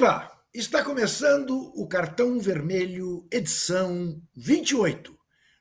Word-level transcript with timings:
Vá, 0.00 0.34
está 0.54 0.82
começando 0.82 1.70
o 1.78 1.86
Cartão 1.86 2.40
Vermelho, 2.40 3.28
edição 3.30 4.18
28, 4.34 5.14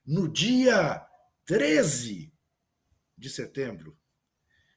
no 0.08 0.30
dia 0.30 1.06
13 1.46 2.32
de 3.18 3.30
setembro. 3.30 3.98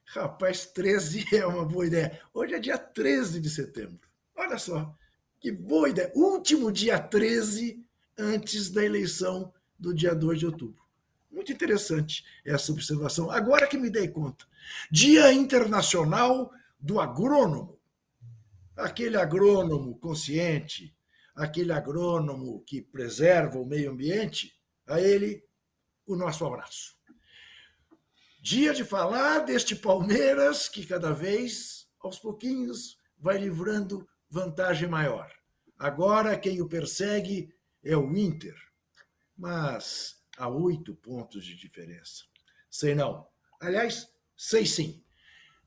Rapaz, 0.07 0.65
13 0.65 1.27
é 1.37 1.47
uma 1.47 1.63
boa 1.63 1.87
ideia. 1.87 2.21
Hoje 2.33 2.55
é 2.55 2.59
dia 2.59 2.77
13 2.77 3.39
de 3.39 3.49
setembro. 3.49 4.05
Olha 4.35 4.57
só, 4.57 4.93
que 5.39 5.49
boa 5.49 5.87
ideia. 5.87 6.11
Último 6.13 6.69
dia 6.69 6.99
13 6.99 7.81
antes 8.19 8.69
da 8.69 8.83
eleição 8.83 9.53
do 9.79 9.93
dia 9.93 10.13
2 10.13 10.39
de 10.39 10.45
outubro. 10.45 10.83
Muito 11.31 11.53
interessante 11.53 12.25
essa 12.43 12.69
observação. 12.69 13.31
Agora 13.31 13.65
que 13.65 13.77
me 13.77 13.89
dei 13.89 14.09
conta. 14.09 14.45
Dia 14.91 15.31
Internacional 15.31 16.51
do 16.77 16.99
Agrônomo 16.99 17.81
aquele 18.75 19.17
agrônomo 19.17 19.97
consciente, 19.99 20.95
aquele 21.35 21.71
agrônomo 21.71 22.63
que 22.65 22.81
preserva 22.81 23.59
o 23.59 23.65
meio 23.65 23.91
ambiente, 23.91 24.53
a 24.87 24.99
ele 24.99 25.43
o 26.05 26.15
nosso 26.15 26.45
abraço. 26.45 26.97
Dia 28.41 28.73
de 28.73 28.83
falar 28.83 29.39
deste 29.39 29.75
Palmeiras 29.75 30.67
que 30.67 30.85
cada 30.85 31.13
vez, 31.13 31.87
aos 31.99 32.19
pouquinhos, 32.19 32.97
vai 33.17 33.37
livrando 33.37 34.07
vantagem 34.29 34.89
maior. 34.89 35.31
Agora 35.79 36.37
quem 36.37 36.61
o 36.61 36.67
persegue 36.67 37.53
é 37.83 37.95
o 37.95 38.15
Inter, 38.15 38.55
mas 39.37 40.21
há 40.37 40.49
oito 40.49 40.93
pontos 40.95 41.45
de 41.45 41.55
diferença. 41.55 42.23
Sei 42.69 42.93
não. 42.93 43.25
Aliás, 43.61 44.09
sei 44.35 44.65
sim 44.65 45.02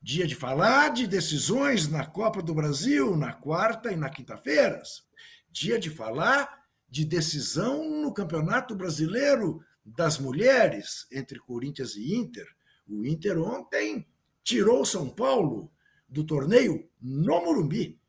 dia 0.01 0.27
de 0.27 0.35
falar 0.35 0.89
de 0.89 1.07
decisões 1.07 1.87
na 1.87 2.05
Copa 2.05 2.41
do 2.41 2.53
Brasil, 2.53 3.15
na 3.15 3.33
quarta 3.33 3.91
e 3.91 3.95
na 3.95 4.09
quinta-feiras. 4.09 5.03
Dia 5.51 5.79
de 5.79 5.89
falar 5.89 6.65
de 6.89 7.03
decisão 7.03 8.01
no 8.01 8.13
Campeonato 8.13 8.75
Brasileiro 8.75 9.61
das 9.85 10.17
Mulheres 10.17 11.07
entre 11.11 11.39
Corinthians 11.39 11.95
e 11.95 12.15
Inter. 12.15 12.47
O 12.87 13.05
Inter 13.05 13.37
ontem 13.37 14.07
tirou 14.43 14.85
São 14.85 15.09
Paulo 15.09 15.71
do 16.07 16.23
torneio 16.23 16.89
no 17.01 17.43
Morumbi 17.43 17.99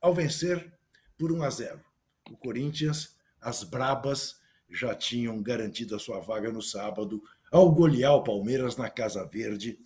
ao 0.00 0.14
vencer 0.14 0.72
por 1.18 1.30
1 1.30 1.42
a 1.42 1.50
0. 1.50 1.80
O 2.30 2.36
Corinthians, 2.36 3.16
as 3.40 3.62
brabas, 3.62 4.40
já 4.70 4.94
tinham 4.94 5.42
garantido 5.42 5.94
a 5.94 5.98
sua 5.98 6.20
vaga 6.20 6.50
no 6.50 6.62
sábado 6.62 7.22
ao 7.52 7.70
golear 7.70 8.14
o 8.14 8.24
Palmeiras 8.24 8.76
na 8.76 8.90
Casa 8.90 9.24
Verde 9.24 9.78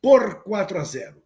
por 0.00 0.42
4 0.42 0.78
a 0.78 0.84
0. 0.84 1.22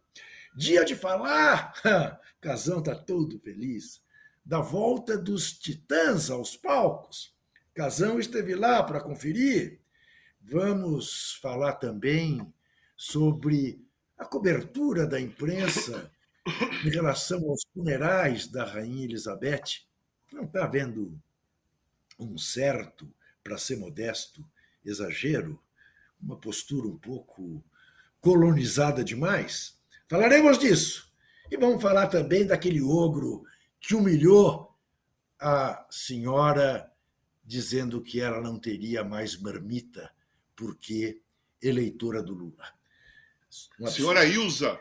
Dia 0.55 0.85
de 0.85 0.95
falar, 0.95 1.73
Casão 2.41 2.79
está 2.79 2.95
todo 2.95 3.39
feliz, 3.39 4.01
da 4.45 4.59
volta 4.59 5.17
dos 5.17 5.53
Titãs 5.53 6.29
aos 6.29 6.55
palcos. 6.55 7.33
Casão 7.73 8.19
esteve 8.19 8.55
lá 8.55 8.83
para 8.83 9.01
conferir. 9.01 9.79
Vamos 10.41 11.35
falar 11.41 11.73
também 11.73 12.53
sobre 12.95 13.81
a 14.17 14.25
cobertura 14.25 15.07
da 15.07 15.19
imprensa 15.19 16.11
em 16.85 16.89
relação 16.89 17.39
aos 17.49 17.63
funerais 17.73 18.47
da 18.47 18.65
Rainha 18.65 19.05
Elizabeth. 19.05 19.85
Não 20.31 20.43
está 20.43 20.65
havendo 20.65 21.19
um 22.19 22.37
certo, 22.37 23.11
para 23.43 23.57
ser 23.57 23.77
modesto, 23.77 24.45
exagero, 24.85 25.59
uma 26.21 26.37
postura 26.37 26.87
um 26.87 26.97
pouco 26.97 27.63
colonizada 28.23 29.03
demais? 29.03 29.77
Falaremos 30.07 30.57
disso. 30.57 31.11
E 31.51 31.57
vamos 31.57 31.81
falar 31.81 32.07
também 32.07 32.47
daquele 32.47 32.81
ogro 32.81 33.43
que 33.81 33.93
humilhou 33.93 34.73
a 35.37 35.85
senhora, 35.89 36.89
dizendo 37.43 38.01
que 38.01 38.21
ela 38.21 38.39
não 38.39 38.57
teria 38.57 39.03
mais 39.03 39.37
marmita, 39.37 40.09
porque 40.55 41.21
eleitora 41.61 42.23
do 42.23 42.33
Lula. 42.33 42.65
Uma 43.77 43.91
senhora 43.91 44.25
Ilza. 44.25 44.79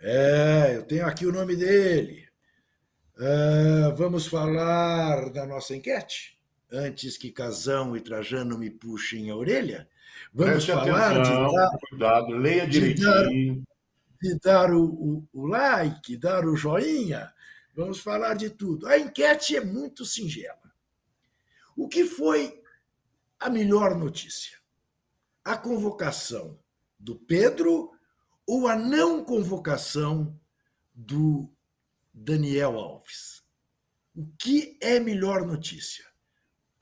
É, 0.00 0.72
eu 0.74 0.82
tenho 0.82 1.06
aqui 1.06 1.24
o 1.24 1.32
nome 1.32 1.54
dele. 1.54 2.28
Uh, 3.16 3.94
vamos 3.94 4.26
falar 4.26 5.30
da 5.30 5.46
nossa 5.46 5.76
enquete? 5.76 6.36
Antes 6.70 7.16
que 7.16 7.30
Casão 7.30 7.96
e 7.96 8.00
Trajano 8.00 8.58
me 8.58 8.70
puxem 8.70 9.30
a 9.30 9.36
orelha? 9.36 9.88
Vamos 10.32 10.64
Preste 10.64 10.72
falar 10.72 11.12
atenção, 11.12 11.48
de 11.48 11.54
dar, 11.54 11.78
cuidado, 11.88 12.28
leia 12.32 12.66
direitinho. 12.66 13.64
De 14.20 14.28
dar, 14.28 14.34
de 14.34 14.38
dar 14.40 14.72
o, 14.72 14.84
o, 14.84 15.28
o, 15.32 15.46
like, 15.46 16.16
dar 16.16 16.44
o 16.46 16.56
joinha. 16.56 17.32
Vamos 17.74 18.00
falar 18.00 18.34
de 18.34 18.50
tudo. 18.50 18.86
A 18.86 18.98
enquete 18.98 19.56
é 19.56 19.60
muito 19.64 20.04
singela. 20.04 20.72
O 21.76 21.88
que 21.88 22.04
foi 22.04 22.62
a 23.38 23.50
melhor 23.50 23.96
notícia? 23.96 24.58
A 25.44 25.56
convocação 25.56 26.58
do 26.98 27.16
Pedro 27.16 27.92
ou 28.46 28.68
a 28.68 28.76
não 28.76 29.24
convocação 29.24 30.38
do 30.94 31.50
Daniel 32.12 32.78
Alves? 32.78 33.42
O 34.14 34.26
que 34.38 34.78
é 34.80 35.00
melhor 35.00 35.44
notícia? 35.44 36.04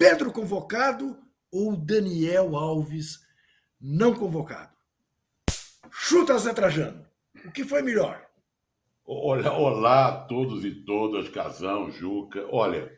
Pedro 0.02 0.32
convocado 0.32 1.16
ou 1.48 1.76
Daniel 1.76 2.56
Alves 2.56 3.20
não 3.80 4.12
convocado. 4.12 4.76
Chuta 5.92 6.36
Zé 6.38 6.52
Trajano. 6.52 7.06
O 7.44 7.52
que 7.52 7.62
foi 7.62 7.82
melhor? 7.82 8.26
Olha, 9.06 9.52
olá 9.52 10.08
a 10.08 10.24
todos 10.24 10.64
e 10.64 10.72
todas, 10.84 11.28
Casão, 11.28 11.88
Juca. 11.92 12.44
Olha, 12.50 12.92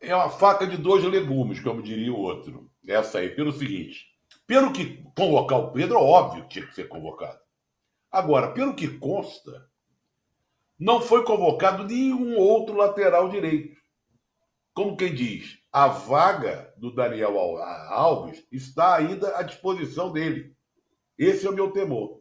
é 0.00 0.14
uma 0.14 0.30
faca 0.30 0.68
de 0.68 0.76
dois 0.76 1.02
legumes, 1.02 1.58
como 1.58 1.82
diria 1.82 2.12
o 2.12 2.20
outro. 2.20 2.70
Essa 2.86 3.18
aí, 3.18 3.30
pelo 3.30 3.50
seguinte: 3.50 4.06
pelo 4.46 4.72
que 4.72 5.02
convocar 5.16 5.58
o 5.58 5.72
Pedro, 5.72 5.98
óbvio 5.98 6.44
que 6.44 6.50
tinha 6.50 6.66
que 6.68 6.76
ser 6.76 6.86
convocado. 6.86 7.40
Agora, 8.08 8.52
pelo 8.52 8.76
que 8.76 8.86
consta, 8.86 9.68
não 10.78 11.00
foi 11.00 11.24
convocado 11.24 11.82
nenhum 11.82 12.38
outro 12.38 12.76
lateral 12.76 13.28
direito. 13.28 13.76
Como 14.72 14.96
quem 14.96 15.12
diz, 15.12 15.59
a 15.72 15.86
vaga 15.86 16.72
do 16.76 16.92
Daniel 16.94 17.38
Alves 17.38 18.44
está 18.50 18.96
ainda 18.96 19.36
à 19.36 19.42
disposição 19.42 20.12
dele. 20.12 20.54
Esse 21.16 21.46
é 21.46 21.50
o 21.50 21.54
meu 21.54 21.70
temor. 21.70 22.20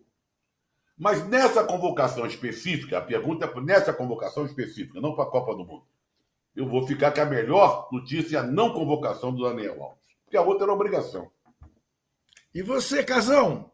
Mas 0.97 1.25
nessa 1.27 1.63
convocação 1.63 2.25
específica, 2.25 2.97
a 2.97 3.01
pergunta 3.01 3.45
é 3.45 3.61
nessa 3.61 3.93
convocação 3.93 4.45
específica, 4.45 4.99
não 4.99 5.15
para 5.15 5.23
a 5.23 5.31
Copa 5.31 5.55
do 5.55 5.65
Mundo. 5.65 5.85
Eu 6.55 6.67
vou 6.67 6.85
ficar 6.85 7.11
com 7.11 7.21
a 7.21 7.25
melhor 7.25 7.87
notícia 7.91 8.41
a 8.41 8.43
não 8.43 8.73
convocação 8.73 9.33
do 9.33 9.43
Daniel 9.43 9.81
Alves. 9.81 9.99
Porque 10.25 10.35
a 10.35 10.41
outra 10.41 10.65
era 10.65 10.73
obrigação. 10.73 11.31
E 12.53 12.61
você, 12.61 13.03
Casão? 13.03 13.68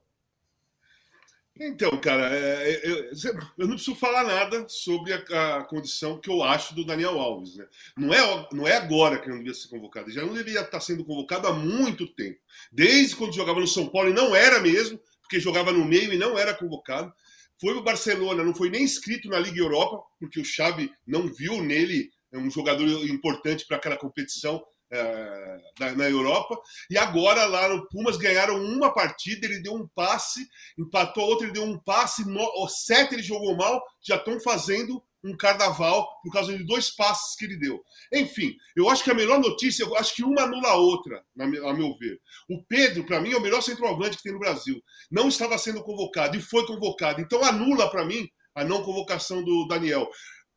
Então, 1.57 1.97
cara, 2.01 2.35
é, 2.35 2.71
é, 2.71 2.89
eu, 2.89 3.11
eu, 3.57 3.67
não 3.67 3.75
preciso 3.75 3.95
falar 3.95 4.25
nada 4.25 4.67
sobre 4.67 5.13
a, 5.13 5.57
a, 5.57 5.63
condição 5.63 6.19
que 6.19 6.29
eu 6.29 6.43
acho 6.43 6.75
do 6.75 6.83
Daniel 6.83 7.17
Alves. 7.17 7.55
Né? 7.55 7.65
Não, 7.95 8.13
é, 8.13 8.47
não 8.51 8.67
é 8.67 8.75
agora 8.75 9.17
que 9.17 9.25
ele 9.25 9.35
não 9.35 9.43
devia 9.43 9.53
ser 9.53 9.69
convocado, 9.69 10.07
ele 10.07 10.15
já 10.15 10.25
não 10.25 10.33
deveria 10.33 10.61
estar 10.61 10.81
sendo 10.81 11.05
convocado 11.05 11.47
há 11.47 11.53
muito 11.53 12.07
tempo. 12.07 12.37
Desde 12.71 13.15
quando 13.15 13.33
jogava 13.33 13.61
no 13.61 13.67
São 13.67 13.87
Paulo, 13.87 14.09
e 14.09 14.13
não 14.13 14.35
era 14.35 14.59
mesmo, 14.59 14.99
porque 15.21 15.39
jogava 15.39 15.71
no 15.71 15.85
meio 15.85 16.11
e 16.11 16.17
não 16.17 16.37
era 16.37 16.53
convocado. 16.53 17.13
Foi 17.59 17.73
o 17.73 17.81
Barcelona, 17.81 18.43
não 18.43 18.53
foi 18.53 18.69
nem 18.69 18.83
inscrito 18.83 19.29
na 19.29 19.39
Liga 19.39 19.59
Europa, 19.59 20.03
porque 20.19 20.41
o 20.41 20.45
Xavi 20.45 20.91
não 21.07 21.31
viu 21.31 21.63
nele 21.63 22.11
um 22.33 22.51
jogador 22.51 22.85
importante 23.07 23.65
para 23.65 23.77
aquela 23.77 23.95
competição 23.95 24.61
é, 24.91 25.57
na, 25.79 26.09
Europa. 26.09 26.59
E 26.89 26.97
agora 26.97 27.45
lá 27.45 27.69
no 27.69 27.87
Pumas 27.89 28.17
ganharam 28.17 28.63
uma 28.63 28.93
partida, 28.93 29.45
ele 29.45 29.59
deu 29.59 29.73
um 29.73 29.87
passe, 29.95 30.47
empatou 30.77 31.25
outra, 31.25 31.45
ele 31.45 31.53
deu 31.53 31.63
um 31.63 31.79
passe, 31.79 32.27
no, 32.27 32.67
sete 32.67 33.15
ele 33.15 33.23
jogou 33.23 33.55
mal, 33.55 33.81
já 34.01 34.15
estão 34.15 34.39
fazendo 34.39 35.01
um 35.23 35.35
carnaval 35.35 36.07
por 36.21 36.31
causa 36.31 36.55
de 36.55 36.63
dois 36.63 36.91
passes 36.91 37.35
que 37.35 37.45
ele 37.45 37.57
deu. 37.57 37.83
Enfim, 38.13 38.55
eu 38.75 38.87
acho 38.89 39.03
que 39.03 39.09
a 39.09 39.15
melhor 39.15 39.39
notícia, 39.39 39.83
eu 39.83 39.95
acho 39.97 40.15
que 40.15 40.23
uma 40.23 40.43
anula 40.43 40.69
a 40.69 40.75
outra, 40.75 41.23
a 41.39 41.47
meu 41.47 41.97
ver. 41.97 42.21
O 42.47 42.63
Pedro, 42.63 43.03
para 43.05 43.19
mim, 43.19 43.31
é 43.31 43.37
o 43.37 43.41
melhor 43.41 43.61
centroavante 43.61 44.17
que 44.17 44.23
tem 44.23 44.33
no 44.33 44.39
Brasil. 44.39 44.79
Não 45.09 45.27
estava 45.27 45.57
sendo 45.57 45.83
convocado 45.83 46.37
e 46.37 46.41
foi 46.41 46.65
convocado. 46.67 47.21
Então 47.21 47.43
anula 47.43 47.89
para 47.89 48.05
mim 48.05 48.29
a 48.53 48.63
não 48.63 48.83
convocação 48.83 49.43
do 49.43 49.67
Daniel. 49.67 50.07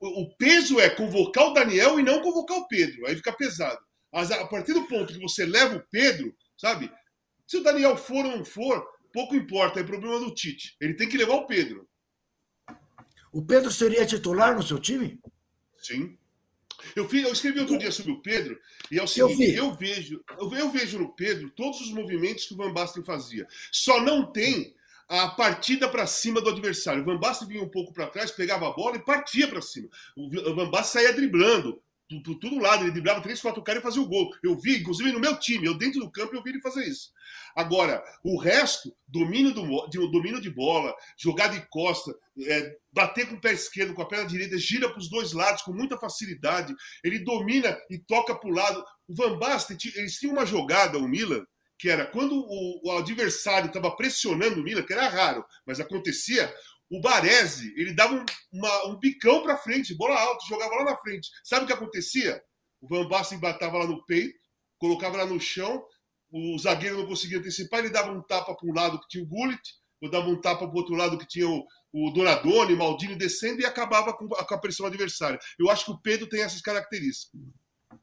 O 0.01 0.29
peso 0.37 0.79
é 0.79 0.89
convocar 0.91 1.49
o 1.49 1.55
Daniel 1.55 1.99
e 1.99 2.03
não 2.03 2.21
convocar 2.21 2.59
o 2.59 2.69
Pedro. 2.69 3.07
Aí 3.07 3.17
fica 3.17 3.33
pesado. 3.33 3.81
Mas 4.13 4.31
a 4.31 4.47
partir 4.47 4.73
do 4.73 4.87
ponto 4.87 5.13
que 5.13 5.21
você 5.21 5.45
leva 5.45 5.77
o 5.77 5.87
Pedro, 5.91 6.35
sabe? 6.57 6.91
Se 7.47 7.57
o 7.57 7.63
Daniel 7.63 7.97
for 7.97 8.25
ou 8.25 8.37
não 8.39 8.45
for, 8.45 8.87
pouco 9.13 9.35
importa, 9.35 9.81
é 9.81 9.85
problema 9.85 10.19
do 10.21 10.35
Tite. 10.35 10.77
Ele 10.81 10.95
tem 10.95 11.09
que 11.09 11.17
levar 11.17 11.35
o 11.35 11.47
Pedro. 11.47 11.89
O 13.33 13.45
Pedro 13.45 13.71
seria 13.71 14.07
titular 14.07 14.55
no 14.55 14.63
seu 14.63 14.79
time? 14.79 15.21
Sim. 15.77 16.17
Eu, 16.95 17.09
fiz, 17.09 17.25
eu 17.25 17.33
escrevi 17.33 17.61
outro 17.61 17.79
dia 17.79 17.91
sobre 17.91 18.13
o 18.13 18.23
Pedro, 18.23 18.59
e 18.91 18.99
é 18.99 19.03
o 19.03 19.07
seguinte: 19.07 19.51
eu, 19.51 19.67
eu, 19.67 19.75
vejo, 19.75 20.25
eu, 20.39 20.53
eu 20.55 20.71
vejo 20.71 20.99
no 20.99 21.15
Pedro 21.15 21.51
todos 21.51 21.81
os 21.81 21.93
movimentos 21.93 22.47
que 22.47 22.55
o 22.55 22.57
Van 22.57 22.73
Basten 22.73 23.05
fazia. 23.05 23.47
Só 23.73 24.01
não 24.01 24.31
tem 24.31 24.75
a 25.09 25.29
partida 25.29 25.89
para 25.89 26.07
cima 26.07 26.41
do 26.41 26.51
adversário. 26.51 27.03
O 27.03 27.05
Van 27.05 27.19
Basten 27.19 27.49
vinha 27.49 27.63
um 27.63 27.69
pouco 27.69 27.93
para 27.93 28.07
trás, 28.07 28.31
pegava 28.31 28.69
a 28.69 28.73
bola 28.73 28.97
e 28.97 29.05
partia 29.05 29.49
para 29.49 29.61
cima. 29.61 29.89
O 30.17 30.29
Van 30.55 30.71
Basten 30.71 31.03
saía 31.03 31.13
driblando 31.13 31.83
por, 32.25 32.35
todo 32.37 32.59
lado, 32.59 32.85
ele 32.85 32.93
driblava 32.93 33.21
três, 33.21 33.41
quatro 33.41 33.63
caras 33.63 33.81
e 33.81 33.85
fazia 33.85 34.03
o 34.03 34.09
gol. 34.09 34.31
Eu 34.43 34.57
vi, 34.57 34.79
inclusive 34.79 35.13
no 35.13 35.21
meu 35.21 35.39
time, 35.39 35.67
eu 35.67 35.75
dentro 35.75 36.01
do 36.01 36.11
campo, 36.11 36.35
eu 36.35 36.43
vi 36.43 36.51
ele 36.51 36.61
fazer 36.61 36.87
isso. 36.87 37.13
Agora, 37.55 38.03
o 38.25 38.39
resto, 38.39 38.95
domínio, 39.07 39.53
do, 39.53 39.87
domínio 40.11 40.41
de 40.41 40.51
bola, 40.51 40.95
jogar 41.17 41.49
de 41.49 41.61
costa, 41.69 42.15
é, 42.41 42.77
bater 42.93 43.29
com 43.29 43.35
o 43.35 43.41
pé 43.41 43.53
esquerdo, 43.53 43.95
com 43.95 44.03
a 44.03 44.09
perna 44.09 44.27
direita, 44.27 44.57
gira 44.59 44.89
para 44.89 44.99
os 44.99 45.11
dois 45.11 45.33
lados 45.33 45.63
com 45.63 45.73
muita 45.73 45.99
facilidade. 45.99 46.75
Ele 47.05 47.19
domina 47.19 47.77
e 47.91 47.99
toca 47.99 48.35
para 48.35 48.49
o 48.49 48.55
lado. 48.55 48.85
O 49.07 49.15
Van 49.15 49.39
Basten, 49.39 49.77
eles 49.95 50.19
tinham 50.19 50.35
uma 50.35 50.47
jogada, 50.47 50.99
o 50.99 51.09
Milan, 51.09 51.45
que 51.79 51.89
era 51.89 52.07
quando 52.07 52.35
o, 52.35 52.81
o 52.85 52.99
adversário 52.99 53.69
estava 53.69 53.95
pressionando 53.95 54.61
o 54.61 54.65
Milan, 54.65 54.83
que 54.83 54.93
era 54.93 55.09
raro, 55.09 55.45
mas 55.65 55.79
acontecia, 55.79 56.53
o 56.91 57.01
Baresi, 57.01 57.73
ele 57.77 57.95
dava 57.95 58.15
um, 58.15 58.25
uma, 58.53 58.87
um 58.87 58.99
bicão 58.99 59.43
para 59.43 59.59
frente, 59.59 59.95
bola 59.95 60.19
alta, 60.19 60.47
jogava 60.49 60.75
lá 60.77 60.85
na 60.85 60.97
frente. 60.97 61.29
Sabe 61.45 61.65
o 61.65 61.67
que 61.67 61.73
acontecia? 61.73 62.43
O 62.81 62.89
Van 62.89 63.07
Basten 63.09 63.39
batava 63.39 63.79
lá 63.79 63.87
no 63.87 64.05
peito, 64.07 64.39
colocava 64.79 65.17
lá 65.19 65.27
no 65.27 65.41
chão, 65.41 65.85
o 66.31 66.59
zagueiro 66.59 66.99
não 66.99 67.07
conseguia 67.07 67.39
antecipar, 67.39 67.81
ele 67.81 67.91
dava 67.91 68.11
um 68.11 68.23
tapa 68.23 68.55
para 68.55 68.69
um 68.69 68.75
lado 68.75 69.01
que 69.01 69.09
tinha 69.09 69.25
o 69.25 69.27
Gullit, 69.27 69.61
ou 70.01 70.11
dava 70.11 70.29
um 70.29 70.41
tapa 70.41 70.67
para 70.67 70.75
o 70.75 70.79
outro 70.79 70.95
lado 70.95 71.19
que 71.19 71.27
tinha 71.27 71.49
o, 71.49 71.67
o 71.93 72.11
Donadoni, 72.11 72.77
Maldini 72.77 73.17
descendo 73.17 73.61
e 73.61 73.67
acabava 73.67 74.13
com, 74.13 74.29
com 74.29 74.55
a 74.55 74.59
pressão 74.59 74.87
adversária. 74.87 75.39
Eu 75.59 75.71
acho 75.71 75.87
que 75.87 75.91
o 75.91 75.99
Pedro 75.99 76.29
tem 76.29 76.43
essas 76.43 76.61
características. 76.61 77.41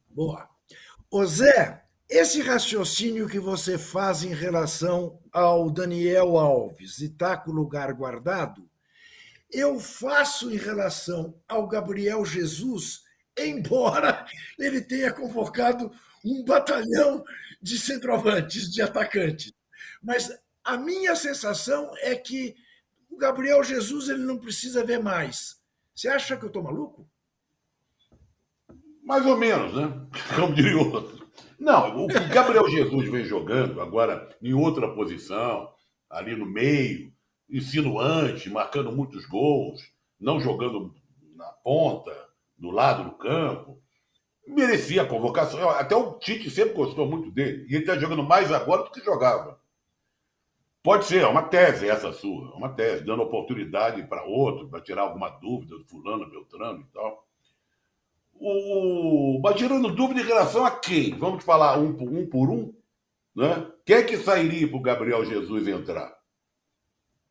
Boa. 0.09 0.49
Ô 1.09 1.25
Zé, 1.25 1.83
esse 2.09 2.41
raciocínio 2.41 3.27
que 3.27 3.39
você 3.39 3.77
faz 3.77 4.23
em 4.23 4.33
relação 4.33 5.19
ao 5.31 5.69
Daniel 5.71 6.37
Alves 6.37 6.99
e 6.99 7.09
tá 7.09 7.37
com 7.37 7.51
o 7.51 7.55
lugar 7.55 7.93
guardado, 7.93 8.69
eu 9.57 9.79
faço 9.79 10.51
em 10.51 10.57
relação 10.57 11.39
ao 11.47 11.67
Gabriel 11.67 12.25
Jesus, 12.25 13.03
embora 13.37 14.25
ele 14.59 14.81
tenha 14.81 15.13
convocado 15.13 15.91
um 16.23 16.43
batalhão 16.43 17.23
de 17.61 17.79
centroavantes, 17.79 18.71
de 18.71 18.81
atacantes. 18.81 19.53
Mas 20.03 20.29
a 20.63 20.77
minha 20.77 21.15
sensação 21.15 21.91
é 21.99 22.15
que 22.15 22.55
o 23.09 23.17
Gabriel 23.17 23.63
Jesus 23.63 24.09
ele 24.09 24.23
não 24.23 24.37
precisa 24.37 24.83
ver 24.83 25.01
mais. 25.01 25.61
Você 25.93 26.09
acha 26.09 26.35
que 26.35 26.43
eu 26.43 26.47
estou 26.47 26.63
maluco? 26.63 27.09
Mais 29.03 29.25
ou 29.25 29.37
menos, 29.37 29.73
né? 29.73 30.07
Como 30.35 30.53
diria 30.53 30.77
outro. 30.77 31.25
Não, 31.57 32.03
o 32.03 32.07
Gabriel 32.07 32.67
Jesus 32.67 33.09
vem 33.09 33.23
jogando 33.23 33.79
agora 33.79 34.35
em 34.41 34.53
outra 34.53 34.93
posição, 34.93 35.71
ali 36.09 36.35
no 36.35 36.45
meio, 36.45 37.14
insinuante, 37.49 38.49
marcando 38.49 38.91
muitos 38.91 39.25
gols, 39.25 39.81
não 40.19 40.39
jogando 40.39 40.93
na 41.35 41.47
ponta, 41.63 42.25
do 42.57 42.71
lado 42.71 43.03
do 43.03 43.11
campo, 43.17 43.81
merecia 44.47 45.01
a 45.01 45.07
convocação. 45.07 45.69
Até 45.69 45.95
o 45.95 46.13
Tite 46.19 46.49
sempre 46.49 46.73
gostou 46.73 47.05
muito 47.05 47.31
dele. 47.31 47.65
E 47.69 47.75
ele 47.75 47.83
está 47.83 47.97
jogando 47.97 48.23
mais 48.23 48.51
agora 48.51 48.83
do 48.83 48.91
que 48.91 49.03
jogava. 49.03 49.59
Pode 50.81 51.05
ser, 51.05 51.23
é 51.23 51.27
uma 51.27 51.41
tese 51.41 51.89
essa 51.89 52.13
sua, 52.13 52.51
é 52.53 52.57
uma 52.57 52.69
tese, 52.69 53.03
dando 53.03 53.23
oportunidade 53.23 54.03
para 54.03 54.23
outro, 54.23 54.69
para 54.69 54.81
tirar 54.81 55.01
alguma 55.01 55.29
dúvida 55.29 55.77
do 55.77 55.85
fulano, 55.85 56.29
Beltrano 56.29 56.81
e 56.81 56.93
tal. 56.93 57.25
O, 58.35 59.39
mas 59.41 59.55
tirando 59.55 59.89
dúvida 59.89 60.21
em 60.21 60.25
relação 60.25 60.63
a 60.63 60.71
quem? 60.71 61.17
Vamos 61.17 61.43
falar 61.43 61.79
um 61.79 61.93
por 61.93 62.07
um, 62.07 62.29
por 62.29 62.49
um? 62.51 62.71
Né? 63.35 63.67
Quem 63.83 63.95
é 63.95 64.03
que 64.03 64.17
sairia 64.17 64.67
para 64.67 64.77
o 64.77 64.81
Gabriel 64.81 65.25
Jesus 65.25 65.67
entrar? 65.67 66.15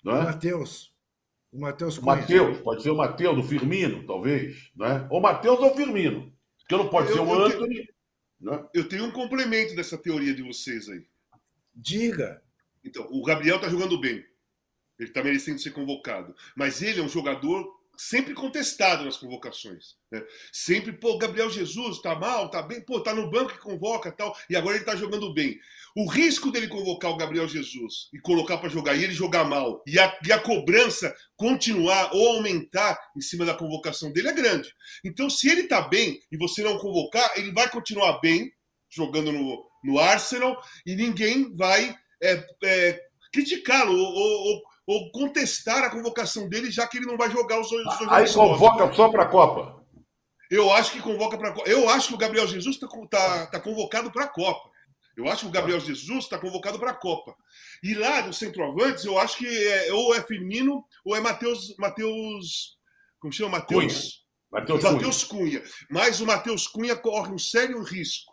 Né? 0.05 0.13
O 0.13 0.25
Matheus. 0.25 0.95
O 1.53 1.61
Matheus 1.61 1.99
Matheus, 2.01 2.59
pode 2.59 2.83
ser 2.83 2.91
o 2.91 2.97
Matheus, 2.97 3.37
do 3.37 3.43
Firmino, 3.43 4.05
talvez. 4.07 4.71
Né? 4.77 5.07
Ou 5.11 5.21
Matheus 5.21 5.59
ou 5.61 5.75
Firmino. 5.75 6.33
Porque 6.59 6.77
não 6.77 6.91
pode 6.91 7.09
eu, 7.11 7.15
ser 7.15 7.21
o 7.21 7.35
Anthony. 7.35 7.77
Tenho, 7.77 7.89
né? 8.41 8.69
Eu 8.75 8.89
tenho 8.89 9.05
um 9.05 9.11
complemento 9.11 9.75
dessa 9.77 9.97
teoria 9.97 10.35
de 10.35 10.43
vocês 10.43 10.89
aí. 10.89 11.07
Diga. 11.75 12.43
Então, 12.85 13.07
o 13.11 13.23
Gabriel 13.23 13.57
está 13.57 13.69
jogando 13.69 13.99
bem. 14.01 14.25
Ele 14.99 15.09
está 15.09 15.23
merecendo 15.23 15.59
ser 15.59 15.71
convocado. 15.71 16.35
Mas 16.57 16.83
ele 16.83 17.01
é 17.01 17.03
um 17.03 17.09
jogador 17.09 17.67
sempre 17.97 18.35
contestado 18.35 19.05
nas 19.05 19.17
convocações. 19.17 19.95
Né? 20.11 20.23
Sempre, 20.53 20.93
pô, 20.93 21.19
Gabriel 21.19 21.51
Jesus 21.51 22.01
tá 22.01 22.15
mal, 22.15 22.51
tá 22.51 22.63
bem, 22.63 22.81
pô, 22.81 23.01
tá 23.01 23.15
no 23.15 23.31
banco 23.31 23.53
que 23.53 23.59
convoca 23.59 24.13
tal, 24.13 24.37
e 24.49 24.57
agora 24.57 24.77
ele 24.77 24.85
tá 24.85 24.97
jogando 24.97 25.33
bem. 25.33 25.59
O 25.97 26.09
risco 26.09 26.51
dele 26.51 26.69
convocar 26.69 27.11
o 27.11 27.17
Gabriel 27.17 27.49
Jesus 27.49 28.09
e 28.13 28.19
colocar 28.19 28.59
para 28.59 28.69
jogar 28.69 28.95
e 28.95 29.05
ele 29.05 29.13
jogar 29.13 29.45
mal, 29.45 29.83
e 29.87 29.99
a, 29.99 30.19
e 30.27 30.33
a 30.33 30.39
cobrança 30.39 31.15
continuar 31.37 32.15
ou 32.15 32.37
aumentar 32.37 32.99
em 33.17 33.21
cima 33.21 33.45
da 33.45 33.55
convocação 33.55 34.13
dele 34.13 34.29
é 34.29 34.33
grande. 34.33 34.75
Então, 35.05 35.31
se 35.31 35.49
ele 35.49 35.65
tá 35.65 35.83
bem 35.83 36.21
e 36.31 36.37
você 36.37 36.63
não 36.63 36.79
convocar, 36.79 37.33
ele 37.37 37.53
vai 37.53 37.69
continuar 37.71 38.21
bem, 38.21 38.53
jogando 38.91 39.33
no, 39.33 39.65
no 39.85 39.99
Arsenal, 39.99 40.61
e 40.87 40.95
ninguém 40.95 41.55
vai 41.55 41.97
é, 42.23 42.47
é, 42.65 43.01
criticá-lo 43.33 43.97
ou, 43.97 44.53
ou 44.53 44.63
ou 44.87 45.11
contestar 45.13 45.83
a 45.85 45.91
convocação 45.91 46.49
dele, 46.49 46.71
já 46.71 46.87
que 46.87 46.99
ele 46.99 47.07
não 47.07 47.17
vai 47.17 47.31
jogar 47.31 47.61
os 47.61 47.71
dois 47.71 47.85
jogos. 47.85 48.09
Aí 48.11 48.33
convoca 48.33 48.93
só 48.95 49.09
para 49.09 49.23
a 49.23 49.29
Copa. 49.29 49.85
Eu 50.51 50.71
acho 50.73 50.93
que 50.93 51.01
convoca 51.01 51.39
para 51.39 51.55
Eu 51.67 51.89
acho 51.89 52.09
que 52.09 52.15
o 52.15 52.19
Gabriel 52.19 52.47
Jesus 52.47 52.77
está 52.77 52.87
tá, 53.09 53.47
tá 53.47 53.61
convocado 53.61 54.13
para 54.13 54.25
a 54.25 54.29
Copa. 54.29 54.71
Eu 55.17 55.29
acho 55.29 55.43
que 55.43 55.47
o 55.47 55.51
Gabriel 55.51 55.81
Jesus 55.81 56.25
está 56.25 56.39
convocado 56.39 56.79
para 56.79 56.91
a 56.91 56.95
Copa. 56.95 57.35
E 57.83 57.95
lá 57.95 58.27
no 58.27 58.33
centroavantes, 58.33 59.05
eu 59.05 59.19
acho 59.19 59.39
que 59.39 59.47
é, 59.47 59.93
ou 59.93 60.15
é 60.15 60.23
Firmino 60.23 60.85
ou 61.05 61.17
é 61.17 61.21
Matheus. 61.21 61.75
Mateus, 61.79 62.77
como 63.19 63.33
chama? 63.33 63.59
Matheus. 63.59 64.25
Matheus 64.51 65.25
Cunha. 65.25 65.61
Cunha. 65.61 65.63
Mas 65.91 66.21
o 66.21 66.27
Matheus 66.27 66.67
Cunha 66.67 66.97
corre 66.97 67.33
um 67.33 67.39
sério 67.39 67.83
risco. 67.83 68.33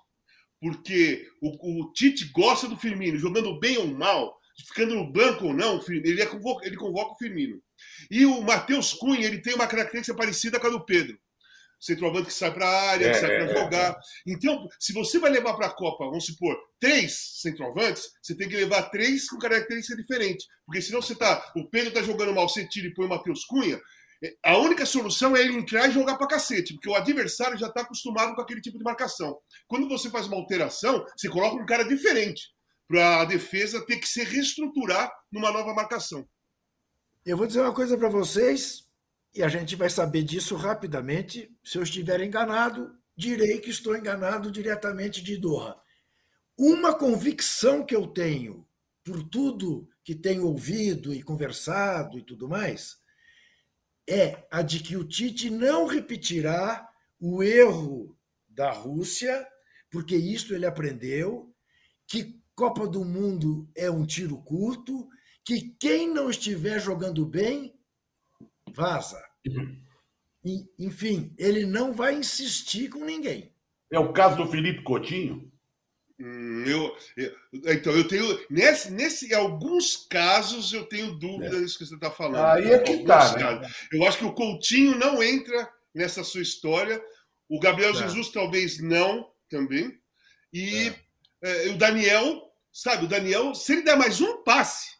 Porque 0.59 1.27
o, 1.41 1.81
o 1.81 1.93
Tite 1.93 2.25
gosta 2.25 2.67
do 2.67 2.77
Firmino, 2.77 3.17
jogando 3.17 3.59
bem 3.59 3.77
ou 3.77 3.87
mal 3.87 4.37
ficando 4.67 4.95
no 4.95 5.11
banco 5.11 5.45
ou 5.45 5.53
não, 5.53 5.83
ele, 5.87 6.21
é 6.21 6.25
convoca, 6.25 6.65
ele 6.65 6.75
convoca 6.75 7.13
o 7.13 7.17
Firmino. 7.17 7.61
E 8.09 8.25
o 8.25 8.41
Matheus 8.41 8.93
Cunha, 8.93 9.25
ele 9.25 9.41
tem 9.41 9.53
uma 9.53 9.67
característica 9.67 10.17
parecida 10.17 10.59
com 10.59 10.67
a 10.67 10.69
do 10.69 10.85
Pedro. 10.85 11.17
Centroavante 11.79 12.27
que 12.27 12.33
sai 12.33 12.53
para 12.53 12.67
a 12.67 12.91
área, 12.91 13.07
é, 13.07 13.11
que 13.11 13.19
sai 13.19 13.29
para 13.29 13.51
é, 13.51 13.55
jogar. 13.55 13.91
É. 13.91 13.97
Então, 14.27 14.67
se 14.79 14.93
você 14.93 15.17
vai 15.17 15.31
levar 15.31 15.55
para 15.55 15.65
a 15.67 15.73
Copa, 15.73 16.05
vamos 16.05 16.25
supor, 16.25 16.55
três 16.79 17.39
centroavantes, 17.41 18.11
você 18.21 18.35
tem 18.35 18.47
que 18.47 18.55
levar 18.55 18.83
três 18.89 19.27
com 19.27 19.39
característica 19.39 19.99
diferente. 19.99 20.45
Porque 20.65 20.81
senão 20.81 21.01
você 21.01 21.15
tá. 21.15 21.51
O 21.55 21.67
Pedro 21.67 21.91
tá 21.91 22.03
jogando 22.03 22.35
mal, 22.35 22.47
você 22.47 22.67
tira 22.67 22.87
e 22.87 22.93
põe 22.93 23.07
o 23.07 23.09
Matheus 23.09 23.45
Cunha. 23.45 23.81
É, 24.23 24.35
a 24.43 24.57
única 24.59 24.85
solução 24.85 25.35
é 25.35 25.41
ele 25.41 25.55
entrar 25.55 25.87
e 25.87 25.91
jogar 25.91 26.17
para 26.17 26.27
cacete, 26.27 26.73
porque 26.75 26.87
o 26.87 26.93
adversário 26.93 27.57
já 27.57 27.67
está 27.67 27.81
acostumado 27.81 28.35
com 28.35 28.41
aquele 28.41 28.61
tipo 28.61 28.77
de 28.77 28.83
marcação. 28.83 29.35
Quando 29.67 29.89
você 29.89 30.07
faz 30.11 30.27
uma 30.27 30.37
alteração, 30.37 31.03
você 31.17 31.27
coloca 31.27 31.55
um 31.55 31.65
cara 31.65 31.83
diferente 31.83 32.51
para 32.91 33.21
a 33.21 33.25
defesa 33.25 33.85
ter 33.85 33.95
que 33.99 34.07
se 34.07 34.21
reestruturar 34.21 35.09
numa 35.31 35.49
nova 35.49 35.73
marcação. 35.73 36.27
Eu 37.25 37.37
vou 37.37 37.47
dizer 37.47 37.61
uma 37.61 37.73
coisa 37.73 37.97
para 37.97 38.09
vocês, 38.09 38.85
e 39.33 39.41
a 39.41 39.47
gente 39.47 39.77
vai 39.77 39.89
saber 39.89 40.23
disso 40.23 40.57
rapidamente. 40.57 41.49
Se 41.63 41.77
eu 41.77 41.83
estiver 41.83 42.19
enganado, 42.19 42.93
direi 43.15 43.59
que 43.59 43.69
estou 43.69 43.95
enganado 43.95 44.51
diretamente 44.51 45.23
de 45.23 45.37
Doha. 45.37 45.79
Uma 46.57 46.93
convicção 46.93 47.85
que 47.85 47.95
eu 47.95 48.07
tenho, 48.07 48.67
por 49.05 49.23
tudo 49.23 49.87
que 50.03 50.13
tenho 50.13 50.45
ouvido 50.45 51.13
e 51.13 51.23
conversado 51.23 52.19
e 52.19 52.21
tudo 52.21 52.49
mais, 52.49 52.97
é 54.05 54.45
a 54.51 54.61
de 54.61 54.81
que 54.81 54.97
o 54.97 55.07
Tite 55.07 55.49
não 55.49 55.85
repetirá 55.85 56.85
o 57.17 57.41
erro 57.41 58.17
da 58.49 58.69
Rússia, 58.69 59.47
porque 59.89 60.17
isso 60.17 60.53
ele 60.53 60.65
aprendeu, 60.65 61.55
que 62.05 62.40
Copa 62.61 62.87
do 62.87 63.03
Mundo 63.03 63.67
é 63.75 63.89
um 63.89 64.05
tiro 64.05 64.37
curto, 64.37 65.09
que 65.43 65.75
quem 65.79 66.07
não 66.13 66.29
estiver 66.29 66.79
jogando 66.79 67.25
bem, 67.25 67.73
vaza. 68.71 69.19
E, 70.45 70.69
enfim, 70.77 71.33
ele 71.39 71.65
não 71.65 71.91
vai 71.91 72.13
insistir 72.13 72.87
com 72.87 73.03
ninguém. 73.03 73.51
É 73.91 73.97
o 73.97 74.13
caso 74.13 74.37
do 74.37 74.45
Felipe 74.45 74.83
Coutinho? 74.83 75.51
Hum, 76.19 76.63
eu, 76.67 76.95
eu, 77.17 77.35
então, 77.73 77.93
eu 77.93 78.07
tenho. 78.07 78.39
Nesse, 78.47 78.91
nesse, 78.91 79.31
em 79.31 79.33
alguns 79.33 80.05
casos, 80.07 80.71
eu 80.71 80.85
tenho 80.85 81.15
dúvidas 81.17 81.57
é. 81.57 81.63
disso 81.63 81.79
que 81.79 81.85
você 81.87 81.95
está 81.95 82.11
falando. 82.11 82.45
Aí 82.45 82.73
é 82.73 82.77
que 82.77 83.03
tá. 83.03 83.37
Né? 83.37 83.71
Eu 83.91 84.05
acho 84.05 84.19
que 84.19 84.25
o 84.25 84.35
Coutinho 84.35 84.95
não 84.99 85.23
entra 85.23 85.67
nessa 85.95 86.23
sua 86.23 86.43
história. 86.43 87.03
O 87.49 87.59
Gabriel 87.59 87.89
é. 87.89 87.95
Jesus 87.95 88.29
talvez 88.29 88.79
não 88.79 89.31
também. 89.49 89.99
E 90.53 90.93
é. 91.41 91.65
é 91.65 91.71
o 91.71 91.75
Daniel 91.75 92.50
Sabe, 92.71 93.05
o 93.05 93.07
Daniel, 93.07 93.53
se 93.53 93.73
ele 93.73 93.83
der 93.83 93.97
mais 93.97 94.21
um 94.21 94.43
passe, 94.43 94.91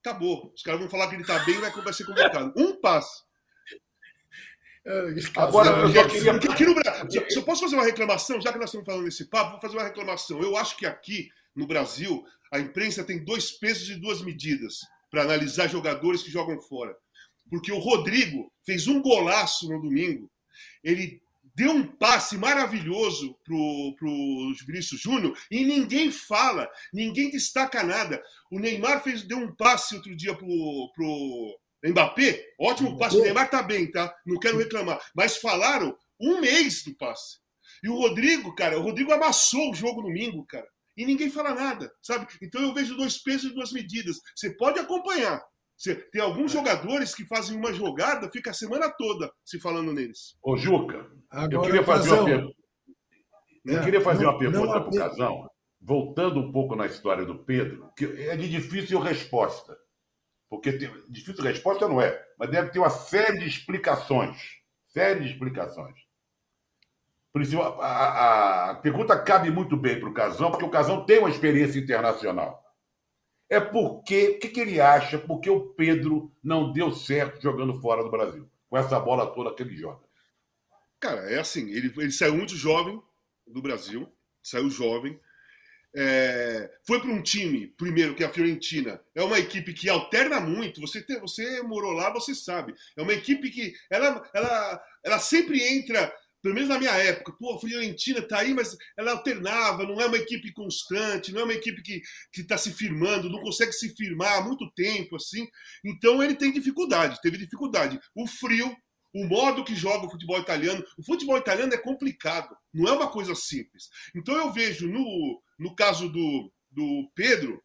acabou. 0.00 0.52
Os 0.54 0.62
caras 0.62 0.80
vão 0.80 0.90
falar 0.90 1.08
que 1.08 1.14
ele 1.14 1.24
tá 1.24 1.38
bem 1.40 1.54
e 1.54 1.60
vai 1.60 1.92
ser 1.92 2.04
convocado. 2.04 2.52
Um 2.56 2.80
passe. 2.80 3.22
Agora, 5.36 5.70
eu 5.70 6.08
queria... 6.08 6.32
aqui 6.32 6.64
no 6.66 6.74
Brasil, 6.74 7.24
se 7.30 7.38
eu 7.38 7.44
posso 7.44 7.62
fazer 7.62 7.76
uma 7.76 7.84
reclamação, 7.84 8.40
já 8.40 8.52
que 8.52 8.58
nós 8.58 8.68
estamos 8.68 8.84
falando 8.84 9.04
nesse 9.04 9.26
papo, 9.26 9.52
vou 9.52 9.60
fazer 9.60 9.76
uma 9.76 9.84
reclamação. 9.84 10.42
Eu 10.42 10.56
acho 10.56 10.76
que 10.76 10.84
aqui 10.84 11.30
no 11.54 11.66
Brasil 11.66 12.24
a 12.50 12.58
imprensa 12.58 13.04
tem 13.04 13.24
dois 13.24 13.52
pesos 13.52 13.88
e 13.90 13.94
duas 13.94 14.22
medidas. 14.22 14.80
para 15.12 15.22
analisar 15.22 15.68
jogadores 15.68 16.22
que 16.22 16.30
jogam 16.30 16.58
fora. 16.58 16.96
Porque 17.50 17.70
o 17.70 17.78
Rodrigo 17.78 18.50
fez 18.64 18.88
um 18.88 19.02
golaço 19.02 19.68
no 19.68 19.78
domingo. 19.82 20.30
Ele 20.82 21.20
deu 21.54 21.70
um 21.70 21.86
passe 21.86 22.36
maravilhoso 22.36 23.36
pro, 23.44 23.94
pro 23.98 24.54
Vinícius 24.66 25.00
Júnior 25.00 25.36
e 25.50 25.64
ninguém 25.64 26.10
fala, 26.10 26.68
ninguém 26.92 27.30
destaca 27.30 27.82
nada. 27.82 28.22
O 28.50 28.58
Neymar 28.58 29.02
fez, 29.02 29.22
deu 29.22 29.38
um 29.38 29.54
passe 29.54 29.94
outro 29.94 30.14
dia 30.16 30.34
pro, 30.34 30.92
pro 30.94 31.58
Mbappé, 31.84 32.44
ótimo 32.58 32.96
passe. 32.98 33.16
O 33.16 33.22
Neymar 33.22 33.50
tá 33.50 33.62
bem, 33.62 33.90
tá? 33.90 34.14
Não 34.24 34.38
quero 34.38 34.58
reclamar. 34.58 35.00
Mas 35.14 35.36
falaram 35.36 35.96
um 36.20 36.40
mês 36.40 36.84
do 36.84 36.94
passe. 36.96 37.38
E 37.82 37.88
o 37.88 37.96
Rodrigo, 37.96 38.54
cara, 38.54 38.78
o 38.78 38.82
Rodrigo 38.82 39.12
amassou 39.12 39.70
o 39.70 39.74
jogo 39.74 40.02
domingo, 40.02 40.46
cara. 40.46 40.66
E 40.96 41.06
ninguém 41.06 41.30
fala 41.30 41.54
nada, 41.54 41.90
sabe? 42.02 42.26
Então 42.40 42.60
eu 42.62 42.74
vejo 42.74 42.96
dois 42.96 43.18
pesos 43.18 43.50
e 43.50 43.54
duas 43.54 43.72
medidas. 43.72 44.16
Você 44.36 44.54
pode 44.56 44.78
acompanhar. 44.78 45.42
Tem 46.12 46.22
alguns 46.22 46.52
é. 46.52 46.54
jogadores 46.54 47.14
que 47.14 47.26
fazem 47.26 47.56
uma 47.56 47.72
jogada, 47.72 48.30
fica 48.30 48.50
a 48.50 48.54
semana 48.54 48.88
toda 48.90 49.32
se 49.44 49.58
falando 49.58 49.92
neles. 49.92 50.36
Ô, 50.42 50.56
Juca, 50.56 51.10
Agora, 51.32 51.54
eu 51.54 51.62
queria 51.62 51.82
fazer 51.82 52.12
uma 52.12 52.24
pergunta. 52.24 52.56
Eu 53.64 53.78
é, 53.78 53.84
queria 53.84 54.00
fazer 54.00 54.24
não, 54.24 54.30
uma 54.32 54.38
pergunta 54.38 54.80
para 54.80 54.90
o 54.90 54.96
Casão, 54.98 55.50
voltando 55.80 56.40
um 56.40 56.52
pouco 56.52 56.76
na 56.76 56.86
história 56.86 57.24
do 57.24 57.38
Pedro, 57.38 57.90
que 57.96 58.04
é 58.04 58.36
de 58.36 58.48
difícil 58.50 59.00
resposta. 59.00 59.76
Porque 60.50 60.72
tem, 60.72 60.90
difícil 61.08 61.42
resposta 61.42 61.88
não 61.88 62.00
é, 62.00 62.22
mas 62.38 62.50
deve 62.50 62.70
ter 62.70 62.78
uma 62.78 62.90
série 62.90 63.38
de 63.38 63.46
explicações. 63.46 64.60
Série 64.88 65.20
de 65.20 65.30
explicações. 65.32 65.96
Por 67.32 67.40
isso, 67.40 67.58
a, 67.62 67.86
a, 67.86 68.70
a 68.72 68.74
pergunta 68.74 69.18
cabe 69.18 69.50
muito 69.50 69.74
bem 69.74 69.98
para 69.98 70.10
o 70.10 70.14
Casão, 70.14 70.50
porque 70.50 70.66
o 70.66 70.70
Casão 70.70 71.06
tem 71.06 71.20
uma 71.20 71.30
experiência 71.30 71.78
internacional. 71.78 72.62
É 73.48 73.58
porque, 73.58 74.28
o 74.28 74.38
que, 74.38 74.48
que 74.48 74.60
ele 74.60 74.80
acha, 74.80 75.18
porque 75.18 75.48
o 75.48 75.72
Pedro 75.74 76.30
não 76.44 76.72
deu 76.72 76.92
certo 76.92 77.40
jogando 77.40 77.80
fora 77.80 78.02
do 78.02 78.10
Brasil, 78.10 78.46
com 78.68 78.76
essa 78.76 79.00
bola 79.00 79.32
toda 79.32 79.54
que 79.54 79.62
ele 79.62 79.74
joga. 79.74 80.11
Cara, 81.02 81.28
é 81.28 81.40
assim, 81.40 81.68
ele, 81.70 81.92
ele 81.96 82.12
saiu 82.12 82.36
muito 82.36 82.56
jovem 82.56 83.02
do 83.44 83.60
Brasil, 83.60 84.08
saiu 84.40 84.70
jovem, 84.70 85.18
é, 85.96 86.70
foi 86.86 87.00
para 87.00 87.10
um 87.10 87.20
time, 87.20 87.66
primeiro, 87.76 88.14
que 88.14 88.22
é 88.22 88.26
a 88.26 88.32
Fiorentina, 88.32 89.00
é 89.12 89.20
uma 89.20 89.36
equipe 89.36 89.74
que 89.74 89.88
alterna 89.88 90.38
muito. 90.38 90.80
Você, 90.80 91.04
você 91.18 91.60
morou 91.62 91.90
lá, 91.90 92.12
você 92.12 92.36
sabe. 92.36 92.72
É 92.96 93.02
uma 93.02 93.12
equipe 93.12 93.50
que 93.50 93.74
ela, 93.90 94.22
ela, 94.32 94.84
ela 95.04 95.18
sempre 95.18 95.60
entra, 95.60 96.14
pelo 96.40 96.54
menos 96.54 96.68
na 96.70 96.78
minha 96.78 96.92
época, 96.92 97.32
pô, 97.32 97.56
a 97.56 97.60
Fiorentina 97.60 98.22
tá 98.22 98.38
aí, 98.38 98.54
mas 98.54 98.76
ela 98.96 99.10
alternava, 99.10 99.82
não 99.82 100.00
é 100.00 100.06
uma 100.06 100.18
equipe 100.18 100.52
constante, 100.52 101.32
não 101.32 101.40
é 101.40 101.44
uma 101.44 101.54
equipe 101.54 101.82
que 101.82 102.00
está 102.36 102.56
se 102.56 102.70
firmando, 102.72 103.28
não 103.28 103.40
consegue 103.40 103.72
se 103.72 103.88
firmar 103.96 104.38
há 104.38 104.40
muito 104.42 104.70
tempo, 104.70 105.16
assim. 105.16 105.48
Então 105.84 106.22
ele 106.22 106.36
tem 106.36 106.52
dificuldade, 106.52 107.20
teve 107.20 107.38
dificuldade. 107.38 107.98
O 108.14 108.24
frio 108.24 108.72
o 109.14 109.26
modo 109.26 109.64
que 109.64 109.74
joga 109.74 110.06
o 110.06 110.10
futebol 110.10 110.38
italiano. 110.38 110.84
O 110.98 111.04
futebol 111.04 111.36
italiano 111.36 111.72
é 111.74 111.78
complicado, 111.78 112.56
não 112.72 112.88
é 112.88 112.92
uma 112.92 113.08
coisa 113.08 113.34
simples. 113.34 113.88
Então 114.14 114.36
eu 114.36 114.52
vejo 114.52 114.88
no, 114.88 115.42
no 115.58 115.74
caso 115.74 116.08
do, 116.08 116.52
do 116.70 117.10
Pedro, 117.14 117.62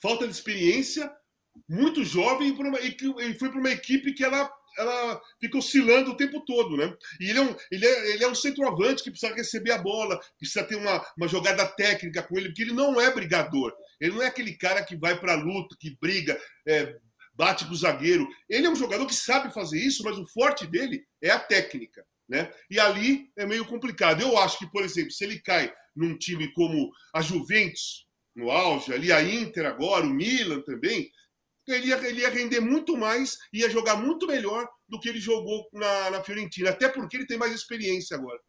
falta 0.00 0.26
de 0.26 0.32
experiência, 0.32 1.10
muito 1.68 2.04
jovem, 2.04 2.56
e 2.80 3.34
foi 3.34 3.50
para 3.50 3.58
uma 3.58 3.70
equipe 3.70 4.12
que 4.12 4.24
ela, 4.24 4.50
ela 4.78 5.20
fica 5.40 5.58
oscilando 5.58 6.12
o 6.12 6.16
tempo 6.16 6.40
todo, 6.44 6.76
né? 6.76 6.94
E 7.20 7.30
ele 7.30 7.38
é, 7.38 7.42
um, 7.42 7.56
ele, 7.70 7.86
é, 7.86 8.12
ele 8.12 8.24
é 8.24 8.28
um 8.28 8.34
centroavante 8.34 9.02
que 9.02 9.10
precisa 9.10 9.34
receber 9.34 9.72
a 9.72 9.78
bola, 9.78 10.20
precisa 10.38 10.64
ter 10.64 10.76
uma, 10.76 11.04
uma 11.16 11.28
jogada 11.28 11.66
técnica 11.66 12.22
com 12.22 12.38
ele, 12.38 12.48
porque 12.48 12.62
ele 12.62 12.72
não 12.72 13.00
é 13.00 13.12
brigador. 13.12 13.72
Ele 14.00 14.14
não 14.14 14.22
é 14.22 14.26
aquele 14.26 14.54
cara 14.54 14.84
que 14.84 14.96
vai 14.96 15.18
para 15.18 15.32
a 15.32 15.42
luta, 15.42 15.76
que 15.78 15.96
briga, 16.00 16.40
é, 16.66 16.96
bate 17.38 17.64
com 17.64 17.72
o 17.72 17.76
zagueiro. 17.76 18.28
Ele 18.48 18.66
é 18.66 18.70
um 18.70 18.74
jogador 18.74 19.06
que 19.06 19.14
sabe 19.14 19.54
fazer 19.54 19.78
isso, 19.78 20.02
mas 20.02 20.18
o 20.18 20.26
forte 20.26 20.66
dele 20.66 21.06
é 21.22 21.30
a 21.30 21.38
técnica. 21.38 22.04
Né? 22.28 22.52
E 22.68 22.80
ali 22.80 23.30
é 23.36 23.46
meio 23.46 23.64
complicado. 23.64 24.20
Eu 24.20 24.36
acho 24.36 24.58
que, 24.58 24.70
por 24.70 24.82
exemplo, 24.82 25.12
se 25.12 25.24
ele 25.24 25.38
cai 25.40 25.72
num 25.94 26.18
time 26.18 26.52
como 26.52 26.90
a 27.14 27.22
Juventus, 27.22 28.06
no 28.34 28.50
auge, 28.50 28.92
ali 28.92 29.12
a 29.12 29.22
Inter 29.22 29.66
agora, 29.66 30.04
o 30.04 30.10
Milan 30.10 30.60
também, 30.62 31.10
ele 31.66 31.86
ia, 31.86 32.08
ele 32.08 32.20
ia 32.22 32.30
render 32.30 32.60
muito 32.60 32.96
mais, 32.96 33.36
ia 33.52 33.70
jogar 33.70 33.96
muito 33.96 34.26
melhor 34.26 34.68
do 34.88 34.98
que 34.98 35.08
ele 35.08 35.20
jogou 35.20 35.68
na, 35.72 36.10
na 36.10 36.24
Fiorentina, 36.24 36.70
até 36.70 36.88
porque 36.88 37.16
ele 37.16 37.26
tem 37.26 37.38
mais 37.38 37.52
experiência 37.52 38.16
agora. 38.16 38.40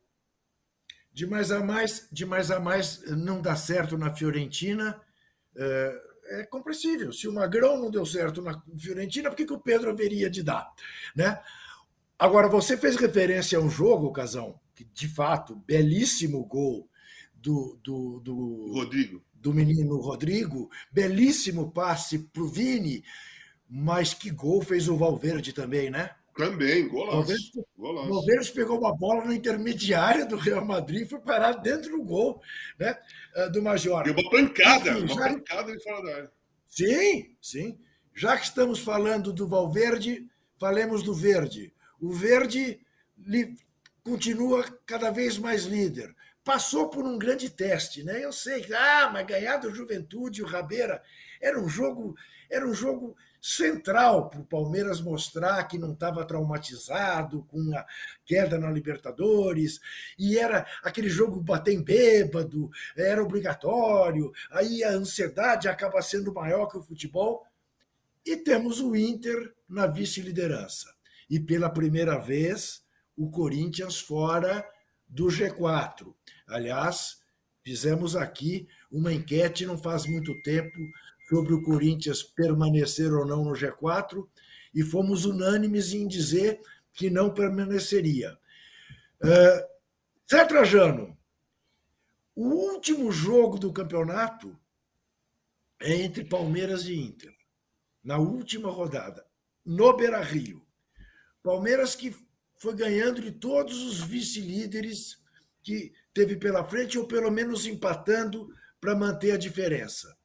De 1.12 1.28
mais 1.28 1.52
a 1.52 1.64
mais, 1.64 2.08
de 2.12 2.26
mais 2.26 2.50
a 2.50 2.60
mais 2.60 3.02
não 3.12 3.42
dá 3.42 3.56
certo 3.56 3.98
na 3.98 4.16
Fiorentina. 4.16 5.00
É 5.56 6.09
é 6.30 6.46
compreensível. 6.46 7.12
Se 7.12 7.28
o 7.28 7.34
Magrão 7.34 7.78
não 7.78 7.90
deu 7.90 8.06
certo 8.06 8.42
na 8.42 8.62
Fiorentina, 8.78 9.30
por 9.30 9.36
que, 9.36 9.46
que 9.46 9.54
o 9.54 9.60
Pedro 9.60 9.90
haveria 9.90 10.30
de 10.30 10.44
dar? 10.44 10.72
Né? 11.16 11.40
Agora, 12.18 12.48
você 12.48 12.78
fez 12.78 12.96
referência 12.96 13.58
a 13.58 13.62
um 13.62 13.70
jogo, 13.70 14.12
Casão, 14.12 14.60
que 14.76 14.84
de 14.84 15.08
fato, 15.08 15.56
belíssimo 15.56 16.46
gol 16.46 16.90
do, 17.34 17.80
do, 17.84 18.20
do 18.20 18.74
Rodrigo. 18.74 19.22
Do 19.34 19.54
menino 19.54 19.98
Rodrigo, 20.02 20.70
belíssimo 20.92 21.72
passe 21.72 22.20
para 22.20 22.44
o 22.44 22.48
Vini, 22.48 23.04
mas 23.70 24.14
que 24.14 24.30
gol 24.30 24.62
fez 24.62 24.90
o 24.90 24.98
Valverde 24.98 25.54
também, 25.54 25.90
né? 25.90 26.12
Também, 26.40 26.88
golaço. 26.88 27.36
O 27.78 28.08
Valverde 28.08 28.54
pegou 28.54 28.80
uma 28.80 28.96
bola 28.96 29.26
na 29.26 29.36
intermediária 29.36 30.26
do 30.26 30.38
Real 30.38 30.64
Madrid 30.64 31.02
e 31.02 31.10
foi 31.10 31.20
parar 31.20 31.52
dentro 31.52 31.92
do 31.92 32.02
gol 32.02 32.42
né, 32.80 32.98
eh, 33.36 33.50
do 33.50 33.62
Major. 33.62 34.06
Deu 34.06 34.14
uma 34.14 34.30
pancada, 34.30 34.92
Enfim, 34.92 35.00
uma 35.00 35.08
já... 35.16 35.34
pancada 35.34 35.76
de 35.76 35.84
fora 35.84 36.02
da 36.02 36.16
área. 36.16 36.32
Sim, 36.66 37.36
sim. 37.42 37.78
Já 38.16 38.38
que 38.38 38.46
estamos 38.46 38.80
falando 38.80 39.34
do 39.34 39.50
Valverde, 39.50 40.30
falemos 40.58 41.04
do 41.04 41.14
Verde. 41.14 41.74
O 42.00 42.14
Verde 42.14 42.80
continua 44.02 44.64
cada 44.86 45.12
vez 45.12 45.38
mais 45.38 45.66
líder. 45.66 46.16
Passou 46.42 46.88
por 46.90 47.06
um 47.06 47.20
grande 47.20 47.50
teste, 47.50 48.02
né? 48.02 48.24
Eu 48.24 48.32
sei, 48.32 48.66
ah, 48.74 49.10
mas 49.12 49.28
ganhar 49.28 49.58
do 49.58 49.76
Juventude, 49.76 50.42
o 50.42 50.48
Rabeira, 50.48 51.04
era 51.42 51.60
um 51.60 51.68
jogo, 51.68 52.16
era 52.50 52.66
um 52.66 52.74
jogo 52.74 53.14
central 53.42 54.30
para 54.30 54.40
o 54.40 54.46
Palmeiras 54.46 55.02
mostrar 55.02 55.64
que 55.66 55.78
não 55.78 55.94
estava 55.94 56.26
traumatizado 56.26 57.44
com 57.44 57.76
a 57.78 57.86
queda 58.26 58.58
na 58.58 58.70
Libertadores, 58.72 59.80
e 60.18 60.38
era 60.38 60.66
aquele 60.84 61.10
jogo 61.10 61.42
bater 61.42 61.74
em 61.74 61.82
bêbado, 61.82 62.70
era 62.96 63.24
obrigatório, 63.24 64.32
aí 64.52 64.84
a 64.84 64.92
ansiedade 64.92 65.68
acaba 65.68 66.02
sendo 66.02 66.34
maior 66.34 66.68
que 66.68 66.78
o 66.78 66.84
futebol. 66.84 67.46
E 68.26 68.36
temos 68.38 68.80
o 68.80 68.96
Inter 68.96 69.54
na 69.68 69.88
vice-liderança. 69.88 70.94
E 71.30 71.40
pela 71.40 71.70
primeira 71.70 72.18
vez, 72.18 72.84
o 73.16 73.30
Corinthians 73.30 74.00
fora 74.00 74.66
do 75.08 75.28
G4. 75.28 76.14
Aliás, 76.48 77.20
fizemos 77.64 78.16
aqui 78.16 78.68
uma 78.92 79.14
enquete 79.14 79.66
não 79.66 79.78
faz 79.78 80.06
muito 80.06 80.40
tempo 80.42 80.78
sobre 81.30 81.54
o 81.54 81.62
Corinthians 81.62 82.24
permanecer 82.24 83.14
ou 83.14 83.24
não 83.24 83.46
no 83.46 83.52
G4 83.52 84.28
e 84.74 84.82
fomos 84.82 85.26
unânimes 85.26 85.94
em 85.94 86.08
dizer 86.08 86.60
que 86.92 87.08
não 87.08 87.32
permaneceria. 87.32 88.36
Zé 90.30 90.46
Trajano, 90.46 91.16
o 92.36 92.46
último 92.48 93.12
jogo 93.12 93.60
do 93.60 93.72
campeonato 93.72 94.60
é 95.80 95.94
entre 95.94 96.26
Palmeiras 96.26 96.86
e 96.86 96.96
Inter, 96.96 97.34
na 98.04 98.18
última 98.18 98.72
rodada, 98.72 99.24
no 99.64 99.96
Beira 99.96 100.22
Rio. 100.22 100.66
Palmeiras 101.44 101.96
que 101.96 102.16
foi 102.58 102.76
ganhando 102.76 103.22
de 103.22 103.32
todos 103.32 103.84
os 103.84 104.02
vice-líderes 104.02 105.22
que 105.62 105.94
teve 106.12 106.36
pela 106.38 106.64
frente, 106.64 106.98
ou 106.98 107.08
pelo 107.08 107.30
menos 107.30 107.68
empatando 107.68 108.50
para 108.82 108.96
manter 108.96 109.32
a 109.32 109.38
diferença 109.38 110.19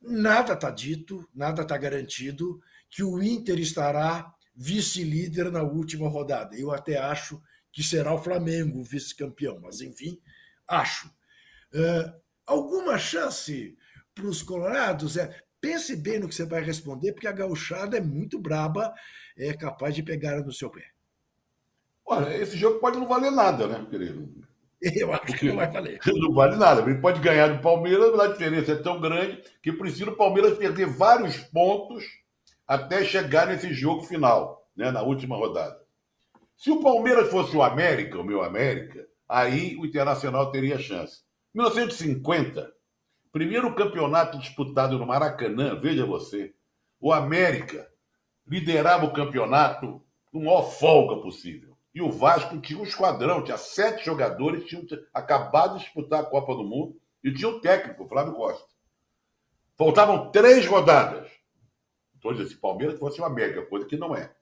nada 0.00 0.54
está 0.54 0.70
dito, 0.70 1.28
nada 1.34 1.62
está 1.62 1.76
garantido 1.76 2.60
que 2.88 3.02
o 3.02 3.22
Inter 3.22 3.58
estará 3.58 4.34
vice-líder 4.54 5.50
na 5.50 5.62
última 5.62 6.08
rodada. 6.08 6.56
Eu 6.56 6.72
até 6.72 6.98
acho 6.98 7.40
que 7.72 7.82
será 7.82 8.12
o 8.12 8.22
Flamengo 8.22 8.82
vice-campeão, 8.82 9.60
mas 9.60 9.80
enfim, 9.80 10.20
acho. 10.66 11.08
Uh, 11.72 12.12
alguma 12.46 12.98
chance 12.98 13.76
para 14.14 14.26
os 14.26 14.42
colorados? 14.42 15.16
É, 15.16 15.42
pense 15.60 15.94
bem 15.94 16.18
no 16.18 16.28
que 16.28 16.34
você 16.34 16.44
vai 16.44 16.62
responder, 16.62 17.12
porque 17.12 17.28
a 17.28 17.32
gauchada 17.32 17.96
é 17.96 18.00
muito 18.00 18.38
braba, 18.38 18.92
é 19.36 19.52
capaz 19.52 19.94
de 19.94 20.02
pegar 20.02 20.40
no 20.40 20.52
seu 20.52 20.70
pé. 20.70 20.90
Olha, 22.04 22.36
esse 22.36 22.56
jogo 22.56 22.80
pode 22.80 22.98
não 22.98 23.06
valer 23.06 23.30
nada, 23.30 23.68
né, 23.68 23.86
querido? 23.88 24.48
Eu 24.80 25.12
acho 25.12 25.38
que 25.38 25.48
não 25.48 25.56
vai 25.56 25.70
valer. 25.70 26.00
Não 26.06 26.32
vale 26.32 26.56
nada. 26.56 26.80
Ele 26.80 27.00
pode 27.00 27.20
ganhar 27.20 27.48
do 27.48 27.60
Palmeiras, 27.60 28.10
mas 28.12 28.20
a 28.20 28.32
diferença 28.32 28.72
é 28.72 28.76
tão 28.76 28.98
grande 28.98 29.42
que 29.62 29.72
precisa 29.72 30.10
o 30.10 30.16
Palmeiras 30.16 30.56
perder 30.56 30.86
vários 30.86 31.36
pontos 31.36 32.04
até 32.66 33.04
chegar 33.04 33.46
nesse 33.46 33.74
jogo 33.74 34.02
final, 34.02 34.66
né, 34.74 34.90
na 34.90 35.02
última 35.02 35.36
rodada. 35.36 35.78
Se 36.56 36.70
o 36.70 36.80
Palmeiras 36.80 37.30
fosse 37.30 37.56
o 37.56 37.62
América, 37.62 38.18
o 38.18 38.24
meu 38.24 38.42
América, 38.42 39.06
aí 39.28 39.76
o 39.76 39.84
Internacional 39.84 40.50
teria 40.50 40.78
chance. 40.78 41.22
1950, 41.54 42.72
primeiro 43.32 43.74
campeonato 43.74 44.38
disputado 44.38 44.98
no 44.98 45.06
Maracanã, 45.06 45.78
veja 45.78 46.06
você, 46.06 46.54
o 47.00 47.12
América 47.12 47.88
liderava 48.46 49.04
o 49.04 49.12
campeonato 49.12 50.02
com 50.30 50.40
a 50.40 50.44
maior 50.44 50.62
folga 50.62 51.20
possível. 51.20 51.69
E 51.94 52.00
o 52.00 52.10
Vasco 52.10 52.60
tinha 52.60 52.78
um 52.78 52.84
esquadrão, 52.84 53.42
tinha 53.42 53.56
sete 53.56 54.04
jogadores, 54.04 54.64
tinham 54.64 54.86
acabado 55.12 55.78
de 55.78 55.84
disputar 55.84 56.20
a 56.20 56.26
Copa 56.26 56.54
do 56.54 56.62
Mundo 56.62 56.96
e 57.22 57.32
tinha 57.32 57.48
o 57.48 57.60
técnico, 57.60 58.06
Flávio 58.08 58.34
Costa. 58.34 58.68
Faltavam 59.76 60.30
três 60.30 60.66
rodadas. 60.66 61.28
Estou 62.14 62.32
dizendo, 62.32 62.50
se 62.50 62.56
Palmeiras 62.56 62.98
fosse 62.98 63.20
o 63.20 63.24
América, 63.24 63.66
coisa 63.66 63.86
que 63.86 63.96
não 63.96 64.14
é. 64.14 64.32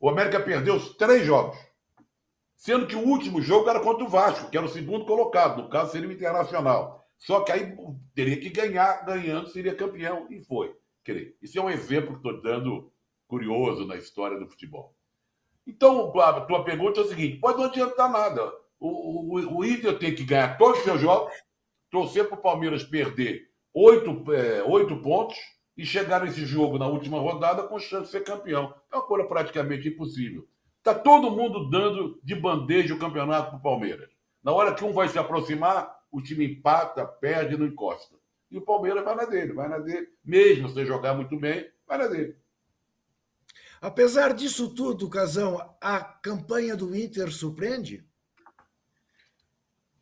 O 0.00 0.08
América 0.08 0.40
perdeu 0.40 0.76
os 0.76 0.94
três 0.96 1.26
jogos. 1.26 1.58
Sendo 2.56 2.86
que 2.86 2.96
o 2.96 3.06
último 3.06 3.42
jogo 3.42 3.68
era 3.68 3.80
contra 3.80 4.04
o 4.04 4.08
Vasco, 4.08 4.50
que 4.50 4.56
era 4.56 4.64
o 4.64 4.70
segundo 4.70 5.04
colocado, 5.04 5.62
no 5.62 5.68
caso 5.68 5.92
seria 5.92 6.08
o 6.08 6.12
Internacional. 6.12 7.06
Só 7.18 7.40
que 7.40 7.52
aí 7.52 7.76
teria 8.14 8.40
que 8.40 8.48
ganhar, 8.48 9.04
ganhando 9.04 9.48
seria 9.48 9.74
campeão, 9.74 10.26
e 10.30 10.42
foi. 10.42 10.74
Isso 11.42 11.58
é 11.58 11.62
um 11.62 11.70
exemplo 11.70 12.12
que 12.12 12.26
estou 12.26 12.40
dando 12.40 12.92
curioso 13.28 13.86
na 13.86 13.96
história 13.96 14.38
do 14.38 14.48
futebol. 14.48 14.95
Então, 15.66 16.18
a 16.20 16.40
tua 16.42 16.64
pergunta 16.64 17.00
é 17.00 17.02
o 17.02 17.08
seguinte: 17.08 17.38
pode 17.38 17.58
não 17.58 17.64
adiantar 17.64 18.10
nada. 18.10 18.52
O, 18.78 19.36
o, 19.38 19.58
o 19.58 19.64
Inter 19.64 19.98
tem 19.98 20.14
que 20.14 20.24
ganhar 20.24 20.56
todos 20.58 20.78
os 20.78 20.84
seus 20.84 21.00
jogos, 21.00 21.32
torcer 21.90 22.28
para 22.28 22.38
o 22.38 22.42
Palmeiras 22.42 22.84
perder 22.84 23.48
oito, 23.74 24.32
é, 24.32 24.62
oito 24.64 24.96
pontos 25.02 25.36
e 25.76 25.84
chegar 25.84 26.24
nesse 26.24 26.46
jogo 26.46 26.78
na 26.78 26.86
última 26.86 27.18
rodada 27.18 27.62
com 27.64 27.78
chance 27.78 28.06
de 28.06 28.10
ser 28.10 28.24
campeão. 28.24 28.74
É 28.90 28.96
uma 28.96 29.02
coisa 29.02 29.26
praticamente 29.26 29.88
impossível. 29.88 30.46
Está 30.78 30.94
todo 30.94 31.30
mundo 31.30 31.68
dando 31.68 32.18
de 32.22 32.34
bandeja 32.34 32.94
o 32.94 32.98
campeonato 32.98 33.50
para 33.50 33.58
o 33.58 33.62
Palmeiras. 33.62 34.08
Na 34.42 34.52
hora 34.52 34.72
que 34.72 34.84
um 34.84 34.92
vai 34.92 35.08
se 35.08 35.18
aproximar, 35.18 35.94
o 36.10 36.22
time 36.22 36.46
empata, 36.46 37.04
perde 37.04 37.56
não 37.56 37.66
encosta. 37.66 38.14
E 38.50 38.56
o 38.56 38.62
Palmeiras 38.62 39.04
vai 39.04 39.16
na 39.16 39.24
dele, 39.24 39.52
vai 39.52 39.68
na 39.68 39.78
dele. 39.78 40.06
Mesmo 40.24 40.68
se 40.68 40.86
jogar 40.86 41.14
muito 41.14 41.36
bem, 41.38 41.68
vai 41.86 41.98
na 41.98 42.06
dele. 42.06 42.36
Apesar 43.80 44.32
disso 44.32 44.74
tudo, 44.74 45.10
Casão, 45.10 45.76
a 45.80 46.00
campanha 46.02 46.76
do 46.76 46.94
Inter 46.96 47.30
surpreende? 47.30 48.04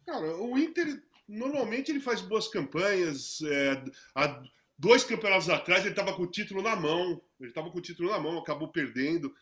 Cara, 0.07 0.37
o 0.37 0.59
Inter 0.59 1.03
normalmente 1.27 1.91
ele 1.91 2.01
faz 2.01 2.21
boas 2.21 2.49
campanhas. 2.49 3.41
É, 3.43 3.85
há 4.15 4.43
dois 4.79 5.05
campeonatos 5.05 5.49
atrás 5.49 5.81
ele 5.81 5.91
estava 5.91 6.15
com 6.15 6.23
o 6.23 6.31
título 6.31 6.63
na 6.63 6.77
mão. 6.77 7.21
Ele 7.41 7.49
estava 7.49 7.71
com 7.71 7.79
o 7.79 7.83
título 7.83 8.11
na 8.11 8.19
mão, 8.19 8.39
acabou 8.39 8.69
perdendo. 8.69 9.35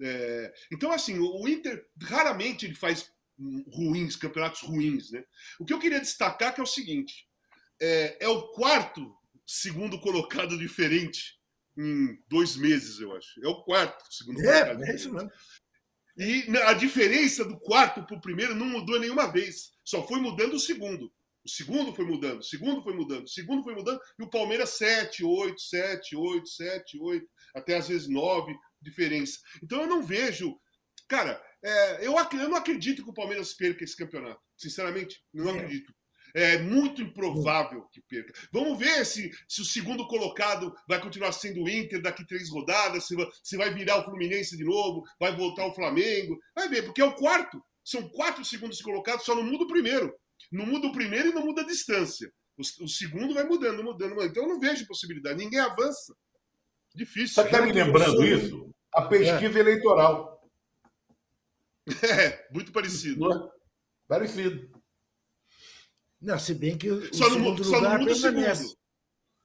É, 0.00 0.52
então, 0.72 0.92
assim, 0.92 1.18
o 1.18 1.48
Inter 1.48 1.86
raramente 2.02 2.66
ele 2.66 2.74
faz 2.74 3.10
ruins, 3.72 4.16
campeonatos 4.16 4.62
ruins. 4.62 5.10
Né? 5.10 5.24
O 5.58 5.64
que 5.64 5.72
eu 5.72 5.78
queria 5.78 6.00
destacar 6.00 6.54
é, 6.56 6.60
é 6.60 6.62
o 6.62 6.66
seguinte: 6.66 7.28
é, 7.80 8.24
é 8.26 8.28
o 8.28 8.48
quarto 8.48 9.16
segundo 9.46 9.98
colocado 10.00 10.58
diferente 10.58 11.37
em 11.78 12.18
dois 12.28 12.56
meses, 12.56 12.98
eu 12.98 13.16
acho. 13.16 13.40
É 13.44 13.48
o 13.48 13.62
quarto 13.62 14.02
segundo 14.10 14.40
é, 14.40 14.64
colocado. 14.64 14.84
É, 14.84 14.94
isso 14.94 15.12
mesmo. 15.12 15.30
E 16.16 16.44
a 16.64 16.72
diferença 16.72 17.44
do 17.44 17.56
quarto 17.60 18.04
para 18.04 18.16
o 18.16 18.20
primeiro 18.20 18.54
não 18.54 18.66
mudou 18.66 18.98
nenhuma 18.98 19.30
vez. 19.30 19.70
Só 19.84 20.06
foi 20.06 20.20
mudando 20.20 20.54
o 20.54 20.60
segundo. 20.60 21.12
O 21.44 21.48
segundo 21.48 21.94
foi 21.94 22.04
mudando, 22.04 22.40
o 22.40 22.42
segundo 22.42 22.82
foi 22.82 22.92
mudando, 22.92 23.24
o 23.24 23.28
segundo 23.28 23.62
foi 23.62 23.74
mudando, 23.74 23.98
e 24.18 24.22
o 24.22 24.28
Palmeiras 24.28 24.70
7, 24.70 25.24
8, 25.24 25.58
7, 25.58 26.16
8, 26.16 26.48
7, 26.48 26.98
8, 27.00 27.26
até 27.54 27.76
às 27.76 27.88
vezes 27.88 28.08
9, 28.08 28.54
diferença. 28.82 29.38
Então 29.62 29.80
eu 29.80 29.86
não 29.86 30.02
vejo. 30.02 30.58
Cara, 31.08 31.42
é, 31.64 32.06
eu, 32.06 32.14
eu, 32.14 32.48
não 32.48 32.56
acredito 32.56 33.02
que 33.02 33.10
o 33.10 33.14
Palmeiras 33.14 33.54
perca 33.54 33.82
esse 33.82 33.96
campeonato. 33.96 34.40
Sinceramente, 34.58 35.22
não 35.32 35.48
é. 35.48 35.52
acredito. 35.52 35.94
É 36.34 36.58
muito 36.58 37.02
improvável 37.02 37.86
que 37.92 38.00
perca. 38.02 38.32
Vamos 38.52 38.78
ver 38.78 39.04
se, 39.04 39.30
se 39.48 39.60
o 39.60 39.64
segundo 39.64 40.06
colocado 40.06 40.74
vai 40.88 41.00
continuar 41.00 41.32
sendo 41.32 41.62
o 41.62 41.68
Inter 41.68 42.00
daqui 42.02 42.26
três 42.26 42.50
rodadas, 42.50 43.06
se 43.06 43.14
vai, 43.14 43.26
se 43.42 43.56
vai 43.56 43.72
virar 43.72 44.00
o 44.00 44.04
Fluminense 44.04 44.56
de 44.56 44.64
novo, 44.64 45.04
vai 45.18 45.34
voltar 45.34 45.66
o 45.66 45.74
Flamengo. 45.74 46.38
Vai 46.54 46.68
ver, 46.68 46.82
porque 46.82 47.00
é 47.00 47.04
o 47.04 47.14
quarto. 47.14 47.62
São 47.84 48.08
quatro 48.10 48.44
segundos 48.44 48.82
colocados, 48.82 49.24
só 49.24 49.34
não 49.34 49.42
muda 49.42 49.64
o 49.64 49.68
primeiro. 49.68 50.14
Não 50.52 50.66
muda 50.66 50.86
o 50.86 50.92
primeiro 50.92 51.28
e 51.28 51.34
não 51.34 51.44
muda 51.44 51.62
a 51.62 51.66
distância. 51.66 52.30
O, 52.56 52.84
o 52.84 52.88
segundo 52.88 53.34
vai 53.34 53.44
mudando, 53.44 53.82
mudando, 53.82 54.14
mudando. 54.14 54.30
Então 54.30 54.42
eu 54.42 54.48
não 54.48 54.60
vejo 54.60 54.86
possibilidade. 54.86 55.38
Ninguém 55.38 55.60
avança. 55.60 56.14
Difícil. 56.94 57.42
Você 57.42 57.48
está 57.48 57.62
me 57.62 57.72
lembrando 57.72 58.24
isso? 58.24 58.74
A 58.92 59.02
pesquisa 59.02 59.58
é. 59.58 59.60
eleitoral. 59.60 60.38
É, 62.02 62.46
muito 62.52 62.70
parecido. 62.70 63.32
É? 63.32 63.50
Parecido. 64.06 64.77
Não, 66.20 66.38
se 66.38 66.54
bem 66.54 66.76
que 66.76 66.90
o 66.90 67.14
só 67.14 67.30
segundo 67.30 67.62
lugar 67.62 67.98
muda 67.98 68.20
permanece. 68.20 68.62
Segundo. 68.62 68.78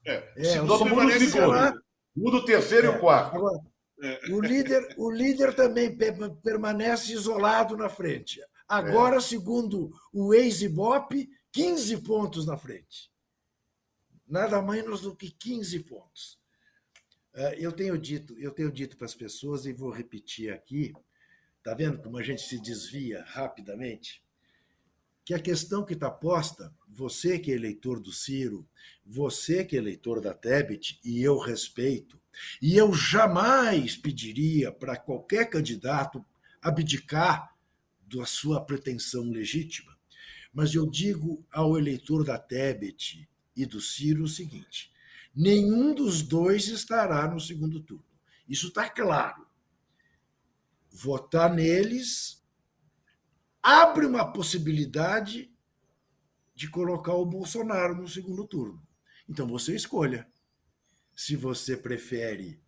É, 0.05 0.33
é 0.35 0.41
o 0.41 0.45
segundo 0.45 0.83
permanece 0.83 1.31
segundo. 1.31 1.83
Muda 2.15 2.37
o 2.37 2.45
terceiro 2.45 2.87
é. 2.87 2.93
e 2.93 2.95
o 2.95 2.99
quarto. 2.99 3.35
Agora, 3.35 3.59
é. 4.01 4.19
o, 4.31 4.41
líder, 4.41 4.95
o 4.97 5.11
líder 5.11 5.55
também 5.55 5.95
permanece 6.43 7.13
isolado 7.13 7.77
na 7.77 7.89
frente. 7.89 8.41
Agora, 8.67 9.17
é. 9.17 9.21
segundo 9.21 9.91
o 10.11 10.33
ex-Ibope, 10.33 11.29
15 11.51 11.97
pontos 12.01 12.45
na 12.45 12.57
frente. 12.57 13.11
Nada 14.27 14.61
menos 14.61 15.01
do 15.01 15.15
que 15.15 15.29
15 15.29 15.79
pontos. 15.81 16.39
É, 17.35 17.55
eu 17.59 17.71
tenho 17.71 17.97
dito, 17.97 18.37
eu 18.39 18.51
tenho 18.51 18.71
dito 18.71 18.95
para 18.95 19.05
as 19.05 19.15
pessoas 19.15 19.65
e 19.65 19.73
vou 19.73 19.89
repetir 19.89 20.53
aqui, 20.53 20.93
tá 21.63 21.73
vendo 21.73 22.01
como 22.01 22.17
a 22.17 22.23
gente 22.23 22.41
se 22.41 22.59
desvia 22.59 23.23
rapidamente? 23.27 24.22
Que 25.25 25.33
a 25.33 25.39
questão 25.39 25.85
que 25.85 25.93
está 25.93 26.11
posta, 26.11 26.73
você 26.87 27.39
que 27.39 27.51
é 27.51 27.55
eleitor 27.55 27.99
do 27.99 28.11
Ciro, 28.11 28.67
você 29.05 29.63
que 29.63 29.75
é 29.75 29.79
eleitor 29.79 30.19
da 30.21 30.33
Tebet, 30.33 30.99
e 31.03 31.21
eu 31.21 31.37
respeito, 31.37 32.19
e 32.61 32.75
eu 32.77 32.93
jamais 32.93 33.95
pediria 33.95 34.71
para 34.71 34.97
qualquer 34.97 35.49
candidato 35.49 36.23
abdicar 36.61 37.55
da 38.05 38.25
sua 38.25 38.63
pretensão 38.63 39.23
legítima, 39.29 39.97
mas 40.53 40.75
eu 40.75 40.89
digo 40.89 41.43
ao 41.51 41.77
eleitor 41.77 42.23
da 42.23 42.37
Tebet 42.37 43.27
e 43.55 43.65
do 43.65 43.81
Ciro 43.81 44.23
o 44.23 44.27
seguinte: 44.27 44.91
nenhum 45.35 45.93
dos 45.93 46.21
dois 46.21 46.67
estará 46.67 47.27
no 47.27 47.39
segundo 47.39 47.81
turno. 47.81 48.05
Isso 48.47 48.67
está 48.67 48.89
claro. 48.89 49.47
Votar 50.91 51.51
neles 51.53 52.42
abre 53.63 54.05
uma 54.05 54.29
possibilidade 54.31 55.49
de 56.53 56.69
colocar 56.69 57.13
o 57.13 57.25
Bolsonaro 57.25 57.95
no 57.95 58.07
segundo 58.07 58.45
turno. 58.45 58.85
Então 59.27 59.47
você 59.47 59.73
escolha. 59.73 60.27
Se 61.15 61.35
você 61.35 61.77
prefere 61.77 62.61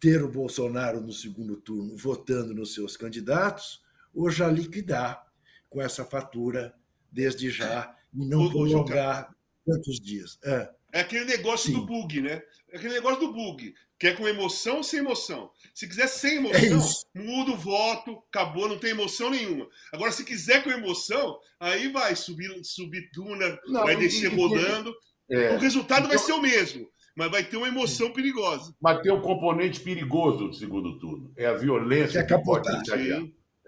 ter 0.00 0.22
o 0.22 0.30
Bolsonaro 0.30 1.00
no 1.00 1.12
segundo 1.12 1.56
turno 1.58 1.94
votando 1.96 2.54
nos 2.54 2.72
seus 2.72 2.96
candidatos, 2.96 3.82
ou 4.14 4.30
já 4.30 4.48
liquidar 4.48 5.30
com 5.68 5.80
essa 5.80 6.04
fatura 6.04 6.74
desde 7.12 7.50
já 7.50 7.94
e 8.12 8.24
não 8.26 8.48
prolongar 8.48 9.34
tantos 9.64 10.00
dias. 10.00 10.38
É. 10.42 10.74
É 10.92 11.00
aquele 11.00 11.24
negócio 11.24 11.68
Sim. 11.68 11.74
do 11.74 11.86
bug, 11.86 12.20
né? 12.20 12.42
É 12.72 12.76
aquele 12.76 12.94
negócio 12.94 13.20
do 13.20 13.32
bug. 13.32 13.74
Quer 13.98 14.16
com 14.16 14.26
emoção 14.26 14.78
ou 14.78 14.82
sem 14.82 15.00
emoção? 15.00 15.50
Se 15.74 15.86
quiser 15.86 16.06
sem 16.06 16.36
emoção, 16.36 17.04
é 17.14 17.18
muda 17.18 17.52
o 17.52 17.56
voto, 17.56 18.22
acabou, 18.28 18.66
não 18.66 18.78
tem 18.78 18.90
emoção 18.90 19.28
nenhuma. 19.28 19.68
Agora, 19.92 20.10
se 20.10 20.24
quiser 20.24 20.64
com 20.64 20.70
emoção, 20.70 21.38
aí 21.60 21.88
vai 21.88 22.16
subir, 22.16 22.50
subir 22.64 23.10
duna, 23.12 23.58
não, 23.66 23.84
vai 23.84 23.96
descer 23.96 24.34
rodando. 24.34 24.94
É. 25.30 25.54
O 25.54 25.58
resultado 25.58 26.06
então, 26.06 26.08
vai 26.08 26.18
ser 26.18 26.32
o 26.32 26.40
mesmo, 26.40 26.88
mas 27.14 27.30
vai 27.30 27.44
ter 27.44 27.56
uma 27.56 27.68
emoção 27.68 28.10
perigosa. 28.10 28.74
Mas 28.80 29.02
tem 29.02 29.12
um 29.12 29.20
componente 29.20 29.80
perigoso 29.80 30.48
do 30.48 30.54
segundo 30.54 30.98
turno. 30.98 31.30
É 31.36 31.46
a 31.46 31.54
violência 31.54 32.24
que, 32.24 32.34
que 32.34 32.42
pode 32.42 32.68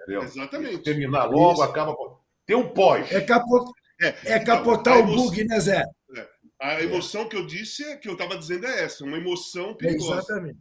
Exatamente. 0.08 0.82
Terminar 0.82 1.26
logo, 1.26 1.52
Isso. 1.52 1.62
acaba. 1.62 1.94
Tem 2.46 2.56
um 2.56 2.68
pós. 2.68 3.12
É, 3.12 3.20
capot... 3.20 3.70
é, 4.00 4.14
é 4.24 4.38
capotar 4.40 4.98
então, 4.98 5.12
o 5.12 5.16
bug, 5.16 5.44
né, 5.44 5.60
Zé? 5.60 5.84
A 6.62 6.80
é. 6.80 6.84
emoção 6.84 7.22
é. 7.22 7.28
que 7.28 7.36
eu 7.36 7.44
disse, 7.44 7.98
que 7.98 8.08
eu 8.08 8.12
estava 8.12 8.38
dizendo 8.38 8.66
é 8.66 8.84
essa, 8.84 9.02
uma 9.04 9.16
emoção 9.16 9.74
perigosa. 9.74 10.14
É 10.14 10.18
exatamente. 10.18 10.58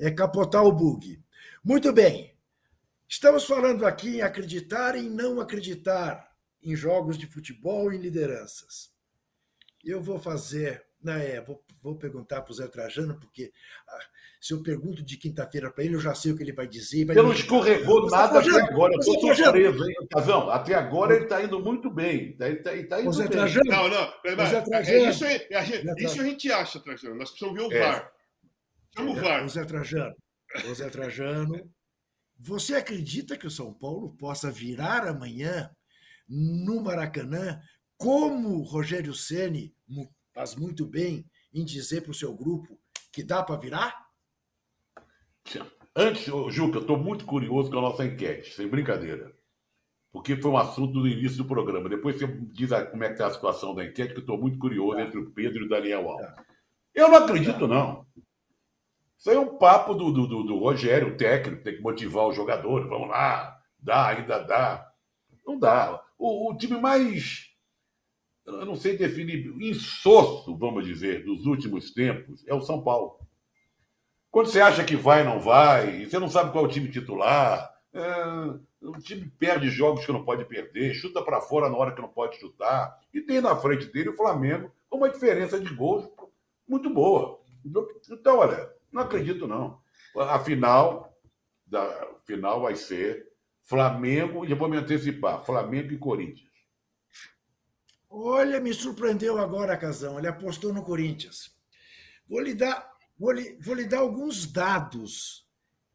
É 0.00 0.10
capotar 0.10 0.64
o 0.64 0.72
bug. 0.72 1.22
Muito 1.62 1.92
bem. 1.92 2.36
Estamos 3.08 3.44
falando 3.44 3.86
aqui 3.86 4.16
em 4.16 4.22
acreditar 4.22 4.96
e 4.96 5.08
não 5.08 5.40
acreditar 5.40 6.28
em 6.60 6.74
jogos 6.74 7.16
de 7.16 7.28
futebol 7.28 7.92
e 7.92 7.96
em 7.96 8.00
lideranças. 8.00 8.92
Eu 9.84 10.02
vou 10.02 10.18
fazer, 10.18 10.84
né, 11.00 11.40
vou, 11.40 11.64
vou 11.80 11.94
perguntar 11.96 12.42
para 12.42 12.50
o 12.50 12.54
Zé 12.54 12.66
Trajano, 12.66 13.18
porque 13.20 13.52
ah, 13.86 14.00
se 14.42 14.52
eu 14.52 14.60
pergunto 14.60 15.04
de 15.04 15.16
quinta-feira 15.16 15.70
para 15.70 15.84
ele, 15.84 15.94
eu 15.94 16.00
já 16.00 16.16
sei 16.16 16.32
o 16.32 16.36
que 16.36 16.42
ele 16.42 16.52
vai 16.52 16.66
dizer. 16.66 17.04
Vai 17.04 17.14
ele 17.14 17.22
não 17.24 17.32
escorregou 17.32 18.10
nada 18.10 18.40
até 18.40 18.60
agora. 18.60 18.92
Estou 18.96 19.36
surpreso, 19.36 19.88
hein, 19.88 19.94
Tazão? 20.10 20.50
Até 20.50 20.74
agora 20.74 21.14
ele 21.14 21.26
está 21.26 21.44
indo 21.44 21.60
muito 21.60 21.88
bem. 21.88 22.36
Tá, 22.36 22.48
ele 22.48 22.58
está 22.58 22.70
tá 22.88 23.00
indo 23.00 23.12
José 23.12 23.22
bem. 23.22 23.30
Trajano, 23.30 23.70
não, 23.70 23.88
não. 23.88 24.12
Mas, 24.36 24.52
é, 24.88 25.08
isso, 25.08 25.24
é, 25.24 25.46
é, 25.48 26.04
isso 26.04 26.20
a 26.20 26.24
gente 26.24 26.50
acha, 26.50 26.80
Trajano. 26.80 27.14
Nós 27.14 27.30
precisamos 27.30 27.56
ver 27.56 27.68
o 27.68 27.72
é. 27.72 27.78
VAR. 27.78 28.12
Chama 28.96 29.10
o 29.12 29.14
VAR. 29.14 29.42
José 29.42 29.64
Trajano. 29.64 30.16
José 30.56 30.90
Trajano. 30.90 31.72
Você 32.40 32.74
acredita 32.74 33.38
que 33.38 33.46
o 33.46 33.50
São 33.50 33.72
Paulo 33.72 34.16
possa 34.16 34.50
virar 34.50 35.06
amanhã 35.06 35.70
no 36.28 36.82
Maracanã, 36.82 37.60
como 37.96 38.58
o 38.58 38.64
Rogério 38.64 39.14
Ceni 39.14 39.72
faz 40.34 40.56
muito 40.56 40.84
bem 40.84 41.24
em 41.54 41.64
dizer 41.64 42.00
para 42.00 42.10
o 42.10 42.14
seu 42.14 42.34
grupo 42.34 42.76
que 43.12 43.22
dá 43.22 43.40
para 43.40 43.54
virar? 43.54 44.02
Antes, 45.94 46.24
Juca, 46.24 46.78
eu 46.78 46.82
estou 46.82 46.96
muito 46.96 47.24
curioso 47.26 47.70
com 47.70 47.78
a 47.78 47.82
nossa 47.82 48.04
enquete, 48.04 48.54
sem 48.54 48.66
brincadeira. 48.66 49.32
Porque 50.10 50.36
foi 50.36 50.50
um 50.50 50.56
assunto 50.56 50.92
do 50.92 51.08
início 51.08 51.38
do 51.38 51.44
programa. 51.44 51.88
Depois 51.88 52.18
você 52.18 52.26
diz 52.26 52.70
como 52.90 53.04
é 53.04 53.08
que 53.08 53.14
está 53.14 53.26
a 53.26 53.32
situação 53.32 53.74
da 53.74 53.84
enquete, 53.84 54.12
que 54.12 54.18
eu 54.18 54.22
estou 54.22 54.38
muito 54.38 54.58
curioso 54.58 54.98
entre 54.98 55.18
o 55.18 55.30
Pedro 55.30 55.62
e 55.62 55.66
o 55.66 55.68
Daniel 55.68 56.08
Alves. 56.08 56.34
Eu 56.94 57.08
não 57.08 57.16
acredito, 57.16 57.66
não. 57.66 58.06
Isso 59.16 59.30
aí 59.30 59.36
é 59.36 59.40
um 59.40 59.56
papo 59.56 59.94
do, 59.94 60.12
do, 60.12 60.26
do, 60.26 60.42
do 60.42 60.58
Rogério, 60.58 61.08
o 61.08 61.16
técnico, 61.16 61.62
tem 61.62 61.76
que 61.76 61.82
motivar 61.82 62.26
o 62.26 62.32
jogador. 62.32 62.88
Vamos 62.88 63.08
lá, 63.08 63.58
dá, 63.78 64.08
ainda 64.08 64.38
dá. 64.40 64.92
Não 65.46 65.58
dá. 65.58 66.02
O, 66.18 66.50
o 66.50 66.56
time 66.56 66.80
mais, 66.80 67.48
eu 68.44 68.66
não 68.66 68.74
sei 68.74 68.96
definir, 68.96 69.46
insosso, 69.62 70.56
vamos 70.56 70.84
dizer, 70.84 71.24
dos 71.24 71.46
últimos 71.46 71.92
tempos 71.92 72.46
é 72.46 72.54
o 72.54 72.60
São 72.60 72.82
Paulo. 72.82 73.18
Quando 74.32 74.46
você 74.46 74.62
acha 74.62 74.82
que 74.82 74.96
vai, 74.96 75.22
não 75.22 75.38
vai, 75.38 76.06
você 76.06 76.18
não 76.18 76.28
sabe 76.28 76.52
qual 76.52 76.64
é 76.64 76.66
o 76.66 76.70
time 76.70 76.90
titular, 76.90 77.70
é, 77.92 78.02
o 78.80 78.98
time 78.98 79.30
perde 79.38 79.68
jogos 79.68 80.06
que 80.06 80.10
não 80.10 80.24
pode 80.24 80.46
perder, 80.46 80.94
chuta 80.94 81.22
para 81.22 81.42
fora 81.42 81.68
na 81.68 81.76
hora 81.76 81.94
que 81.94 82.00
não 82.00 82.08
pode 82.08 82.40
chutar, 82.40 82.98
e 83.12 83.20
tem 83.20 83.42
na 83.42 83.54
frente 83.54 83.92
dele 83.92 84.08
o 84.08 84.16
Flamengo 84.16 84.72
com 84.88 84.96
uma 84.96 85.10
diferença 85.10 85.60
de 85.60 85.74
gols 85.74 86.10
muito 86.66 86.88
boa. 86.88 87.42
Então, 88.10 88.38
olha, 88.38 88.72
não 88.90 89.02
acredito, 89.02 89.46
não. 89.46 89.78
A 90.16 90.38
final, 90.38 91.14
da, 91.66 92.08
final 92.24 92.62
vai 92.62 92.74
ser 92.74 93.28
Flamengo, 93.64 94.46
e 94.46 94.50
eu 94.50 94.56
vou 94.56 94.66
me 94.66 94.78
antecipar, 94.78 95.44
Flamengo 95.44 95.92
e 95.92 95.98
Corinthians. 95.98 96.50
Olha, 98.08 98.58
me 98.60 98.72
surpreendeu 98.72 99.36
agora, 99.36 99.76
Casão. 99.76 100.18
Ele 100.18 100.28
apostou 100.28 100.72
no 100.72 100.82
Corinthians. 100.82 101.54
Vou 102.26 102.40
lhe 102.40 102.54
dar, 102.54 102.91
vou 103.22 103.30
lhe, 103.30 103.56
vou 103.60 103.74
lhe 103.76 103.84
dar 103.84 104.00
alguns 104.00 104.50
dados 104.50 105.46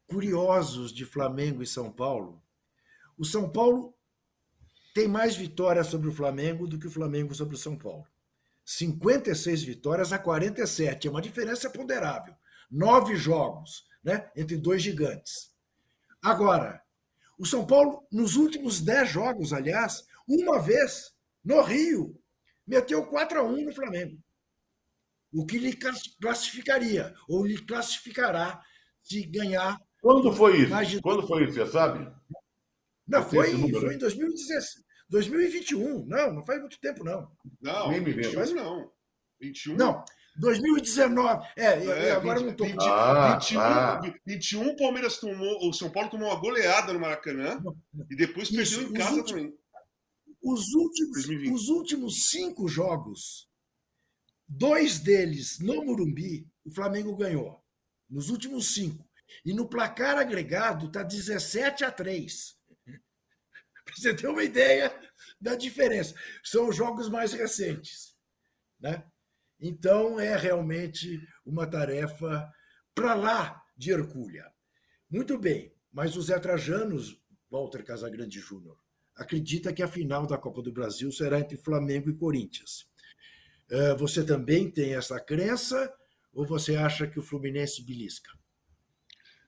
curiosos 0.06 0.90
de 0.90 1.04
Flamengo 1.04 1.62
e 1.62 1.66
São 1.66 1.92
Paulo. 1.92 2.42
O 3.18 3.24
São 3.24 3.50
Paulo 3.50 3.94
tem 4.94 5.06
mais 5.06 5.36
vitórias 5.36 5.88
sobre 5.88 6.08
o 6.08 6.12
Flamengo 6.12 6.66
do 6.66 6.78
que 6.78 6.86
o 6.86 6.90
Flamengo 6.90 7.34
sobre 7.34 7.54
o 7.54 7.58
São 7.58 7.76
Paulo. 7.76 8.06
56 8.64 9.62
vitórias 9.62 10.10
a 10.10 10.18
47. 10.18 11.06
É 11.06 11.10
uma 11.10 11.20
diferença 11.20 11.68
ponderável 11.68 12.34
nove 12.70 13.14
jogos, 13.14 13.86
né? 14.02 14.30
Entre 14.34 14.56
dois 14.56 14.82
gigantes. 14.82 15.54
Agora, 16.22 16.82
o 17.38 17.44
São 17.44 17.66
Paulo, 17.66 18.06
nos 18.10 18.36
últimos 18.36 18.80
dez 18.80 19.10
jogos, 19.10 19.52
aliás, 19.52 20.06
uma 20.26 20.58
vez, 20.58 21.14
no 21.44 21.60
Rio, 21.60 22.18
meteu 22.66 23.06
4 23.06 23.40
a 23.40 23.42
1 23.42 23.66
no 23.66 23.74
Flamengo. 23.74 24.18
O 25.32 25.44
que 25.44 25.58
lhe 25.58 25.76
classificaria, 26.20 27.14
ou 27.28 27.44
lhe 27.44 27.58
classificará 27.58 28.62
se 29.02 29.26
ganhar. 29.26 29.78
Quando 30.00 30.32
foi 30.32 30.62
isso? 30.62 30.84
De... 30.86 31.02
Quando 31.02 31.26
foi 31.26 31.44
isso, 31.44 31.54
você 31.54 31.66
sabe? 31.66 32.10
Não, 33.06 33.22
foi, 33.22 33.50
foi 33.70 33.94
em 33.94 33.98
2016. 33.98 34.84
2021. 35.08 36.04
Não, 36.06 36.32
não 36.32 36.44
faz 36.44 36.60
muito 36.60 36.78
tempo, 36.80 37.02
não. 37.02 37.30
Não, 37.60 37.90
Nem 37.90 38.00
me 38.00 38.12
lembro. 38.12 38.54
não. 38.54 38.90
21? 39.40 39.76
Não, 39.76 40.04
2019. 40.38 41.46
É, 41.56 41.84
é 41.84 42.10
agora 42.12 42.38
20, 42.40 42.44
não 42.44 42.52
estou. 42.52 42.66
20, 42.66 42.78
ah, 42.82 43.38
21, 43.40 43.60
ah. 43.60 44.00
21, 44.26 44.68
o 44.68 44.76
Palmeiras 44.76 45.18
tomou, 45.18 45.68
o 45.68 45.72
São 45.72 45.90
Paulo 45.90 46.10
tomou 46.10 46.28
uma 46.28 46.40
goleada 46.40 46.92
no 46.92 47.00
Maracanã 47.00 47.62
e 48.10 48.16
depois 48.16 48.50
Isso, 48.50 48.80
perdeu 48.80 48.90
em 48.90 48.92
casa 48.92 49.16
últimos, 49.16 49.30
também. 49.30 49.58
Os 50.42 50.74
últimos, 50.74 51.28
os 51.52 51.68
últimos 51.68 52.28
cinco 52.30 52.68
jogos, 52.68 53.47
dois 54.48 54.98
deles 54.98 55.58
no 55.58 55.84
Morumbi, 55.84 56.50
o 56.64 56.70
Flamengo 56.70 57.14
ganhou. 57.14 57.62
Nos 58.08 58.30
últimos 58.30 58.74
cinco. 58.74 59.06
E 59.44 59.52
no 59.52 59.68
placar 59.68 60.16
agregado 60.16 60.86
está 60.86 61.02
17 61.02 61.84
a 61.84 61.90
3. 61.90 62.56
Para 63.84 63.94
você 63.94 64.14
ter 64.14 64.26
uma 64.26 64.42
ideia 64.42 64.94
da 65.40 65.54
diferença. 65.54 66.14
São 66.42 66.68
os 66.68 66.76
jogos 66.76 67.08
mais 67.08 67.32
recentes. 67.32 68.16
Né? 68.80 69.04
Então, 69.60 70.18
é 70.18 70.36
realmente 70.36 71.20
uma 71.44 71.66
tarefa 71.66 72.50
para 72.94 73.14
lá 73.14 73.62
de 73.76 73.90
Hercúlea. 73.90 74.50
Muito 75.10 75.38
bem, 75.38 75.74
mas 75.92 76.16
o 76.16 76.22
Zé 76.22 76.38
Trajanos, 76.38 77.20
Walter 77.50 77.84
Casagrande 77.84 78.40
Júnior, 78.40 78.78
acredita 79.14 79.72
que 79.72 79.82
a 79.82 79.88
final 79.88 80.26
da 80.26 80.38
Copa 80.38 80.62
do 80.62 80.72
Brasil 80.72 81.10
será 81.10 81.40
entre 81.40 81.56
Flamengo 81.56 82.10
e 82.10 82.16
Corinthians. 82.16 82.88
Eh, 83.70 83.94
você 83.96 84.24
também 84.24 84.70
tem 84.70 84.94
essa 84.94 85.20
crença 85.20 85.92
ou 86.32 86.46
você 86.46 86.76
acha 86.76 87.06
que 87.06 87.18
o 87.18 87.22
Fluminense 87.22 87.84
belisca? 87.84 88.30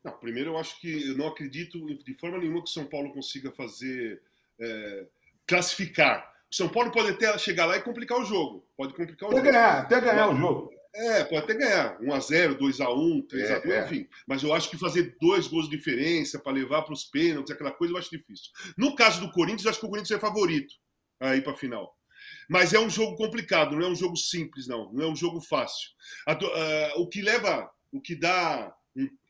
Não, 0.02 0.12
primeiro 0.18 0.50
eu 0.50 0.58
acho 0.58 0.80
que 0.80 1.08
eu 1.08 1.16
não 1.16 1.28
acredito 1.28 1.78
de 2.04 2.14
forma 2.14 2.38
nenhuma 2.38 2.62
que 2.62 2.70
o 2.70 2.72
São 2.72 2.86
Paulo 2.86 3.12
consiga 3.12 3.50
fazer 3.52 4.22
é, 4.58 5.06
classificar 5.46 6.30
o 6.50 6.54
São 6.54 6.68
Paulo 6.68 6.90
pode 6.90 7.10
até 7.10 7.38
chegar 7.38 7.64
lá 7.64 7.76
e 7.76 7.82
complicar 7.82 8.18
o 8.18 8.24
jogo. 8.24 8.66
Pode 8.76 8.92
complicar 8.92 9.28
o 9.28 9.32
até 9.32 9.40
jogo. 9.40 9.52
Ganhar, 9.52 9.78
até 9.78 10.00
ganhar 10.00 10.30
o 10.30 10.36
jogo. 10.36 10.72
É, 10.92 11.22
pode 11.22 11.44
até 11.44 11.54
ganhar. 11.54 12.00
1x0, 12.00 12.58
2x1, 12.58 13.26
3x2, 13.28 13.70
é, 13.70 13.84
enfim. 13.84 14.08
Mas 14.26 14.42
eu 14.42 14.52
acho 14.52 14.68
que 14.68 14.76
fazer 14.76 15.16
dois 15.20 15.46
gols 15.46 15.68
de 15.68 15.76
diferença 15.76 16.40
para 16.40 16.52
levar 16.52 16.82
para 16.82 16.92
os 16.92 17.04
pênaltis, 17.04 17.54
aquela 17.54 17.70
coisa, 17.70 17.94
eu 17.94 17.98
acho 17.98 18.10
difícil. 18.10 18.50
No 18.76 18.96
caso 18.96 19.20
do 19.20 19.30
Corinthians, 19.30 19.64
eu 19.64 19.70
acho 19.70 19.78
que 19.78 19.86
o 19.86 19.88
Corinthians 19.88 20.18
é 20.18 20.20
favorito 20.20 20.74
aí 21.20 21.40
para 21.40 21.52
a 21.52 21.56
final. 21.56 21.96
Mas 22.48 22.72
é 22.72 22.80
um 22.80 22.90
jogo 22.90 23.16
complicado, 23.16 23.76
não 23.76 23.86
é 23.86 23.90
um 23.90 23.96
jogo 23.96 24.16
simples, 24.16 24.66
não. 24.66 24.92
Não 24.92 25.04
é 25.04 25.08
um 25.08 25.16
jogo 25.16 25.40
fácil. 25.40 25.88
o 26.96 27.08
que 27.08 27.22
leva, 27.22 27.70
o 27.92 28.00
que 28.00 28.14
dá, 28.14 28.72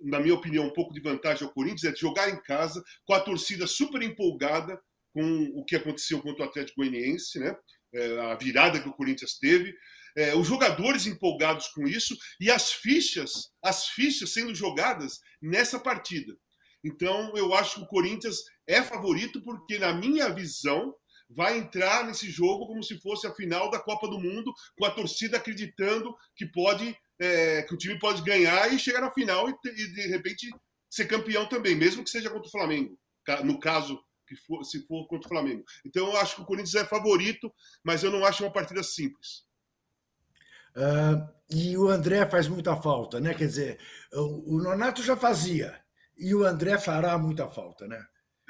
na 0.01 0.21
minha 0.21 0.35
opinião, 0.35 0.67
um 0.67 0.73
pouco 0.73 0.93
de 0.93 1.01
vantagem 1.01 1.47
ao 1.47 1.53
Corinthians 1.53 1.93
é 1.93 1.97
jogar 1.97 2.31
em 2.31 2.41
casa, 2.43 2.83
com 3.05 3.15
a 3.15 3.21
torcida 3.21 3.67
super 3.67 4.03
empolgada, 4.03 4.81
com 5.13 5.45
o 5.55 5.65
que 5.65 5.77
aconteceu 5.77 6.21
contra 6.21 6.45
o 6.45 6.49
Atlético 6.49 6.81
Goianiense, 6.81 7.39
né? 7.39 7.55
É, 7.93 8.21
a 8.21 8.37
virada 8.37 8.81
que 8.81 8.89
o 8.89 8.93
Corinthians 8.93 9.37
teve, 9.39 9.75
é, 10.17 10.35
os 10.35 10.47
jogadores 10.47 11.07
empolgados 11.07 11.69
com 11.69 11.87
isso 11.87 12.17
e 12.41 12.51
as 12.51 12.73
fichas, 12.73 13.51
as 13.63 13.89
fichas 13.89 14.33
sendo 14.33 14.55
jogadas 14.55 15.19
nessa 15.43 15.79
partida. 15.79 16.37
Então, 16.85 17.37
eu 17.37 17.53
acho 17.53 17.77
que 17.77 17.83
o 17.83 17.89
Corinthians 17.89 18.39
é 18.67 18.83
favorito 18.83 19.43
porque, 19.43 19.79
na 19.79 19.93
minha 19.93 20.29
visão, 20.31 20.95
vai 21.31 21.59
entrar 21.59 22.05
nesse 22.05 22.29
jogo 22.29 22.67
como 22.67 22.83
se 22.83 22.99
fosse 22.99 23.27
a 23.27 23.35
final 23.35 23.71
da 23.71 23.79
Copa 23.79 24.09
do 24.09 24.19
Mundo, 24.19 24.53
com 24.77 24.85
a 24.85 24.91
torcida 24.91 25.37
acreditando 25.37 26.15
que 26.35 26.47
pode, 26.47 26.97
é, 27.19 27.63
que 27.63 27.75
o 27.75 27.79
time 27.79 27.99
pode 27.99 28.23
ganhar 28.23 28.73
e 28.73 28.79
chegar 28.79 29.01
na 29.01 29.13
final 29.13 29.49
e, 29.49 29.55
e 29.65 29.87
de 29.93 30.07
repente 30.09 30.51
ser 30.91 31.07
campeão 31.07 31.47
também, 31.47 31.77
mesmo 31.77 32.03
que 32.03 32.11
seja 32.11 32.29
contra 32.29 32.49
o 32.49 32.51
Flamengo. 32.51 32.99
No 33.45 33.61
caso 33.61 34.03
que 34.27 34.35
for, 34.35 34.65
se 34.65 34.85
for 34.87 35.07
contra 35.07 35.27
o 35.27 35.29
Flamengo. 35.29 35.65
Então 35.85 36.07
eu 36.07 36.17
acho 36.17 36.37
que 36.37 36.43
o 36.43 36.45
Corinthians 36.45 36.75
é 36.75 36.85
favorito, 36.85 37.53
mas 37.85 38.03
eu 38.03 38.11
não 38.11 38.25
acho 38.25 38.43
uma 38.43 38.53
partida 38.53 38.83
simples. 38.83 39.45
Uh, 40.77 41.29
e 41.51 41.77
o 41.77 41.89
André 41.89 42.25
faz 42.27 42.47
muita 42.49 42.77
falta, 42.77 43.21
né? 43.21 43.35
Quer 43.35 43.47
dizer, 43.47 43.79
o, 44.13 44.57
o 44.57 44.63
Nonato 44.63 45.03
já 45.03 45.17
fazia 45.17 45.81
e 46.17 46.35
o 46.35 46.45
André 46.45 46.79
fará 46.79 47.17
muita 47.19 47.49
falta, 47.49 47.87
né? 47.89 48.05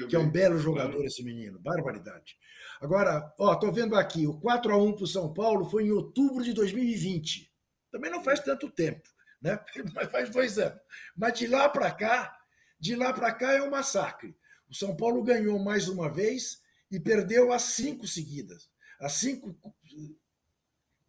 Que 0.08 0.16
é 0.16 0.18
um 0.18 0.30
belo 0.30 0.58
jogador 0.58 1.04
esse 1.04 1.22
menino, 1.22 1.58
barbaridade. 1.58 2.36
Agora, 2.80 3.32
ó, 3.38 3.54
tô 3.54 3.70
vendo 3.70 3.94
aqui, 3.94 4.26
o 4.26 4.38
4 4.40 4.72
a 4.72 4.76
1 4.76 4.94
para 4.94 5.04
o 5.04 5.06
São 5.06 5.32
Paulo 5.32 5.68
foi 5.68 5.84
em 5.84 5.90
outubro 5.90 6.42
de 6.42 6.52
2020. 6.52 7.52
Também 7.90 8.10
não 8.10 8.22
faz 8.22 8.40
tanto 8.40 8.70
tempo, 8.70 9.06
né? 9.40 9.58
Mas 9.94 10.10
faz 10.10 10.30
dois 10.30 10.58
anos. 10.58 10.80
Mas 11.16 11.38
de 11.38 11.46
lá 11.46 11.68
para 11.68 11.90
cá, 11.90 12.36
de 12.78 12.94
lá 12.94 13.12
para 13.12 13.32
cá 13.34 13.52
é 13.52 13.62
um 13.62 13.70
massacre. 13.70 14.34
O 14.68 14.74
São 14.74 14.96
Paulo 14.96 15.22
ganhou 15.22 15.58
mais 15.58 15.88
uma 15.88 16.08
vez 16.08 16.62
e 16.90 16.98
perdeu 16.98 17.52
as 17.52 17.62
cinco 17.62 18.06
seguidas. 18.06 18.70
As 19.00 19.12
cinco. 19.14 19.54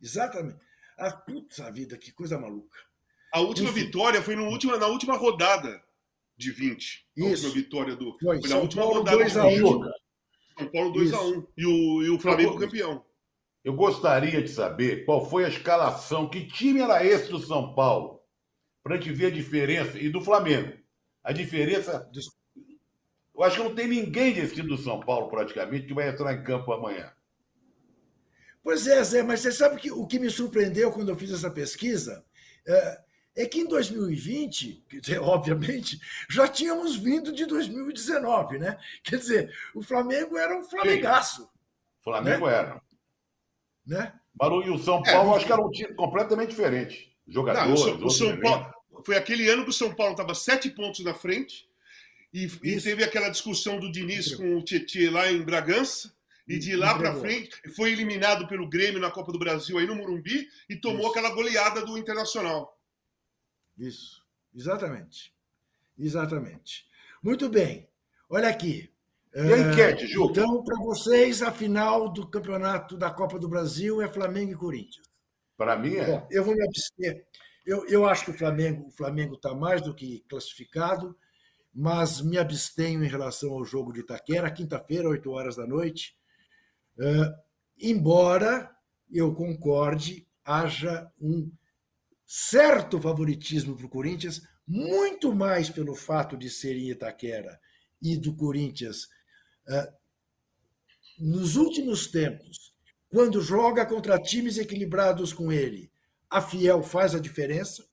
Exatamente. 0.02 0.60
A 0.98 1.12
puta 1.12 1.72
vida, 1.72 1.98
que 1.98 2.12
coisa 2.12 2.38
maluca. 2.38 2.78
A 3.34 3.40
última 3.40 3.70
Enfim. 3.70 3.86
vitória 3.86 4.22
foi 4.22 4.36
no 4.36 4.48
último, 4.48 4.76
na 4.78 4.88
última 4.88 5.16
rodada 5.16 5.82
de 6.42 6.52
20. 6.52 7.08
A 7.18 7.22
Isso. 7.22 7.46
última 7.46 7.54
vitória 7.54 7.96
do. 7.96 8.18
Foi, 8.20 8.40
foi 8.40 8.50
na 8.50 8.56
São 8.56 8.62
última 8.62 8.84
Paulo 8.84 8.98
rodada 9.00 9.18
2 9.18 9.38
a 9.38 9.46
1. 9.46 9.58
São 10.58 10.72
Paulo 10.72 10.92
2 10.92 11.14
a 11.14 11.22
1 11.22 11.48
e 11.58 11.66
o, 11.66 12.04
e 12.04 12.10
o 12.10 12.20
Flamengo 12.20 12.60
campeão. 12.60 13.06
Eu 13.64 13.74
gostaria 13.74 14.42
de 14.42 14.50
saber 14.50 15.06
qual 15.06 15.30
foi 15.30 15.46
a 15.46 15.50
escalação, 15.50 16.30
que 16.30 16.48
time 16.48 16.82
era 16.82 17.06
esse 17.06 17.30
do 17.30 17.40
São 17.40 17.76
Paulo, 17.76 18.20
para 18.84 18.96
a 18.96 18.98
gente 18.98 19.14
ver 19.14 19.28
a 19.28 19.32
diferença, 19.32 20.00
e 20.00 20.10
do 20.10 20.20
Flamengo. 20.22 20.74
A 21.24 21.32
diferença 21.32 22.10
eu 23.42 23.44
acho 23.44 23.58
que 23.58 23.64
não 23.64 23.76
tem 23.76 23.88
ninguém 23.88 24.34
desse 24.34 24.54
time 24.54 24.68
do 24.68 24.78
São 24.78 25.00
Paulo, 25.00 25.30
praticamente, 25.30 25.88
que 25.88 25.94
vai 25.94 26.10
entrar 26.10 26.34
em 26.34 26.44
campo 26.44 26.72
amanhã. 26.74 27.12
Pois 28.64 28.86
é, 28.86 29.04
Zé, 29.04 29.24
mas 29.24 29.40
você 29.40 29.52
sabe 29.52 29.78
que 29.78 29.92
o 29.92 30.06
que 30.06 30.20
me 30.20 30.30
surpreendeu 30.30 30.92
quando 30.92 31.10
eu 31.10 31.16
fiz 31.16 31.32
essa 31.32 31.50
pesquisa 31.50 32.24
é, 32.68 33.02
é 33.36 33.46
que 33.46 33.60
em 33.60 33.68
2020, 33.68 34.84
obviamente, 35.22 36.00
já 36.30 36.48
tínhamos 36.48 36.96
vindo 36.96 37.32
de 37.32 37.46
2019, 37.46 38.60
né? 38.60 38.78
Quer 39.04 39.18
dizer, 39.18 39.54
o 39.74 39.82
Flamengo 39.82 40.38
era 40.38 40.58
um 40.58 40.64
flamengaço. 40.64 41.50
Flamengo 42.04 42.48
né? 42.48 42.54
era. 42.54 42.82
Né? 43.86 44.14
Baru 44.34 44.64
e 44.64 44.70
o 44.70 44.78
São 44.78 45.02
é, 45.06 45.12
Paulo, 45.12 45.34
é, 45.34 45.38
acho 45.38 45.46
que 45.46 45.52
era 45.52 45.62
um 45.62 45.72
time 45.72 45.94
completamente 45.94 46.50
diferente. 46.50 47.12
Jogadores. 47.28 48.00
Não, 48.00 48.06
o, 48.06 48.10
São 48.10 48.40
Paulo, 48.40 48.74
foi 49.06 49.16
aquele 49.16 49.50
ano 49.50 49.64
que 49.64 49.70
o 49.70 49.74
São 49.74 49.94
Paulo 49.94 50.14
estava 50.14 50.34
sete 50.36 50.70
pontos 50.70 51.04
na 51.04 51.14
frente 51.14 51.68
e, 52.34 52.46
e, 52.64 52.82
teve 52.82 53.04
aquela 53.04 53.30
discussão 53.30 53.80
do 53.80 53.92
Diniz 53.92 54.36
com 54.36 54.58
o 54.58 54.64
Tietchan 54.64 55.12
lá 55.12 55.32
em 55.32 55.42
Bragança. 55.42 56.14
E 56.48 56.58
de 56.58 56.76
lá 56.76 56.98
para 56.98 57.16
frente 57.16 57.52
foi 57.76 57.94
eliminado 57.94 58.48
pelo 58.48 58.68
Grêmio 58.68 59.00
na 59.00 59.12
Copa 59.12 59.32
do 59.32 59.40
Brasil 59.40 59.78
aí 59.78 59.86
no 59.86 59.96
Morumbi 59.96 60.50
e 60.68 60.76
tomou 60.76 61.02
Isso. 61.02 61.12
aquela 61.12 61.30
goleada 61.30 61.86
do 61.86 61.98
Internacional. 61.98 62.78
Isso, 63.82 64.24
exatamente. 64.54 65.34
Exatamente. 65.98 66.88
Muito 67.22 67.50
bem. 67.50 67.90
Olha 68.30 68.48
aqui. 68.48 68.92
E 69.34 69.40
a 69.40 69.58
enquete, 69.58 70.06
Ju? 70.08 70.26
Então, 70.26 70.64
para 70.64 70.78
vocês, 70.80 71.42
a 71.42 71.52
final 71.52 72.10
do 72.10 72.28
campeonato 72.28 72.96
da 72.96 73.10
Copa 73.10 73.40
do 73.40 73.50
Brasil 73.50 74.02
é 74.02 74.08
Flamengo 74.08 74.52
e 74.52 74.56
Corinthians. 74.56 75.10
Para 75.58 75.78
mim 75.78 75.96
é. 75.96 76.06
Bom, 76.06 76.28
eu 76.30 76.44
vou 76.44 76.54
me 76.54 76.64
abster. 76.64 77.26
Eu, 77.66 77.88
eu 77.88 78.06
acho 78.06 78.26
que 78.26 78.32
o 78.32 78.38
Flamengo 78.38 78.88
o 78.88 78.92
Flamengo 78.92 79.36
está 79.36 79.56
mais 79.56 79.82
do 79.82 79.96
que 79.96 80.24
classificado, 80.30 81.16
mas 81.74 82.22
me 82.22 82.38
abstenho 82.38 83.04
em 83.04 83.08
relação 83.08 83.54
ao 83.54 83.66
jogo 83.66 83.94
de 83.94 84.02
Itaquera, 84.02 84.52
quinta-feira, 84.52 85.10
8 85.10 85.32
horas 85.32 85.56
da 85.56 85.66
noite. 85.66 86.16
Uh, 86.98 87.34
embora 87.80 88.70
eu 89.12 89.34
concorde, 89.34 90.28
haja 90.44 91.10
um 91.20 91.52
certo 92.34 92.98
favoritismo 92.98 93.76
para 93.76 93.86
o 93.86 93.90
Corinthians, 93.90 94.42
muito 94.66 95.36
mais 95.36 95.70
pelo 95.70 95.94
fato 95.94 96.38
de 96.38 96.50
ser 96.50 96.78
em 96.78 96.90
Itaquera 96.90 97.60
e 98.02 98.16
do 98.16 98.34
Corinthians, 98.34 99.04
uh, 99.68 99.94
nos 101.20 101.58
últimos 101.58 102.08
tempos, 102.08 102.74
quando 103.10 103.42
joga 103.42 103.86
contra 103.86 104.18
times 104.18 104.58
equilibrados 104.58 105.34
com 105.34 105.52
ele, 105.52 105.92
a 106.30 106.42
Fiel 106.42 106.82
faz 106.82 107.14
a 107.14 107.20
diferença. 107.20 107.86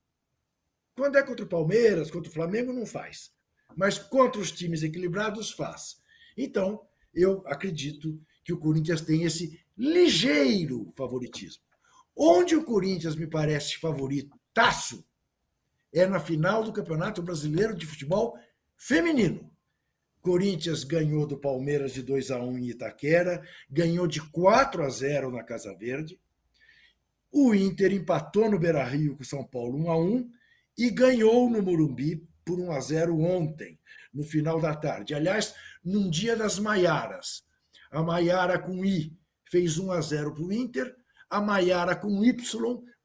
Quando 0.95 1.19
é 1.19 1.23
contra 1.25 1.45
o 1.45 1.49
Palmeiras, 1.49 2.09
contra 2.09 2.31
o 2.31 2.33
Flamengo, 2.33 2.73
não 2.73 2.87
faz. 2.87 3.33
Mas 3.77 3.99
contra 3.99 4.41
os 4.41 4.53
times 4.53 4.85
equilibrados, 4.85 5.51
faz. 5.51 6.01
Então, 6.37 6.87
eu 7.13 7.43
acredito 7.45 8.23
que 8.45 8.53
o 8.53 8.59
Corinthians 8.59 9.01
tem 9.01 9.25
esse 9.25 9.61
ligeiro 9.77 10.93
favoritismo. 10.97 11.68
Onde 12.21 12.57
o 12.57 12.65
Corinthians 12.65 13.15
me 13.15 13.29
parece 13.29 13.77
favoritaço 13.77 15.07
é 15.95 16.05
na 16.05 16.19
final 16.19 16.65
do 16.65 16.73
Campeonato 16.73 17.23
Brasileiro 17.23 17.77
de 17.77 17.87
Futebol 17.87 18.37
Feminino. 18.77 19.49
Corinthians 20.21 20.83
ganhou 20.83 21.25
do 21.29 21.39
Palmeiras 21.39 21.93
de 21.93 22.03
2 22.03 22.33
a 22.33 22.43
1 22.43 22.59
em 22.59 22.71
Itaquera, 22.71 23.41
ganhou 23.71 24.09
de 24.09 24.21
4 24.21 24.83
a 24.83 24.89
0 24.91 25.31
na 25.31 25.45
Casa 25.45 25.73
Verde. 25.79 26.21
O 27.31 27.55
Inter 27.55 27.93
empatou 27.93 28.51
no 28.51 28.59
Beira-Rio 28.59 29.17
com 29.17 29.23
São 29.23 29.45
Paulo 29.45 29.79
1 29.85 29.91
a 29.93 29.97
1 29.97 30.31
e 30.77 30.91
ganhou 30.91 31.49
no 31.49 31.63
Morumbi 31.63 32.27
por 32.45 32.59
1 32.59 32.73
a 32.73 32.81
0 32.81 33.17
ontem, 33.21 33.79
no 34.13 34.25
final 34.25 34.61
da 34.61 34.75
tarde. 34.75 35.15
Aliás, 35.15 35.55
num 35.85 36.11
dia 36.11 36.35
das 36.35 36.59
Maiaras. 36.59 37.45
A 37.93 38.03
Maiara 38.03 38.59
com 38.59 38.85
I 38.85 39.17
fez 39.49 39.79
1 39.79 39.93
a 39.93 40.01
0 40.01 40.35
para 40.35 40.43
o 40.43 40.53
Inter, 40.53 40.97
a 41.31 41.41
Maiara 41.41 41.95
com 41.95 42.25
Y 42.25 42.35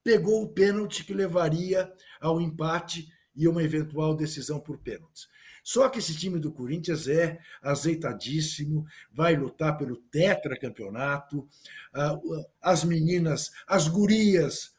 pegou 0.03 0.43
o 0.43 0.49
pênalti 0.49 1.03
que 1.03 1.13
levaria 1.13 1.91
ao 2.19 2.41
empate 2.41 3.07
e 3.35 3.47
uma 3.47 3.63
eventual 3.63 4.15
decisão 4.15 4.59
por 4.59 4.77
pênaltis. 4.77 5.27
Só 5.63 5.87
que 5.87 5.99
esse 5.99 6.13
time 6.15 6.39
do 6.39 6.51
Corinthians 6.51 7.07
é 7.07 7.39
azeitadíssimo, 7.61 8.85
vai 9.13 9.35
lutar 9.35 9.77
pelo 9.77 9.95
tetracampeonato. 9.95 11.47
Ah, 11.93 12.19
as 12.61 12.83
meninas, 12.83 13.49
as 13.65 13.87
gurias, 13.87 14.73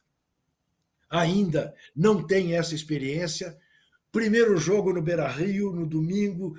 ainda 1.09 1.75
não 1.97 2.27
têm 2.27 2.55
essa 2.55 2.75
experiência. 2.75 3.57
Primeiro 4.13 4.57
jogo 4.59 4.93
no 4.93 5.01
Beira 5.01 5.27
Rio, 5.27 5.73
no 5.73 5.87
domingo, 5.87 6.55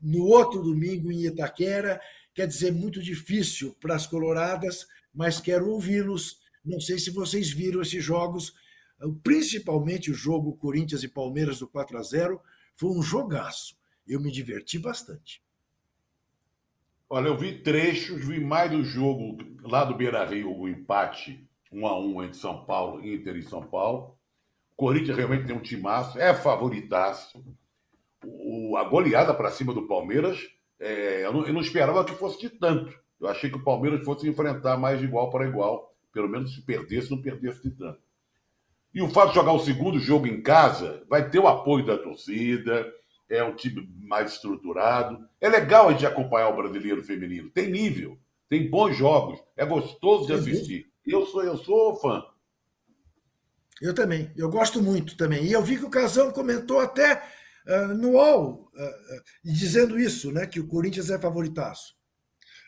no 0.00 0.24
outro 0.24 0.62
domingo 0.62 1.10
em 1.10 1.24
Itaquera. 1.24 2.00
Quer 2.34 2.46
dizer, 2.46 2.70
muito 2.70 3.00
difícil 3.02 3.74
para 3.80 3.94
as 3.94 4.06
coloradas, 4.06 4.86
mas 5.14 5.40
quero 5.40 5.70
ouvi-los. 5.70 6.40
Não 6.64 6.80
sei 6.80 6.98
se 6.98 7.10
vocês 7.10 7.50
viram 7.52 7.82
esses 7.82 8.02
jogos, 8.02 8.54
principalmente 9.22 10.10
o 10.10 10.14
jogo 10.14 10.56
Corinthians 10.56 11.02
e 11.02 11.08
Palmeiras 11.08 11.58
do 11.58 11.68
4 11.68 11.98
a 11.98 12.02
0 12.02 12.40
foi 12.76 12.90
um 12.90 13.02
jogaço. 13.02 13.76
Eu 14.06 14.20
me 14.20 14.30
diverti 14.30 14.78
bastante. 14.78 15.42
Olha, 17.08 17.28
eu 17.28 17.36
vi 17.36 17.60
trechos, 17.60 18.26
vi 18.26 18.40
mais 18.40 18.70
do 18.70 18.82
jogo 18.82 19.38
lá 19.62 19.84
do 19.84 19.94
Beira 19.94 20.24
Rio, 20.24 20.56
o 20.56 20.68
empate 20.68 21.46
1 21.70 21.86
a 21.86 22.00
1 22.00 22.22
entre 22.24 22.36
São 22.36 22.64
Paulo, 22.64 23.06
Inter 23.06 23.36
e 23.36 23.42
São 23.42 23.62
Paulo. 23.62 24.18
O 24.72 24.76
Corinthians 24.76 25.16
realmente 25.16 25.46
tem 25.46 25.54
um 25.54 25.62
timaço, 25.62 26.18
é 26.18 26.34
favoritaço. 26.34 27.44
O, 28.24 28.76
a 28.76 28.84
goleada 28.84 29.34
para 29.34 29.50
cima 29.50 29.72
do 29.72 29.86
Palmeiras, 29.86 30.40
é, 30.80 31.24
eu, 31.24 31.32
não, 31.32 31.46
eu, 31.46 31.52
não, 31.52 31.60
esperava 31.60 32.04
que 32.04 32.14
fosse 32.14 32.40
de 32.40 32.50
tanto. 32.50 32.98
Eu 33.24 33.30
achei 33.30 33.48
que 33.48 33.56
o 33.56 33.64
Palmeiras 33.64 34.04
fosse 34.04 34.28
enfrentar 34.28 34.76
mais 34.76 34.98
de 34.98 35.06
igual 35.06 35.30
para 35.30 35.46
igual. 35.46 35.96
Pelo 36.12 36.28
menos 36.28 36.54
se 36.54 36.60
perdesse, 36.60 37.10
não 37.10 37.22
perdesse 37.22 37.62
de 37.62 37.70
tanto. 37.70 37.98
E 38.92 39.00
o 39.00 39.08
fato 39.08 39.30
de 39.30 39.36
jogar 39.36 39.52
o 39.52 39.64
segundo 39.64 39.98
jogo 39.98 40.26
em 40.26 40.42
casa 40.42 41.02
vai 41.08 41.30
ter 41.30 41.38
o 41.38 41.48
apoio 41.48 41.86
da 41.86 41.96
torcida, 41.96 42.86
é 43.28 43.42
um 43.42 43.56
time 43.56 43.88
mais 44.02 44.32
estruturado. 44.32 45.26
É 45.40 45.48
legal 45.48 45.88
a 45.88 45.92
gente 45.92 46.04
acompanhar 46.04 46.50
o 46.50 46.56
brasileiro 46.56 47.02
feminino. 47.02 47.50
Tem 47.50 47.70
nível, 47.70 48.18
tem 48.48 48.68
bons 48.68 48.94
jogos, 48.94 49.40
é 49.56 49.64
gostoso 49.64 50.26
de 50.26 50.34
assistir. 50.34 50.86
Eu 51.06 51.24
sou, 51.24 51.42
eu 51.42 51.56
sou 51.56 51.96
fã. 51.96 52.22
Eu 53.80 53.94
também, 53.94 54.30
eu 54.36 54.50
gosto 54.50 54.82
muito 54.82 55.16
também. 55.16 55.44
E 55.44 55.52
eu 55.52 55.62
vi 55.62 55.78
que 55.78 55.84
o 55.86 55.90
Casão 55.90 56.30
comentou 56.30 56.78
até 56.78 57.22
uh, 57.66 57.94
no 57.94 58.12
UOL, 58.12 58.70
uh, 58.72 58.82
uh, 58.82 59.22
dizendo 59.42 59.98
isso, 59.98 60.30
né? 60.30 60.46
Que 60.46 60.60
o 60.60 60.68
Corinthians 60.68 61.08
é 61.08 61.18
favoritaço. 61.18 61.94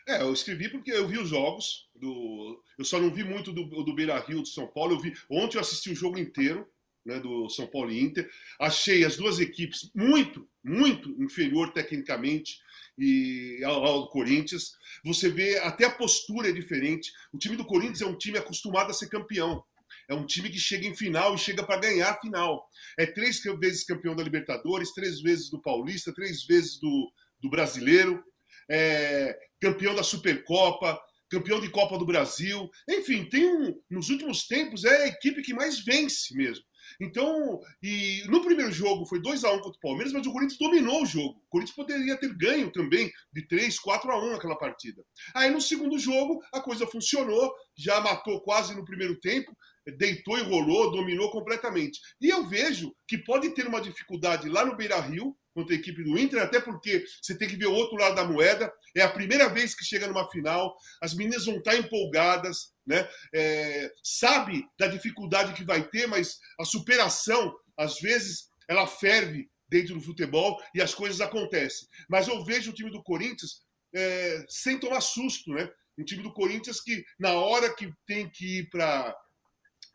É, 0.07 0.21
eu 0.21 0.31
escrevi 0.31 0.69
porque 0.69 0.89
eu 0.89 1.07
vi 1.07 1.17
os 1.17 1.29
jogos 1.29 1.89
do. 1.93 2.63
Eu 2.79 2.85
só 2.85 2.99
não 2.99 3.13
vi 3.13 3.25
muito 3.25 3.51
do, 3.51 3.65
do 3.83 3.93
Beira 3.93 4.17
Rio 4.19 4.41
do 4.41 4.47
São 4.47 4.65
Paulo. 4.65 4.93
Eu 4.93 4.99
vi 4.99 5.13
ontem 5.29 5.57
eu 5.57 5.61
assisti 5.61 5.91
o 5.91 5.95
jogo 5.95 6.17
inteiro. 6.17 6.67
Né, 7.05 7.21
do 7.21 7.49
São 7.49 7.65
Paulo 7.65 7.89
e 7.89 8.01
Inter. 8.01 8.29
Achei 8.59 9.05
as 9.05 9.15
duas 9.15 9.39
equipes 9.39 9.89
muito, 9.95 10.45
muito 10.61 11.09
inferior 11.23 11.71
tecnicamente 11.71 12.59
e 12.97 13.63
ao, 13.63 13.85
ao, 13.85 14.09
Corinthians. 14.09 14.73
Você 15.05 15.29
vê 15.29 15.57
até 15.59 15.85
a 15.85 15.89
postura 15.89 16.49
é 16.49 16.51
diferente. 16.51 17.13
O 17.31 17.37
time 17.37 17.55
do 17.55 17.63
Corinthians 17.63 18.01
é 18.01 18.05
um 18.05 18.17
time 18.17 18.37
acostumado 18.37 18.89
a 18.89 18.93
ser 18.93 19.07
campeão. 19.07 19.63
É 20.09 20.13
um 20.13 20.25
time 20.25 20.49
que 20.49 20.59
chega 20.59 20.85
em 20.85 20.97
final 20.97 21.33
e 21.33 21.37
chega 21.37 21.63
para 21.63 21.79
ganhar 21.79 22.09
a 22.09 22.19
final. 22.19 22.69
É 22.99 23.05
três 23.05 23.41
vezes 23.57 23.85
campeão 23.85 24.13
da 24.13 24.23
Libertadores, 24.23 24.91
três 24.91 25.21
vezes 25.21 25.49
do 25.49 25.61
Paulista, 25.61 26.13
três 26.13 26.43
vezes 26.43 26.77
do, 26.77 27.09
do 27.41 27.49
Brasileiro 27.49 28.21
é, 28.69 29.37
campeão 29.59 29.95
da 29.95 30.03
Supercopa, 30.03 30.99
campeão 31.29 31.59
de 31.59 31.69
Copa 31.69 31.97
do 31.97 32.05
Brasil. 32.05 32.69
Enfim, 32.89 33.25
tem 33.25 33.45
um, 33.45 33.79
nos 33.89 34.09
últimos 34.09 34.47
tempos 34.47 34.85
é 34.85 35.03
a 35.03 35.07
equipe 35.07 35.41
que 35.41 35.53
mais 35.53 35.79
vence 35.79 36.35
mesmo. 36.35 36.63
Então, 37.01 37.59
e 37.83 38.23
no 38.27 38.41
primeiro 38.41 38.71
jogo 38.71 39.05
foi 39.05 39.21
2 39.21 39.43
a 39.43 39.51
1 39.51 39.59
contra 39.59 39.77
o 39.77 39.81
Palmeiras, 39.81 40.13
mas 40.13 40.25
o 40.25 40.31
Corinthians 40.31 40.57
dominou 40.57 41.03
o 41.03 41.05
jogo. 41.05 41.41
O 41.45 41.49
Corinthians 41.49 41.75
poderia 41.75 42.17
ter 42.17 42.33
ganho 42.33 42.71
também 42.71 43.11
de 43.33 43.45
3, 43.45 43.77
4 43.79 44.09
a 44.11 44.25
1 44.25 44.31
naquela 44.31 44.57
partida. 44.57 45.03
Aí 45.35 45.51
no 45.51 45.61
segundo 45.61 45.99
jogo 45.99 46.41
a 46.53 46.61
coisa 46.61 46.87
funcionou, 46.87 47.53
já 47.77 47.99
matou 47.99 48.41
quase 48.41 48.75
no 48.75 48.85
primeiro 48.85 49.19
tempo, 49.19 49.55
deitou 49.97 50.37
e 50.37 50.43
rolou, 50.43 50.91
dominou 50.91 51.29
completamente. 51.31 51.99
E 52.21 52.29
eu 52.29 52.45
vejo 52.45 52.93
que 53.07 53.17
pode 53.17 53.53
ter 53.53 53.67
uma 53.67 53.81
dificuldade 53.81 54.49
lá 54.49 54.65
no 54.65 54.75
Beira-Rio, 54.75 55.35
contra 55.57 55.73
a 55.73 55.79
equipe 55.79 56.03
do 56.03 56.19
Inter, 56.19 56.39
até 56.39 56.61
porque 56.61 57.03
você 57.19 57.35
tem 57.35 57.47
que 57.47 57.55
ver 57.55 57.65
o 57.65 57.73
outro 57.73 57.97
lado 57.97 58.15
da 58.15 58.23
moeda. 58.23 58.71
É 58.95 59.01
a 59.01 59.09
primeira 59.09 59.49
vez 59.49 59.73
que 59.73 59.83
chega 59.83 60.07
numa 60.07 60.29
final, 60.29 60.77
as 61.01 61.15
meninas 61.15 61.45
vão 61.45 61.57
estar 61.57 61.75
empolgadas, 61.75 62.71
né? 62.85 63.09
É, 63.33 63.91
sabe 64.03 64.63
da 64.77 64.85
dificuldade 64.85 65.53
que 65.53 65.63
vai 65.63 65.81
ter, 65.89 66.05
mas 66.05 66.37
a 66.59 66.63
superação, 66.63 67.51
às 67.75 67.99
vezes, 67.99 68.51
ela 68.69 68.85
ferve 68.85 69.49
dentro 69.67 69.95
do 69.95 70.01
futebol 70.01 70.61
e 70.75 70.81
as 70.81 70.93
coisas 70.93 71.19
acontecem. 71.21 71.87
Mas 72.07 72.27
eu 72.27 72.45
vejo 72.45 72.69
o 72.69 72.73
time 72.73 72.91
do 72.91 73.01
Corinthians 73.01 73.63
é, 73.95 74.45
sem 74.47 74.79
tomar 74.79 75.01
susto, 75.01 75.51
né? 75.53 75.67
Um 75.97 76.03
time 76.03 76.21
do 76.21 76.33
Corinthians 76.33 76.79
que, 76.79 77.03
na 77.19 77.33
hora 77.33 77.73
que 77.73 77.91
tem 78.05 78.29
que 78.29 78.59
ir 78.59 78.69
para 78.69 79.15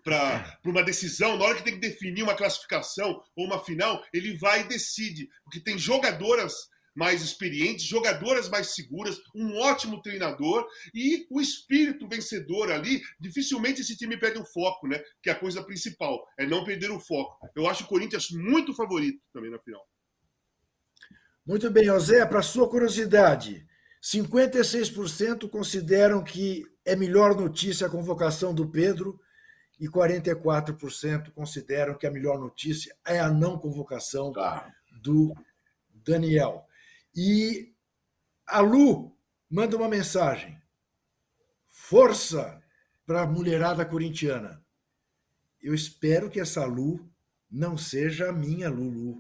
para 0.02 0.58
uma 0.64 0.82
decisão, 0.82 1.36
na 1.36 1.44
hora 1.44 1.56
que 1.56 1.64
tem 1.64 1.74
que 1.74 1.80
definir 1.80 2.22
uma 2.22 2.34
classificação 2.34 3.22
ou 3.36 3.46
uma 3.46 3.62
final, 3.64 4.04
ele 4.12 4.36
vai 4.36 4.62
e 4.62 4.68
decide. 4.68 5.28
Porque 5.44 5.60
tem 5.60 5.78
jogadoras 5.78 6.70
mais 6.94 7.22
experientes, 7.22 7.84
jogadoras 7.84 8.48
mais 8.48 8.74
seguras, 8.74 9.18
um 9.34 9.56
ótimo 9.58 10.02
treinador 10.02 10.66
e 10.94 11.26
o 11.30 11.40
espírito 11.40 12.08
vencedor 12.08 12.70
ali. 12.70 13.02
Dificilmente 13.18 13.80
esse 13.80 13.96
time 13.96 14.16
perde 14.16 14.38
o 14.38 14.44
foco, 14.44 14.86
né? 14.86 15.02
Que 15.22 15.30
é 15.30 15.32
a 15.32 15.38
coisa 15.38 15.62
principal, 15.62 16.26
é 16.38 16.46
não 16.46 16.64
perder 16.64 16.90
o 16.90 17.00
foco. 17.00 17.48
Eu 17.56 17.66
acho 17.68 17.84
o 17.84 17.86
Corinthians 17.86 18.30
muito 18.30 18.74
favorito 18.74 19.20
também 19.32 19.50
na 19.50 19.58
final. 19.58 19.86
Muito 21.44 21.70
bem, 21.70 21.86
José, 21.86 22.24
para 22.24 22.40
sua 22.40 22.68
curiosidade, 22.68 23.66
56% 24.02 25.48
consideram 25.48 26.22
que 26.22 26.64
é 26.84 26.94
melhor 26.94 27.34
notícia 27.34 27.86
a 27.86 27.90
convocação 27.90 28.54
do 28.54 28.68
Pedro 28.68 29.18
e 29.83 29.88
44% 29.88 31.33
consideram 31.33 31.99
que 31.99 32.07
a 32.07 32.11
melhor 32.11 32.38
notícia 32.38 32.97
é 33.05 33.18
a 33.18 33.29
não 33.29 33.59
convocação 33.59 34.33
Tá. 34.33 34.73
do 35.03 35.35
Daniel. 35.92 36.64
E 37.12 37.75
a 38.47 38.61
Lu 38.61 39.12
manda 39.51 39.77
uma 39.77 39.88
mensagem. 39.88 40.57
Força 41.68 42.62
para 43.05 43.23
a 43.23 43.27
mulherada 43.27 43.85
corintiana. 43.85 44.64
Eu 45.61 45.75
espero 45.75 46.31
que 46.31 46.38
essa 46.38 46.64
Lu 46.64 47.05
não 47.51 47.77
seja 47.77 48.29
a 48.29 48.33
minha 48.33 48.71
Lulu, 48.71 49.18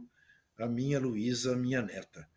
a 0.60 0.66
minha 0.66 1.00
Luísa, 1.00 1.54
a 1.54 1.56
minha 1.56 1.82
neta. 1.82 2.28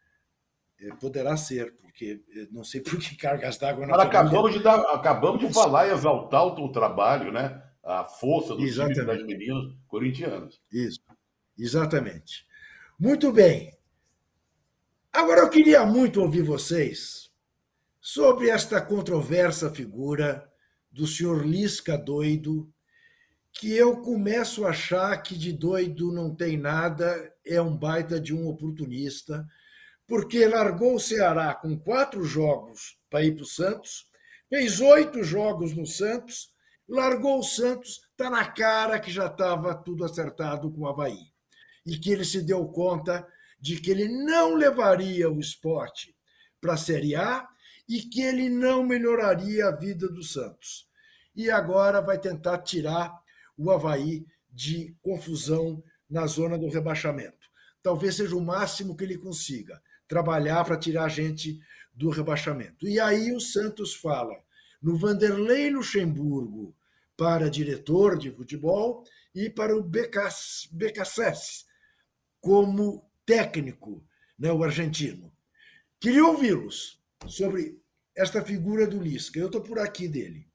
Eh, 0.80 0.96
Poderá 1.00 1.38
ser, 1.38 1.76
porque 1.76 2.24
eh, 2.36 2.48
não 2.52 2.64
sei 2.64 2.82
por 2.82 2.98
que 2.98 3.16
cargas 3.16 3.60
d'água 3.60 3.86
na 3.86 3.96
Mas 3.96 4.08
acabamos 4.08 4.52
de, 4.52 4.64
dar, 4.64 4.80
acabamos 4.96 5.40
de 5.40 5.54
falar 5.54 5.88
e 5.88 5.92
exaltar 5.92 6.44
o, 6.44 6.66
o 6.66 6.72
trabalho, 6.72 7.32
né? 7.32 7.62
A 7.86 8.04
força 8.04 8.50
do 8.50 8.58
time 8.58 8.70
Exatamente. 8.70 9.06
das 9.06 9.24
meninas 9.26 9.76
corintianas. 9.88 10.60
Isso, 10.72 11.00
exatamente. 11.58 12.46
Muito 13.00 13.32
bem. 13.32 13.78
Agora 15.14 15.42
eu 15.42 15.50
queria 15.50 15.86
muito 15.86 16.22
ouvir 16.22 16.42
vocês 16.42 17.32
sobre 18.02 18.50
esta 18.50 18.82
controversa 18.82 19.70
figura 19.70 20.52
do 20.92 21.06
senhor 21.06 21.46
Lisca 21.46 21.98
doido, 21.98 22.72
que 23.52 23.74
eu 23.74 24.02
começo 24.02 24.66
a 24.66 24.70
achar 24.70 25.16
que 25.22 25.38
de 25.38 25.54
doido 25.54 26.12
não 26.12 26.36
tem 26.36 26.58
nada, 26.58 27.34
é 27.46 27.62
um 27.62 27.76
baita 27.76 28.20
de 28.20 28.34
um 28.34 28.48
oportunista, 28.48 29.48
porque 30.08 30.46
largou 30.48 30.96
o 30.96 31.00
Ceará 31.00 31.54
com 31.56 31.78
quatro 31.78 32.24
jogos 32.24 32.98
para 33.10 33.24
ir 33.24 33.36
para 33.36 33.44
o 33.44 33.48
Santos, 33.48 34.08
fez 34.50 34.80
oito 34.80 35.24
jogos 35.24 35.76
no 35.76 35.86
Santos, 35.86 36.54
largou 36.88 37.40
o 37.40 37.44
Santos, 37.44 38.02
está 38.12 38.30
na 38.30 38.46
cara 38.46 39.00
que 39.00 39.12
já 39.12 39.28
estava 39.28 39.76
tudo 39.76 40.06
acertado 40.06 40.72
com 40.72 40.82
o 40.82 40.88
Havaí. 40.88 41.20
E 41.86 41.98
que 41.98 42.12
ele 42.12 42.26
se 42.26 42.42
deu 42.42 42.66
conta 42.68 43.28
de 43.60 43.80
que 43.80 43.92
ele 43.92 44.08
não 44.08 44.56
levaria 44.56 45.30
o 45.30 45.40
esporte 45.40 46.16
para 46.60 46.74
a 46.74 46.78
Série 46.78 47.16
A 47.16 47.48
e 47.88 48.02
que 48.02 48.22
ele 48.22 48.50
não 48.50 48.84
melhoraria 48.84 49.68
a 49.68 49.76
vida 49.76 50.08
do 50.08 50.24
Santos. 50.24 50.88
E 51.36 51.50
agora 51.50 52.02
vai 52.02 52.20
tentar 52.20 52.60
tirar 52.60 53.14
o 53.58 53.70
Havaí 53.72 54.26
de 54.52 54.96
confusão 55.02 55.84
na 56.10 56.26
zona 56.26 56.58
do 56.58 56.70
rebaixamento. 56.70 57.46
Talvez 57.84 58.16
seja 58.16 58.36
o 58.36 58.42
máximo 58.42 58.96
que 58.96 59.04
ele 59.04 59.18
consiga, 59.18 59.82
trabalhar 60.08 60.64
para 60.64 60.78
tirar 60.78 61.06
a 61.06 61.10
gente 61.10 61.60
do 61.94 62.10
rebaixamento. 62.10 62.88
E 62.88 63.00
aí 63.00 63.32
o 63.32 63.40
Santos 63.40 63.94
fala 63.96 64.36
no 64.82 64.98
Vanderlei 64.98 65.70
Luxemburgo 65.70 66.76
para 67.18 67.50
diretor 67.50 68.18
de 68.18 68.32
futebol 68.32 69.04
e 69.34 69.50
para 69.50 69.76
o 69.76 69.84
Becassés 69.84 71.66
como 72.42 73.10
técnico, 73.26 74.06
né, 74.38 74.52
o 74.52 74.64
argentino. 74.64 75.34
Queria 76.00 76.26
ouvi-los 76.26 77.02
sobre 77.28 77.82
esta 78.16 78.44
figura 78.44 78.86
do 78.86 79.02
Lisca. 79.02 79.40
Eu 79.40 79.48
estou 79.48 79.62
por 79.62 79.80
aqui 79.80 80.08
dele. 80.08 80.48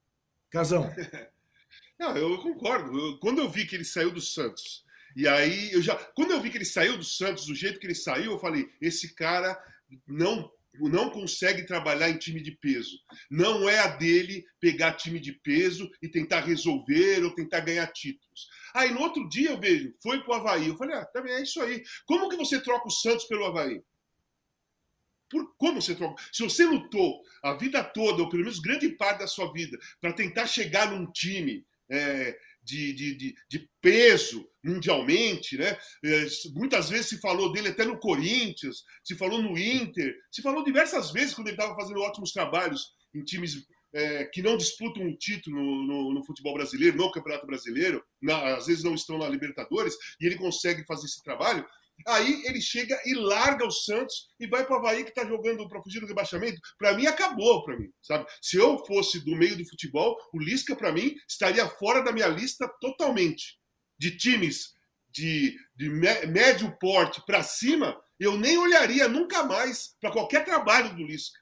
Casão. 0.49 0.89
Não, 1.99 2.15
eu 2.17 2.37
concordo. 2.39 3.19
Quando 3.19 3.39
eu 3.39 3.49
vi 3.49 3.65
que 3.65 3.75
ele 3.75 3.85
saiu 3.85 4.11
do 4.11 4.21
Santos, 4.21 4.83
e 5.15 5.27
aí 5.27 5.71
eu 5.71 5.81
já. 5.81 5.95
Quando 6.15 6.31
eu 6.31 6.41
vi 6.41 6.49
que 6.49 6.57
ele 6.57 6.65
saiu 6.65 6.97
do 6.97 7.03
Santos, 7.03 7.45
do 7.45 7.53
jeito 7.53 7.79
que 7.79 7.85
ele 7.85 7.95
saiu, 7.95 8.31
eu 8.31 8.39
falei: 8.39 8.69
esse 8.79 9.13
cara 9.13 9.61
não. 10.07 10.51
Não 10.79 11.09
consegue 11.09 11.65
trabalhar 11.65 12.09
em 12.09 12.17
time 12.17 12.41
de 12.41 12.51
peso. 12.51 12.97
Não 13.29 13.69
é 13.69 13.79
a 13.79 13.87
dele 13.87 14.45
pegar 14.59 14.93
time 14.93 15.19
de 15.19 15.33
peso 15.33 15.89
e 16.01 16.07
tentar 16.07 16.41
resolver 16.41 17.23
ou 17.23 17.35
tentar 17.35 17.59
ganhar 17.59 17.87
títulos. 17.87 18.47
Aí 18.73 18.91
no 18.91 19.01
outro 19.01 19.27
dia 19.27 19.51
eu 19.51 19.59
vejo, 19.59 19.93
foi 20.01 20.23
pro 20.23 20.33
Havaí. 20.33 20.67
Eu 20.67 20.77
falei, 20.77 20.95
ah, 20.95 21.05
também 21.05 21.33
é 21.33 21.43
isso 21.43 21.61
aí. 21.61 21.83
Como 22.05 22.29
que 22.29 22.37
você 22.37 22.61
troca 22.61 22.87
o 22.87 22.91
Santos 22.91 23.25
pelo 23.25 23.45
Havaí? 23.45 23.83
Por, 25.29 25.53
como 25.57 25.81
você 25.81 25.95
troca? 25.95 26.21
Se 26.31 26.43
você 26.43 26.65
lutou 26.65 27.21
a 27.43 27.53
vida 27.53 27.83
toda, 27.83 28.21
ou 28.21 28.29
pelo 28.29 28.43
menos 28.43 28.59
grande 28.59 28.89
parte 28.89 29.19
da 29.19 29.27
sua 29.27 29.51
vida, 29.51 29.77
para 29.99 30.13
tentar 30.13 30.45
chegar 30.45 30.91
num 30.91 31.09
time 31.11 31.65
é, 31.89 32.37
de, 32.63 32.93
de, 32.93 33.15
de, 33.17 33.35
de 33.49 33.69
peso 33.81 34.47
mundialmente, 34.63 35.57
né? 35.57 35.77
É, 36.03 36.25
muitas 36.53 36.89
vezes 36.89 37.07
se 37.07 37.17
falou 37.19 37.51
dele 37.51 37.69
até 37.69 37.83
no 37.85 37.99
Corinthians, 37.99 38.83
se 39.03 39.15
falou 39.15 39.41
no 39.41 39.57
Inter, 39.57 40.13
se 40.31 40.41
falou 40.41 40.63
diversas 40.63 41.11
vezes 41.11 41.33
quando 41.33 41.47
ele 41.47 41.55
estava 41.57 41.75
fazendo 41.75 41.99
ótimos 42.01 42.31
trabalhos 42.31 42.91
em 43.13 43.23
times 43.23 43.65
é, 43.93 44.23
que 44.25 44.41
não 44.41 44.55
disputam 44.55 45.03
o 45.05 45.17
título 45.17 45.57
no, 45.61 45.85
no- 45.85 46.13
no 46.13 46.23
futebol 46.25 46.53
brasileiro, 46.53 46.95
no 46.95 47.11
Campeonato 47.11 47.45
Brasileiro, 47.45 48.01
na- 48.21 48.55
às 48.55 48.67
vezes 48.67 48.85
não 48.85 48.95
estão 48.95 49.17
na 49.17 49.27
Libertadores, 49.27 49.95
e 50.21 50.25
ele 50.25 50.37
consegue 50.37 50.85
fazer 50.85 51.07
esse 51.07 51.21
trabalho. 51.21 51.65
Aí 52.07 52.43
ele 52.45 52.61
chega 52.61 52.99
e 53.05 53.13
larga 53.13 53.65
o 53.65 53.71
Santos 53.71 54.29
e 54.39 54.47
vai 54.47 54.65
para 54.65 54.75
o 54.75 54.79
Havaí 54.79 55.03
que 55.03 55.09
está 55.09 55.25
jogando 55.25 55.67
para 55.67 55.81
fugir 55.81 55.99
do 55.99 56.07
rebaixamento. 56.07 56.59
Para 56.77 56.93
mim, 56.93 57.05
acabou 57.05 57.63
para 57.63 57.77
mim, 57.77 57.89
sabe? 58.01 58.25
Se 58.41 58.57
eu 58.57 58.77
fosse 58.85 59.23
do 59.23 59.35
meio 59.35 59.57
do 59.57 59.67
futebol, 59.67 60.17
o 60.33 60.39
Lisca, 60.39 60.75
para 60.75 60.91
mim, 60.91 61.15
estaria 61.27 61.67
fora 61.67 62.01
da 62.01 62.11
minha 62.11 62.27
lista 62.27 62.67
totalmente. 62.79 63.59
De 63.99 64.17
times 64.17 64.73
de, 65.09 65.55
de 65.75 65.89
mé- 65.89 66.25
médio 66.25 66.75
porte 66.79 67.21
para 67.25 67.43
cima, 67.43 68.01
eu 68.19 68.37
nem 68.37 68.57
olharia 68.57 69.07
nunca 69.07 69.43
mais 69.43 69.95
para 69.99 70.11
qualquer 70.11 70.45
trabalho 70.45 70.95
do 70.95 71.03
Lisca. 71.03 71.39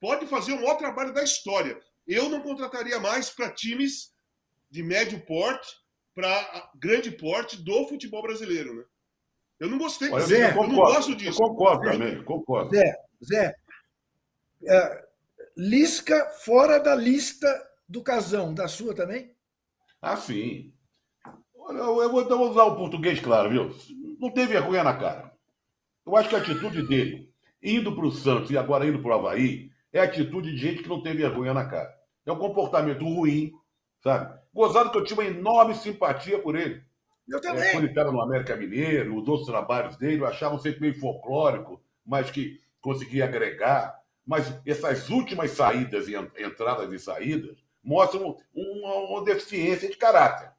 Pode 0.00 0.26
fazer 0.26 0.52
o 0.52 0.56
maior 0.56 0.76
trabalho 0.76 1.12
da 1.14 1.24
história. 1.24 1.80
Eu 2.06 2.28
não 2.28 2.42
contrataria 2.42 2.98
mais 2.98 3.30
para 3.30 3.50
times 3.52 4.12
de 4.70 4.82
médio 4.82 5.24
porte 5.24 5.68
para 6.14 6.70
grande 6.76 7.10
porte 7.10 7.56
do 7.56 7.88
futebol 7.88 8.22
brasileiro, 8.22 8.74
né? 8.74 8.84
Eu 9.62 9.68
não 9.68 9.78
gostei 9.78 10.10
Olha, 10.10 10.24
disso. 10.24 10.34
Zé, 10.34 10.44
eu 10.44 10.48
eu 10.48 10.54
não 10.56 10.68
concordo, 10.70 10.94
gosto 10.96 11.12
eu 11.12 11.14
disso. 11.14 11.38
concordo 11.38 11.82
também, 11.84 12.24
concordo. 12.24 12.74
Zé, 12.74 12.96
Zé, 13.24 13.54
é, 14.66 15.04
Lisca 15.56 16.30
fora 16.44 16.80
da 16.80 16.96
lista 16.96 17.46
do 17.88 18.02
casão, 18.02 18.52
da 18.52 18.66
sua 18.66 18.92
também? 18.92 19.36
Ah, 20.00 20.16
sim. 20.16 20.74
Olha, 21.54 21.78
eu 21.78 22.02
eu 22.02 22.10
vou, 22.10 22.22
então 22.22 22.38
vou 22.38 22.50
usar 22.50 22.64
o 22.64 22.74
português 22.74 23.20
claro, 23.20 23.50
viu? 23.50 23.70
Não 24.18 24.32
tem 24.32 24.48
vergonha 24.48 24.82
na 24.82 24.96
cara. 24.96 25.32
Eu 26.04 26.16
acho 26.16 26.28
que 26.28 26.34
a 26.34 26.38
atitude 26.38 26.82
dele, 26.88 27.32
indo 27.62 27.94
para 27.94 28.06
o 28.06 28.10
Santos 28.10 28.50
e 28.50 28.58
agora 28.58 28.84
indo 28.84 29.00
para 29.00 29.12
o 29.12 29.14
Havaí, 29.14 29.70
é 29.92 30.00
a 30.00 30.04
atitude 30.04 30.50
de 30.50 30.58
gente 30.58 30.82
que 30.82 30.88
não 30.88 31.00
tem 31.00 31.14
vergonha 31.14 31.54
na 31.54 31.66
cara. 31.66 31.94
É 32.26 32.32
um 32.32 32.38
comportamento 32.38 33.04
ruim, 33.04 33.52
sabe? 34.02 34.36
Gozado 34.52 34.90
que 34.90 34.98
eu 34.98 35.04
tinha 35.04 35.20
uma 35.20 35.28
enorme 35.28 35.76
simpatia 35.76 36.40
por 36.40 36.56
ele. 36.56 36.82
Eu 37.28 37.38
É, 37.38 37.40
também. 37.40 37.70
quando 37.70 37.84
ele 37.84 37.92
estava 37.92 38.12
no 38.12 38.20
América 38.20 38.56
Mineiro, 38.56 39.16
os 39.16 39.28
outros 39.28 39.46
trabalhos 39.48 39.96
dele, 39.96 40.22
eu 40.22 40.26
achava 40.26 40.58
sempre 40.58 40.80
meio 40.80 40.98
folclórico, 40.98 41.80
mas 42.04 42.30
que 42.30 42.60
conseguia 42.80 43.24
agregar. 43.24 44.00
Mas 44.26 44.52
essas 44.66 45.08
últimas 45.10 45.50
saídas 45.52 46.08
e 46.08 46.14
en- 46.14 46.30
entradas 46.38 46.92
e 46.92 46.98
saídas 46.98 47.56
mostram 47.82 48.36
uma, 48.54 48.94
uma 49.10 49.24
deficiência 49.24 49.88
de 49.88 49.96
caráter, 49.96 50.52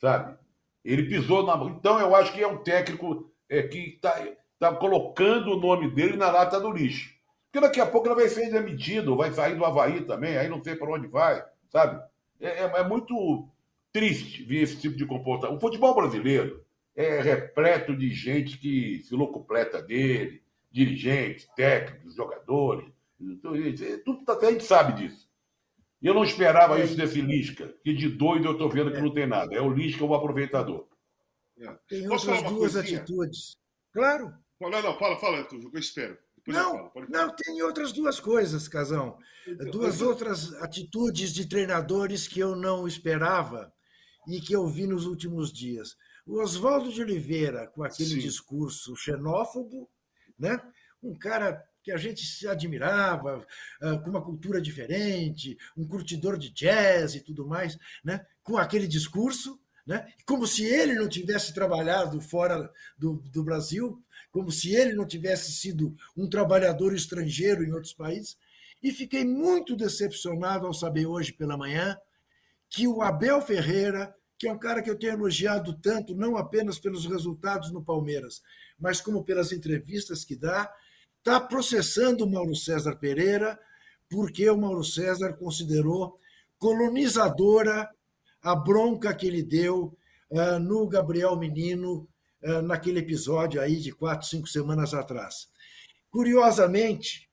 sabe? 0.00 0.36
Ele 0.84 1.04
pisou 1.08 1.44
na. 1.44 1.54
Então, 1.66 2.00
eu 2.00 2.14
acho 2.14 2.32
que 2.32 2.42
é 2.42 2.46
um 2.46 2.62
técnico 2.62 3.30
é, 3.48 3.62
que 3.62 3.94
está 3.96 4.16
tá 4.58 4.74
colocando 4.74 5.52
o 5.52 5.60
nome 5.60 5.90
dele 5.90 6.16
na 6.16 6.30
lata 6.30 6.60
do 6.60 6.70
lixo. 6.70 7.14
Porque 7.50 7.66
daqui 7.66 7.80
a 7.80 7.86
pouco 7.86 8.08
ele 8.08 8.14
vai 8.14 8.28
ser 8.28 8.50
demitido, 8.50 9.16
vai 9.16 9.32
sair 9.32 9.56
do 9.56 9.64
Havaí 9.64 10.02
também, 10.02 10.36
aí 10.38 10.48
não 10.48 10.62
sei 10.62 10.74
para 10.74 10.90
onde 10.90 11.06
vai, 11.06 11.44
sabe? 11.70 12.02
É, 12.40 12.64
é- 12.64 12.72
é 12.80 12.88
muito 12.88 13.48
triste 13.92 14.42
ver 14.44 14.62
esse 14.62 14.76
tipo 14.80 14.96
de 14.96 15.06
comportamento. 15.06 15.56
O 15.56 15.60
futebol 15.60 15.94
brasileiro 15.94 16.64
é 16.96 17.20
repleto 17.20 17.96
de 17.96 18.10
gente 18.12 18.58
que 18.58 19.02
se 19.04 19.14
locupleta 19.14 19.82
dele, 19.82 20.42
dirigentes, 20.70 21.46
técnicos, 21.54 22.14
jogadores. 22.14 22.90
Então, 23.20 23.52
Tudo, 24.04 24.24
tá- 24.24 24.38
a 24.46 24.50
gente 24.50 24.64
sabe 24.64 24.94
disso. 25.02 25.28
E 26.00 26.06
eu 26.06 26.14
não 26.14 26.24
esperava 26.24 26.80
É. 26.80 26.84
isso 26.84 26.96
desse 26.96 27.20
Lisca, 27.20 27.72
que 27.84 27.92
de 27.92 28.08
doido 28.08 28.46
eu 28.46 28.52
estou 28.52 28.68
vendo 28.68 28.90
que 28.92 29.00
não 29.00 29.12
tem 29.14 29.26
nada. 29.26 29.54
É 29.54 29.60
o 29.60 29.72
Lisca 29.72 30.04
o 30.04 30.14
aproveitador. 30.14 30.88
Tem 31.88 32.08
Posso 32.08 32.28
outras 32.30 32.50
duas 32.52 32.72
coisinha? 32.72 32.98
atitudes. 33.00 33.56
Claro. 33.92 34.32
Não, 34.60 34.70
não, 34.70 34.98
fala, 34.98 35.16
fala, 35.20 35.46
eu 35.52 35.78
espero. 35.78 36.16
Depois 36.36 36.56
eu 36.56 36.62
Não, 36.64 36.90
falo, 36.90 37.06
não, 37.08 37.36
tem 37.36 37.62
outras 37.62 37.92
duas 37.92 38.18
coisas, 38.18 38.66
Casão. 38.66 39.16
Duas 39.70 40.00
Eu- 40.00 40.08
outras 40.08 40.54
atitudes 40.54 41.32
de 41.32 41.46
treinadores 41.46 42.26
que 42.26 42.40
eu 42.40 42.56
não 42.56 42.86
esperava 42.88 43.72
e 44.26 44.40
que 44.40 44.54
eu 44.54 44.66
vi 44.66 44.86
nos 44.86 45.06
últimos 45.06 45.52
dias. 45.52 45.96
O 46.26 46.40
Oswaldo 46.40 46.92
de 46.92 47.02
Oliveira, 47.02 47.66
com 47.68 47.82
aquele 47.82 48.10
Sim. 48.10 48.18
discurso 48.18 48.94
xenófobo, 48.96 49.88
né? 50.38 50.60
um 51.02 51.14
cara 51.14 51.62
que 51.82 51.90
a 51.90 51.96
gente 51.96 52.24
se 52.24 52.46
admirava, 52.46 53.44
ah, 53.80 53.98
com 53.98 54.10
uma 54.10 54.22
cultura 54.22 54.60
diferente, 54.60 55.58
um 55.76 55.86
curtidor 55.86 56.38
de 56.38 56.50
jazz 56.50 57.16
e 57.16 57.20
tudo 57.20 57.46
mais, 57.46 57.76
né? 58.04 58.24
com 58.42 58.56
aquele 58.56 58.86
discurso, 58.86 59.60
né? 59.84 60.12
como 60.24 60.46
se 60.46 60.64
ele 60.64 60.94
não 60.94 61.08
tivesse 61.08 61.52
trabalhado 61.52 62.20
fora 62.20 62.70
do, 62.96 63.14
do 63.32 63.42
Brasil, 63.42 64.00
como 64.30 64.50
se 64.52 64.74
ele 64.74 64.94
não 64.94 65.06
tivesse 65.06 65.52
sido 65.52 65.94
um 66.16 66.28
trabalhador 66.28 66.94
estrangeiro 66.94 67.64
em 67.64 67.72
outros 67.72 67.92
países. 67.92 68.36
E 68.80 68.90
fiquei 68.92 69.24
muito 69.24 69.76
decepcionado 69.76 70.66
ao 70.66 70.74
saber 70.74 71.06
hoje 71.06 71.32
pela 71.32 71.56
manhã 71.56 71.96
que 72.72 72.88
o 72.88 73.02
Abel 73.02 73.40
Ferreira, 73.42 74.14
que 74.38 74.48
é 74.48 74.52
um 74.52 74.58
cara 74.58 74.82
que 74.82 74.88
eu 74.88 74.98
tenho 74.98 75.12
elogiado 75.12 75.74
tanto, 75.74 76.16
não 76.16 76.38
apenas 76.38 76.78
pelos 76.78 77.04
resultados 77.04 77.70
no 77.70 77.84
Palmeiras, 77.84 78.42
mas 78.80 78.98
como 78.98 79.22
pelas 79.22 79.52
entrevistas 79.52 80.24
que 80.24 80.34
dá, 80.34 80.72
está 81.18 81.38
processando 81.38 82.24
o 82.24 82.30
Mauro 82.30 82.56
César 82.56 82.96
Pereira, 82.96 83.60
porque 84.08 84.48
o 84.48 84.56
Mauro 84.56 84.82
César 84.82 85.34
considerou 85.34 86.18
colonizadora 86.58 87.90
a 88.40 88.56
bronca 88.56 89.14
que 89.14 89.26
ele 89.26 89.42
deu 89.42 89.96
uh, 90.30 90.58
no 90.58 90.88
Gabriel 90.88 91.36
Menino, 91.36 92.08
uh, 92.42 92.62
naquele 92.62 93.00
episódio 93.00 93.60
aí 93.60 93.76
de 93.76 93.92
quatro, 93.92 94.26
cinco 94.26 94.48
semanas 94.48 94.94
atrás. 94.94 95.46
Curiosamente, 96.10 97.28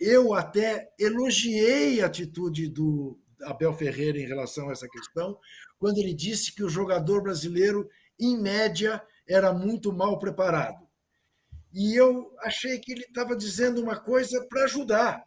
eu 0.00 0.32
até 0.32 0.90
elogiei 0.98 2.00
a 2.00 2.06
atitude 2.06 2.68
do 2.68 3.18
Abel 3.46 3.72
Ferreira 3.72 4.18
em 4.18 4.26
relação 4.26 4.68
a 4.68 4.72
essa 4.72 4.88
questão, 4.88 5.38
quando 5.78 5.98
ele 5.98 6.14
disse 6.14 6.54
que 6.54 6.62
o 6.62 6.68
jogador 6.68 7.22
brasileiro, 7.22 7.88
em 8.18 8.40
média, 8.40 9.02
era 9.28 9.52
muito 9.52 9.92
mal 9.92 10.18
preparado. 10.18 10.86
E 11.72 11.98
eu 11.98 12.32
achei 12.40 12.78
que 12.78 12.92
ele 12.92 13.02
estava 13.02 13.34
dizendo 13.36 13.82
uma 13.82 13.98
coisa 13.98 14.46
para 14.48 14.64
ajudar, 14.64 15.24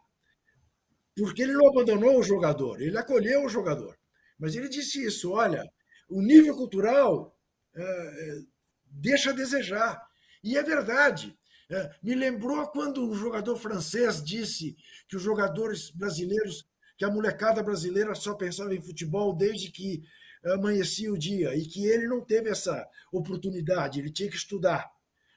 porque 1.16 1.42
ele 1.42 1.54
não 1.54 1.68
abandonou 1.68 2.20
o 2.20 2.24
jogador, 2.24 2.82
ele 2.82 2.98
acolheu 2.98 3.46
o 3.46 3.50
jogador. 3.50 3.98
Mas 4.40 4.56
ele 4.56 4.70
disse 4.70 5.04
isso: 5.04 5.32
olha, 5.32 5.64
o 6.10 6.22
nível 6.22 6.56
cultural 6.56 7.36
é, 7.76 8.40
deixa 8.86 9.32
a 9.32 9.34
desejar. 9.34 10.02
E 10.44 10.58
é 10.58 10.64
verdade. 10.64 11.38
É, 11.70 11.92
me 12.02 12.16
lembrou 12.16 12.66
quando 12.68 13.04
um 13.04 13.14
jogador 13.14 13.58
francês 13.58 14.24
disse 14.24 14.76
que 15.10 15.18
os 15.18 15.22
jogadores 15.22 15.90
brasileiros, 15.92 16.66
que 16.98 17.06
a 17.06 17.12
molecada 17.12 17.62
brasileira 17.62 18.16
só 18.16 18.34
pensava 18.34 18.74
em 18.74 18.82
futebol 18.82 19.36
desde 19.36 19.72
que 19.72 20.04
amanhecia 20.44 21.12
o 21.12 21.18
dia 21.18 21.56
e 21.56 21.66
que 21.66 21.86
ele 21.86 22.08
não 22.08 22.22
teve 22.22 22.50
essa 22.50 22.88
oportunidade, 23.12 24.00
ele 24.00 24.12
tinha 24.12 24.30
que 24.30 24.36
estudar. 24.36 24.90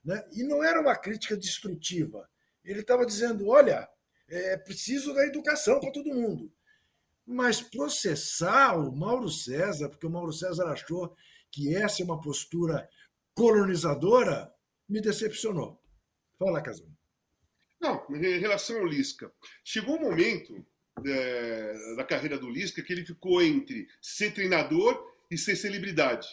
Né? 0.05 0.23
E 0.33 0.43
não 0.43 0.65
era 0.65 0.81
uma 0.81 0.97
crítica 0.97 1.37
destrutiva. 1.37 2.29
Ele 2.65 2.81
estava 2.81 3.05
dizendo: 3.05 3.49
olha, 3.49 3.89
é 4.29 4.57
preciso 4.57 5.13
da 5.13 5.27
educação 5.27 5.79
para 5.79 5.93
todo 5.93 6.15
mundo. 6.15 6.53
Mas 7.27 7.61
processar 7.61 8.77
o 8.77 8.91
Mauro 8.91 9.29
César, 9.29 9.89
porque 9.89 10.07
o 10.07 10.11
Mauro 10.11 10.33
César 10.33 10.65
achou 10.65 11.15
que 11.51 11.75
essa 11.77 12.03
é 12.03 12.05
uma 12.05 12.21
postura 12.21 12.89
colonizadora, 13.35 14.53
me 14.89 15.01
decepcionou. 15.01 15.81
Fala, 16.39 16.63
Casão. 16.63 16.89
Não, 17.81 18.05
em 18.11 18.39
relação 18.39 18.79
ao 18.79 18.87
Lisca, 18.87 19.33
chegou 19.65 19.97
um 19.97 20.03
momento 20.03 20.65
é, 21.07 21.95
da 21.97 22.05
carreira 22.05 22.39
do 22.39 22.51
Lisca 22.51 22.83
que 22.83 22.93
ele 22.93 23.05
ficou 23.05 23.43
entre 23.43 23.89
ser 24.01 24.33
treinador 24.33 25.03
e 25.31 25.39
ser 25.39 25.57
celebridade. 25.57 26.27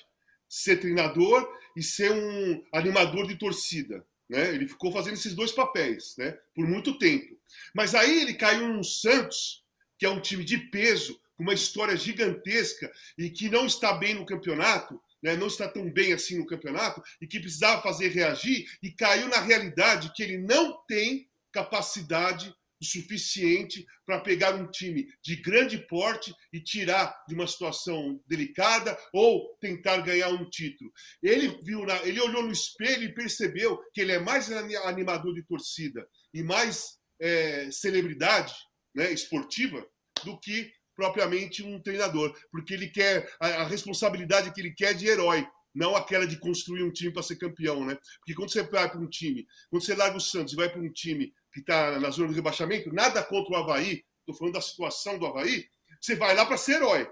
Ser 0.50 0.78
treinador 0.78 1.48
e 1.76 1.84
ser 1.84 2.12
um 2.12 2.64
animador 2.72 3.28
de 3.28 3.36
torcida. 3.36 4.06
Né? 4.30 4.54
Ele 4.54 4.68
ficou 4.68 4.92
fazendo 4.92 5.14
esses 5.14 5.34
dois 5.34 5.52
papéis 5.52 6.16
né? 6.18 6.38
por 6.56 6.68
muito 6.68 6.98
tempo. 6.98 7.38
Mas 7.74 7.96
aí 7.96 8.22
ele 8.22 8.34
caiu 8.34 8.68
no 8.68 8.84
Santos, 8.84 9.64
que 9.98 10.06
é 10.06 10.10
um 10.10 10.22
time 10.22 10.44
de 10.44 10.58
peso, 10.58 11.20
com 11.36 11.44
uma 11.44 11.54
história 11.54 11.96
gigantesca 11.96 12.92
e 13.18 13.30
que 13.30 13.50
não 13.50 13.66
está 13.66 13.94
bem 13.94 14.16
no 14.16 14.26
campeonato, 14.26 15.00
né? 15.22 15.36
não 15.36 15.48
está 15.48 15.68
tão 15.68 15.90
bem 15.92 16.14
assim 16.14 16.38
no 16.38 16.48
campeonato, 16.48 17.02
e 17.22 17.28
que 17.28 17.40
precisava 17.40 17.82
fazer 17.82 18.10
reagir, 18.10 18.68
e 18.82 18.92
caiu 18.92 19.28
na 19.28 19.40
realidade 19.40 20.12
que 20.14 20.24
ele 20.24 20.38
não 20.38 20.74
tem 20.88 21.30
capacidade 21.52 22.54
o 22.82 22.86
suficiente 22.86 23.86
para 24.06 24.20
pegar 24.20 24.56
um 24.56 24.70
time 24.70 25.08
de 25.24 25.36
grande 25.38 25.78
porte 25.88 26.34
e 26.54 26.62
tirar 26.62 27.16
de 27.28 27.36
uma 27.36 27.48
situação 27.48 28.22
delicada 28.28 28.98
ou 29.14 29.56
tentar 29.60 29.98
ganhar 29.98 30.30
um 30.30 30.50
título. 30.50 30.92
Ele 31.22 31.60
viu, 31.64 31.86
na, 31.86 31.98
ele 32.04 32.22
olhou 32.22 32.44
no 32.44 32.52
espelho 32.52 33.04
e 33.04 33.14
percebeu 33.14 33.80
que 33.94 34.02
ele 34.02 34.12
é 34.12 34.20
mais 34.20 34.52
animador 34.52 35.34
de 35.34 35.44
torcida 35.44 36.08
e 36.34 36.44
mais 36.44 36.98
é, 37.20 37.70
celebridade 37.72 38.54
né, 38.96 39.12
esportiva 39.12 39.86
do 40.24 40.40
que 40.40 40.72
propriamente 40.96 41.62
um 41.62 41.80
treinador, 41.80 42.36
porque 42.52 42.74
ele 42.74 42.88
quer 42.88 43.32
a, 43.40 43.48
a 43.48 43.68
responsabilidade 43.68 44.52
que 44.52 44.60
ele 44.60 44.74
quer 44.74 44.94
de 44.94 45.08
herói 45.08 45.48
não 45.78 45.96
aquela 45.96 46.26
de 46.26 46.40
construir 46.40 46.82
um 46.82 46.92
time 46.92 47.14
para 47.14 47.22
ser 47.22 47.36
campeão, 47.36 47.86
né? 47.86 47.96
Porque 48.18 48.34
quando 48.34 48.52
você 48.52 48.64
vai 48.64 48.90
para 48.90 49.00
um 49.00 49.08
time, 49.08 49.46
quando 49.70 49.84
você 49.84 49.94
larga 49.94 50.18
o 50.18 50.22
Santos 50.22 50.54
e 50.54 50.56
vai 50.56 50.68
para 50.68 50.82
um 50.82 50.92
time 50.92 51.32
que 51.58 51.62
está 51.62 52.00
na 52.00 52.12
zona 52.12 52.28
do 52.28 52.36
rebaixamento, 52.36 52.94
nada 52.94 53.24
contra 53.24 53.52
o 53.52 53.56
Havaí, 53.56 54.06
estou 54.20 54.36
falando 54.36 54.54
da 54.54 54.62
situação 54.62 55.18
do 55.18 55.26
Havaí, 55.26 55.68
você 56.00 56.16
vai 56.16 56.36
lá 56.36 56.46
para 56.46 56.56
ser 56.56 56.76
herói. 56.76 57.10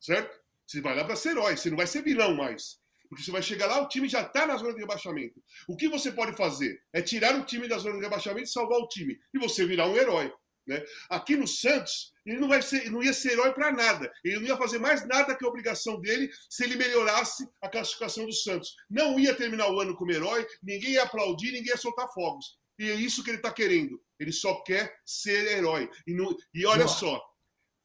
Certo? 0.00 0.38
Você 0.64 0.80
vai 0.80 0.94
lá 0.94 1.04
para 1.04 1.16
ser 1.16 1.30
herói, 1.30 1.56
você 1.56 1.68
não 1.68 1.76
vai 1.76 1.88
ser 1.88 2.02
vilão 2.02 2.36
mais. 2.36 2.78
Porque 3.08 3.24
você 3.24 3.32
vai 3.32 3.42
chegar 3.42 3.66
lá, 3.66 3.82
o 3.82 3.88
time 3.88 4.08
já 4.08 4.20
está 4.20 4.46
na 4.46 4.56
zona 4.56 4.72
de 4.72 4.80
rebaixamento. 4.80 5.42
O 5.66 5.76
que 5.76 5.88
você 5.88 6.12
pode 6.12 6.36
fazer 6.36 6.80
é 6.92 7.02
tirar 7.02 7.34
o 7.34 7.44
time 7.44 7.66
da 7.66 7.78
zona 7.78 7.96
de 7.96 8.02
rebaixamento 8.02 8.44
e 8.44 8.52
salvar 8.52 8.78
o 8.78 8.86
time. 8.86 9.18
E 9.34 9.38
você 9.38 9.66
virar 9.66 9.88
um 9.88 9.96
herói. 9.96 10.32
Né? 10.64 10.84
Aqui 11.08 11.34
no 11.34 11.48
Santos, 11.48 12.12
ele 12.24 12.38
não, 12.38 12.46
vai 12.46 12.62
ser, 12.62 12.88
não 12.90 13.02
ia 13.02 13.14
ser 13.14 13.32
herói 13.32 13.52
para 13.52 13.72
nada. 13.72 14.12
Ele 14.22 14.36
não 14.36 14.46
ia 14.46 14.56
fazer 14.56 14.78
mais 14.78 15.04
nada 15.08 15.34
que 15.34 15.44
a 15.44 15.48
obrigação 15.48 15.98
dele 16.00 16.30
se 16.48 16.62
ele 16.62 16.76
melhorasse 16.76 17.48
a 17.60 17.68
classificação 17.68 18.26
do 18.26 18.32
Santos. 18.32 18.76
Não 18.88 19.18
ia 19.18 19.34
terminar 19.34 19.72
o 19.72 19.80
ano 19.80 19.96
como 19.96 20.12
herói, 20.12 20.46
ninguém 20.62 20.90
ia 20.90 21.02
aplaudir, 21.02 21.50
ninguém 21.50 21.72
ia 21.72 21.76
soltar 21.76 22.06
fogos. 22.12 22.58
E 22.78 22.90
é 22.90 22.94
isso 22.94 23.24
que 23.24 23.30
ele 23.30 23.38
está 23.38 23.52
querendo. 23.52 24.02
Ele 24.18 24.32
só 24.32 24.62
quer 24.62 24.96
ser 25.04 25.46
herói. 25.56 25.90
E, 26.06 26.14
não, 26.14 26.36
e 26.54 26.64
olha 26.66 26.86
só, 26.86 27.22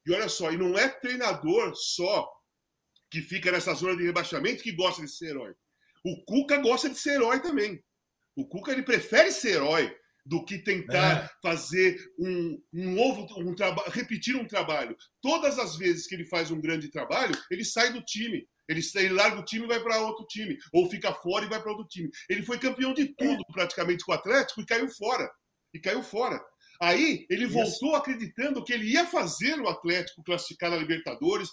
e 0.06 0.12
olha 0.12 0.28
só, 0.28 0.52
e 0.52 0.56
não 0.56 0.78
é 0.78 0.88
treinador 0.88 1.74
só 1.74 2.30
que 3.10 3.20
fica 3.22 3.52
nessa 3.52 3.74
zona 3.74 3.96
de 3.96 4.04
rebaixamento 4.04 4.62
que 4.62 4.72
gosta 4.72 5.02
de 5.02 5.10
ser 5.10 5.30
herói. 5.30 5.54
O 6.04 6.24
Cuca 6.24 6.58
gosta 6.58 6.88
de 6.88 6.98
ser 6.98 7.14
herói 7.14 7.40
também. 7.40 7.82
O 8.36 8.46
Cuca 8.46 8.72
ele 8.72 8.82
prefere 8.82 9.30
ser 9.30 9.52
herói 9.52 9.96
do 10.24 10.44
que 10.44 10.58
tentar 10.58 11.24
é. 11.24 11.30
fazer 11.42 11.98
um, 12.18 12.60
um 12.72 12.94
novo 12.94 13.26
um 13.38 13.54
trabalho, 13.54 13.90
repetir 13.90 14.36
um 14.36 14.46
trabalho. 14.46 14.96
Todas 15.20 15.58
as 15.58 15.76
vezes 15.76 16.06
que 16.06 16.14
ele 16.14 16.24
faz 16.24 16.50
um 16.50 16.60
grande 16.60 16.90
trabalho, 16.90 17.36
ele 17.50 17.64
sai 17.64 17.92
do 17.92 18.02
time. 18.02 18.46
Ele, 18.66 18.80
ele 18.94 19.10
larga 19.10 19.40
o 19.40 19.44
time 19.44 19.64
e 19.64 19.68
vai 19.68 19.80
para 19.80 20.00
outro 20.00 20.24
time. 20.26 20.56
Ou 20.72 20.88
fica 20.88 21.12
fora 21.12 21.44
e 21.44 21.48
vai 21.48 21.60
para 21.60 21.70
outro 21.70 21.86
time. 21.86 22.10
Ele 22.28 22.42
foi 22.42 22.58
campeão 22.58 22.94
de 22.94 23.14
tudo, 23.14 23.42
é. 23.48 23.52
praticamente, 23.52 24.04
com 24.04 24.12
o 24.12 24.14
Atlético 24.14 24.62
e 24.62 24.66
caiu 24.66 24.88
fora. 24.88 25.30
E 25.74 25.78
caiu 25.78 26.02
fora. 26.02 26.40
Aí 26.80 27.26
ele 27.30 27.46
voltou 27.46 27.90
Isso. 27.90 27.96
acreditando 27.96 28.64
que 28.64 28.72
ele 28.72 28.90
ia 28.90 29.06
fazer 29.06 29.60
o 29.60 29.68
Atlético 29.68 30.24
classificar 30.24 30.70
na 30.70 30.76
Libertadores. 30.76 31.50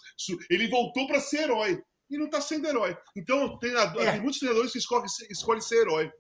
Ele 0.49 0.67
voltou 0.67 1.07
para 1.07 1.19
ser 1.19 1.43
herói. 1.43 1.81
E 2.09 2.17
não 2.17 2.25
está 2.25 2.41
sendo 2.41 2.67
herói. 2.67 2.97
Então, 3.15 3.57
treinador, 3.57 4.03
é. 4.03 4.11
tem 4.11 4.21
muitos 4.21 4.39
treinadores 4.39 4.73
que 4.73 4.79
escolhem, 4.79 5.05
escolhem 5.29 5.61
ser 5.61 5.81
herói. 5.81 6.11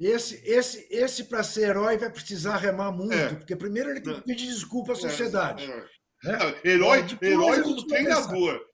Esse, 0.00 0.42
esse, 0.46 0.88
esse 0.90 1.24
para 1.24 1.42
ser 1.42 1.68
herói 1.68 1.98
vai 1.98 2.10
precisar 2.10 2.56
remar 2.56 2.90
muito, 2.90 3.12
é. 3.12 3.34
porque 3.34 3.54
primeiro 3.54 3.90
ele 3.90 4.00
tem 4.00 4.14
que 4.14 4.22
pedir 4.22 4.46
desculpa 4.46 4.92
à 4.92 4.96
é, 4.96 4.98
sociedade. 4.98 5.70
É, 5.70 5.86
né? 6.24 6.60
herói, 6.64 7.04
herói 7.20 7.62
como 7.62 7.86
treinador. 7.86 8.64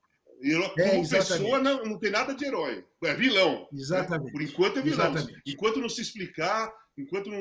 Herói, 0.41 0.73
é, 0.79 0.91
como 0.91 1.09
pessoa 1.09 1.59
não, 1.59 1.85
não 1.85 1.99
tem 1.99 2.13
nada 2.13 2.33
de 2.33 2.45
herói. 2.45 2.87
É 3.03 3.15
vilão. 3.15 3.63
Né? 3.73 3.81
Exatamente. 3.81 4.27
Né? 4.27 4.33
Por 4.33 4.43
enquanto 4.43 4.79
é 4.79 4.83
vilão. 4.83 5.11
Exatamente. 5.11 5.43
Enquanto 5.45 5.81
não 5.81 5.89
se 5.89 6.03
explicar, 6.03 6.73
enquanto 6.97 7.29
não. 7.29 7.41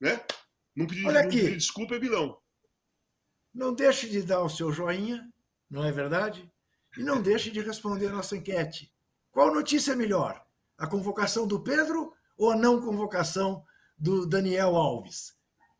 Né? 0.00 0.20
Não 0.74 0.86
pedir, 0.88 1.06
Olha 1.06 1.20
aqui. 1.20 1.36
não 1.36 1.44
pedir 1.44 1.56
desculpa, 1.56 1.94
é 1.94 1.98
vilão. 2.00 2.36
Não 3.54 3.72
deixe 3.72 4.08
de 4.08 4.22
dar 4.22 4.42
o 4.42 4.48
seu 4.48 4.72
joinha, 4.72 5.24
não 5.70 5.84
é 5.84 5.92
verdade? 5.92 6.50
E 6.98 7.04
não 7.04 7.22
deixe 7.22 7.48
de 7.48 7.60
responder 7.60 8.08
a 8.08 8.12
nossa 8.12 8.36
enquete. 8.36 8.92
Qual 9.30 9.54
notícia 9.54 9.92
é 9.92 9.96
melhor? 9.96 10.44
A 10.76 10.88
convocação 10.88 11.46
do 11.46 11.62
Pedro 11.62 12.12
ou 12.36 12.50
a 12.50 12.56
não 12.56 12.80
convocação 12.80 13.62
do 13.98 14.26
Daniel 14.26 14.76
Alves? 14.76 15.34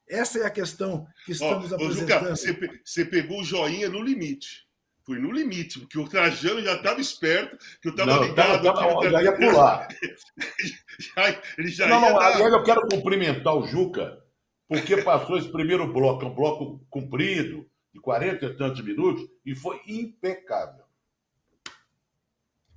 Essa 0.09 0.41
é 0.41 0.47
a 0.47 0.51
questão 0.51 1.07
que 1.25 1.33
estamos 1.33 1.73
ó, 1.73 1.75
apresentando. 1.77 2.37
Juca, 2.37 2.81
você 2.85 3.05
pegou 3.05 3.41
o 3.41 3.45
joinha 3.45 3.89
no 3.89 4.03
limite. 4.03 4.65
Foi 5.05 5.19
no 5.19 5.31
limite, 5.31 5.81
porque 5.81 5.99
o 5.99 6.09
Trajano 6.09 6.63
já 6.63 6.77
estava 6.77 6.99
esperto, 6.99 7.59
que 7.81 7.89
eu 7.89 7.91
estava 7.91 8.25
ligado. 8.25 8.63
Tava, 8.63 8.75
tava, 8.75 9.11
já 9.11 9.23
ia 9.23 9.37
pular. 9.37 9.89
já, 11.15 11.43
ele 11.59 11.69
já 11.69 11.87
não, 11.87 12.03
ia 12.03 12.11
não, 12.11 12.19
dar... 12.19 12.41
eu 12.41 12.63
quero 12.63 12.89
cumprimentar 12.89 13.55
o 13.55 13.67
Juca, 13.67 14.19
porque 14.67 14.97
passou 15.03 15.37
esse 15.37 15.53
primeiro 15.53 15.93
bloco, 15.93 16.25
um 16.25 16.35
bloco 16.35 16.87
comprido, 16.89 17.67
de 17.93 18.01
40 18.01 18.47
e 18.47 18.57
tantos 18.57 18.83
minutos, 18.83 19.23
e 19.45 19.55
foi 19.55 19.81
impecável. 19.87 20.84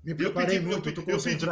Me 0.07 0.15
preparei 0.15 0.57
eu 0.57 0.61
pedi, 0.61 0.65
muito, 0.65 0.89
eu, 0.89 1.05
eu, 1.05 1.21
pedi, 1.21 1.45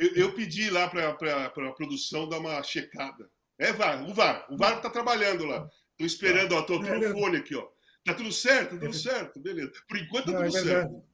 eu, 0.00 0.14
eu, 0.16 0.32
pedi 0.32 0.68
lá 0.68 0.88
para 0.88 1.10
a 1.10 1.72
produção 1.72 2.28
dar 2.28 2.40
uma 2.40 2.60
checada. 2.60 3.30
É, 3.56 3.72
VAR, 3.72 4.02
o 4.10 4.12
VAR. 4.12 4.44
O 4.50 4.56
VAR 4.56 4.78
está 4.78 4.90
trabalhando 4.90 5.44
lá. 5.44 5.64
Estou 5.92 6.04
esperando, 6.04 6.56
ó, 6.56 6.62
tô, 6.62 6.82
tô 6.82 6.92
no 6.92 7.12
fone 7.12 7.36
aqui, 7.36 7.54
ó. 7.54 7.64
Tá 8.04 8.12
tudo 8.12 8.32
certo? 8.32 8.76
Tudo 8.76 8.92
certo, 8.92 9.38
beleza. 9.38 9.70
Por 9.88 9.96
enquanto 9.96 10.26
tá 10.26 10.32
Não, 10.32 10.44
tudo 10.44 10.56
é 10.56 10.62
certo. 10.62 11.04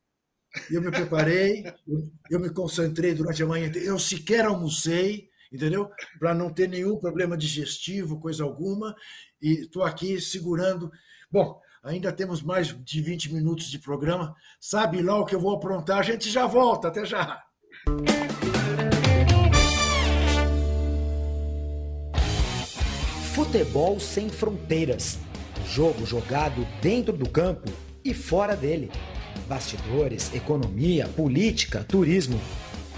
Eu 0.70 0.80
me 0.80 0.90
preparei, 0.90 1.66
eu, 1.86 2.10
eu, 2.30 2.40
me 2.40 2.48
concentrei 2.48 3.12
durante 3.12 3.42
a 3.42 3.46
manhã. 3.46 3.70
Eu 3.74 3.98
sequer 3.98 4.46
almocei, 4.46 5.28
entendeu? 5.52 5.90
Para 6.18 6.34
não 6.34 6.50
ter 6.50 6.66
nenhum 6.66 6.98
problema 6.98 7.36
digestivo, 7.36 8.18
coisa 8.18 8.42
alguma. 8.42 8.96
E 9.42 9.64
estou 9.64 9.82
aqui 9.82 10.18
segurando. 10.18 10.90
Bom, 11.30 11.60
Ainda 11.82 12.12
temos 12.12 12.42
mais 12.42 12.76
de 12.84 13.00
20 13.00 13.32
minutos 13.32 13.70
de 13.70 13.78
programa. 13.78 14.34
Sabe 14.60 15.00
lá 15.00 15.18
o 15.18 15.24
que 15.24 15.34
eu 15.34 15.40
vou 15.40 15.54
aprontar? 15.54 15.98
A 15.98 16.02
gente 16.02 16.28
já 16.28 16.46
volta. 16.46 16.88
Até 16.88 17.06
já. 17.06 17.42
Futebol 23.32 23.98
sem 23.98 24.28
fronteiras. 24.28 25.18
Jogo 25.66 26.04
jogado 26.04 26.66
dentro 26.82 27.16
do 27.16 27.26
campo 27.28 27.72
e 28.04 28.12
fora 28.12 28.54
dele. 28.54 28.90
Bastidores, 29.48 30.34
economia, 30.34 31.08
política, 31.08 31.82
turismo. 31.82 32.38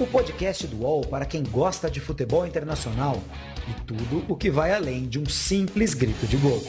O 0.01 0.07
podcast 0.07 0.67
do 0.67 0.79
UOL 0.79 1.03
para 1.03 1.25
quem 1.25 1.45
gosta 1.45 1.89
de 1.89 2.01
futebol 2.01 2.45
internacional 2.45 3.23
e 3.69 3.81
tudo 3.83 4.25
o 4.29 4.37
que 4.37 4.51
vai 4.51 4.73
além 4.73 5.07
de 5.07 5.21
um 5.21 5.27
simples 5.27 5.95
grito 5.95 6.27
de 6.27 6.37
gol. 6.37 6.61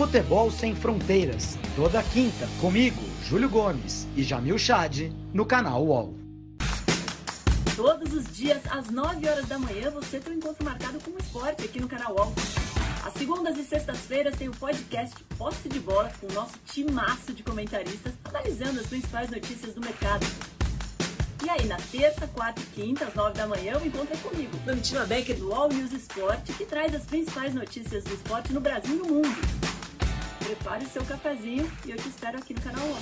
Futebol 0.00 0.50
Sem 0.50 0.74
Fronteiras, 0.74 1.58
toda 1.76 2.02
quinta, 2.02 2.48
comigo, 2.58 3.02
Júlio 3.28 3.50
Gomes 3.50 4.08
e 4.16 4.22
Jamil 4.22 4.56
Chad, 4.58 5.12
no 5.30 5.44
canal 5.44 5.84
UOL. 5.84 6.14
Todos 7.76 8.14
os 8.14 8.34
dias, 8.34 8.62
às 8.70 8.88
9 8.88 9.28
horas 9.28 9.46
da 9.46 9.58
manhã, 9.58 9.90
você 9.90 10.18
tem 10.18 10.32
um 10.32 10.36
encontro 10.38 10.64
marcado 10.64 10.98
com 11.00 11.10
o 11.10 11.18
esporte 11.18 11.66
aqui 11.66 11.78
no 11.78 11.86
canal 11.86 12.14
UOL. 12.14 12.32
Às 13.04 13.12
segundas 13.12 13.58
e 13.58 13.62
sextas-feiras 13.62 14.34
tem 14.36 14.48
o 14.48 14.52
podcast 14.52 15.22
Posse 15.36 15.68
de 15.68 15.78
Bola 15.78 16.10
com 16.18 16.28
o 16.28 16.32
nosso 16.32 16.54
timaço 16.64 17.34
de 17.34 17.42
comentaristas 17.42 18.14
analisando 18.24 18.80
as 18.80 18.86
principais 18.86 19.30
notícias 19.30 19.74
do 19.74 19.82
mercado. 19.82 20.24
E 21.44 21.50
aí, 21.50 21.66
na 21.66 21.76
terça, 21.76 22.26
quarta 22.28 22.58
e 22.58 22.64
quinta, 22.64 23.04
às 23.04 23.14
nove 23.14 23.36
da 23.36 23.46
manhã, 23.46 23.76
o 23.76 23.86
encontro 23.86 24.14
é 24.14 24.16
comigo, 24.16 24.56
Domitila 24.64 25.04
Becker, 25.04 25.36
do 25.36 25.52
All 25.52 25.68
News 25.68 25.92
Esporte, 25.92 26.54
que 26.54 26.64
traz 26.64 26.94
as 26.94 27.04
principais 27.04 27.52
notícias 27.52 28.02
do 28.02 28.14
esporte 28.14 28.50
no 28.54 28.62
Brasil 28.62 28.94
e 28.94 28.98
no 28.98 29.04
mundo. 29.04 29.70
Prepare 30.44 30.84
seu 30.86 31.04
cafezinho 31.04 31.70
e 31.86 31.90
eu 31.90 31.96
te 31.96 32.08
espero 32.08 32.38
aqui 32.38 32.54
no 32.54 32.60
canal 32.60 32.84
11. 32.84 33.00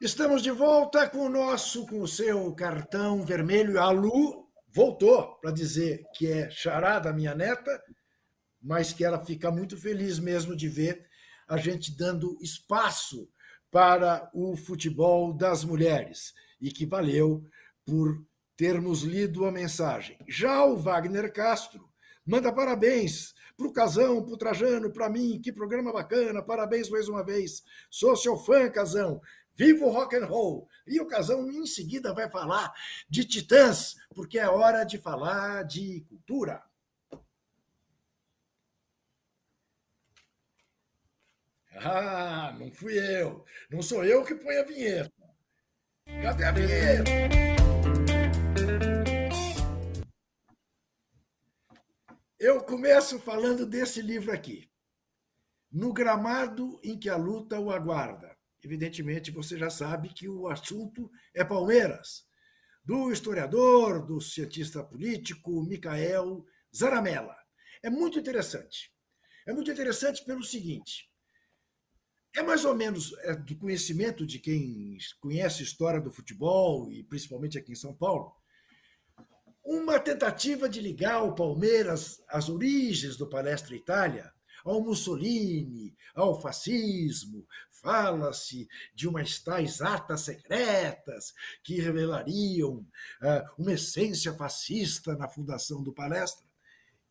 Estamos 0.00 0.42
de 0.42 0.50
volta 0.50 1.08
com 1.08 1.26
o 1.26 1.28
nosso, 1.28 1.86
com 1.86 2.00
o 2.00 2.08
seu 2.08 2.52
cartão 2.54 3.24
vermelho. 3.24 3.80
A 3.80 3.90
Lu 3.90 4.48
voltou 4.74 5.36
para 5.36 5.52
dizer 5.52 6.02
que 6.14 6.26
é 6.26 6.50
chará 6.50 6.98
da 6.98 7.12
minha 7.12 7.34
neta 7.34 7.80
mas 8.62 8.92
que 8.92 9.04
ela 9.04 9.24
fica 9.24 9.50
muito 9.50 9.76
feliz 9.76 10.18
mesmo 10.18 10.54
de 10.54 10.68
ver 10.68 11.04
a 11.48 11.56
gente 11.56 11.94
dando 11.96 12.38
espaço 12.40 13.28
para 13.70 14.30
o 14.32 14.56
futebol 14.56 15.32
das 15.32 15.64
mulheres 15.64 16.32
e 16.62 16.70
que 16.70 16.86
valeu 16.86 17.44
por 17.84 18.24
termos 18.56 19.02
lido 19.02 19.44
a 19.44 19.50
mensagem. 19.50 20.16
Já 20.28 20.64
o 20.64 20.76
Wagner 20.76 21.32
Castro 21.32 21.90
manda 22.24 22.52
parabéns 22.52 23.34
para 23.56 23.66
o 23.66 23.72
Casão, 23.72 24.22
para 24.22 24.34
o 24.34 24.36
Trajano, 24.36 24.92
para 24.92 25.10
mim, 25.10 25.40
que 25.42 25.52
programa 25.52 25.92
bacana, 25.92 26.40
parabéns 26.40 26.88
mais 26.88 27.08
uma 27.08 27.24
vez. 27.24 27.64
Sou 27.90 28.16
seu 28.16 28.36
fã, 28.36 28.70
Casão. 28.70 29.20
Viva 29.54 29.84
o 29.84 29.90
rock 29.90 30.16
and 30.16 30.26
roll! 30.26 30.66
E 30.86 31.00
o 31.00 31.06
Casão 31.06 31.50
em 31.50 31.66
seguida 31.66 32.14
vai 32.14 32.30
falar 32.30 32.72
de 33.08 33.24
Titãs, 33.24 33.96
porque 34.14 34.38
é 34.38 34.48
hora 34.48 34.84
de 34.84 34.96
falar 34.96 35.64
de 35.64 36.04
cultura. 36.08 36.62
Ah, 41.74 42.54
não 42.58 42.70
fui 42.70 42.98
eu. 42.98 43.44
Não 43.70 43.82
sou 43.82 44.04
eu 44.04 44.24
que 44.24 44.34
põe 44.34 44.56
a 44.56 44.64
vinheta. 44.64 45.21
Cadê 46.20 46.44
a 46.44 46.52
vinheta? 46.52 47.10
Eu 52.38 52.60
começo 52.64 53.20
falando 53.20 53.64
desse 53.64 54.02
livro 54.02 54.32
aqui. 54.32 54.68
No 55.70 55.92
gramado 55.92 56.80
em 56.82 56.98
que 56.98 57.08
a 57.08 57.16
luta 57.16 57.58
o 57.58 57.70
aguarda. 57.70 58.36
Evidentemente, 58.62 59.30
você 59.30 59.56
já 59.56 59.70
sabe 59.70 60.08
que 60.08 60.28
o 60.28 60.48
assunto 60.48 61.10
é 61.32 61.44
Palmeiras, 61.44 62.24
do 62.84 63.12
historiador, 63.12 64.04
do 64.04 64.20
cientista 64.20 64.82
político 64.82 65.62
Micael 65.64 66.44
Zaramella. 66.76 67.36
É 67.82 67.88
muito 67.88 68.18
interessante. 68.18 68.92
É 69.46 69.52
muito 69.52 69.70
interessante 69.70 70.24
pelo 70.24 70.42
seguinte: 70.42 71.11
é 72.34 72.42
mais 72.42 72.64
ou 72.64 72.74
menos 72.74 73.12
é, 73.20 73.34
do 73.34 73.56
conhecimento 73.56 74.26
de 74.26 74.38
quem 74.38 74.96
conhece 75.20 75.62
a 75.62 75.64
história 75.64 76.00
do 76.00 76.10
futebol, 76.10 76.90
e 76.90 77.02
principalmente 77.04 77.58
aqui 77.58 77.72
em 77.72 77.76
São 77.76 77.94
Paulo, 77.94 78.34
uma 79.64 79.98
tentativa 80.00 80.68
de 80.68 80.80
ligar 80.80 81.22
o 81.22 81.34
Palmeiras 81.34 82.22
às 82.28 82.48
origens 82.48 83.16
do 83.16 83.28
Palestra 83.28 83.76
Itália, 83.76 84.32
ao 84.64 84.80
Mussolini, 84.80 85.94
ao 86.14 86.40
fascismo. 86.40 87.46
Fala-se 87.70 88.68
de 88.94 89.08
umas 89.08 89.40
tais 89.40 89.80
atas 89.80 90.22
secretas 90.22 91.34
que 91.64 91.80
revelariam 91.80 92.76
uh, 92.76 93.52
uma 93.58 93.72
essência 93.72 94.32
fascista 94.32 95.16
na 95.16 95.28
fundação 95.28 95.82
do 95.82 95.92
Palestra. 95.92 96.46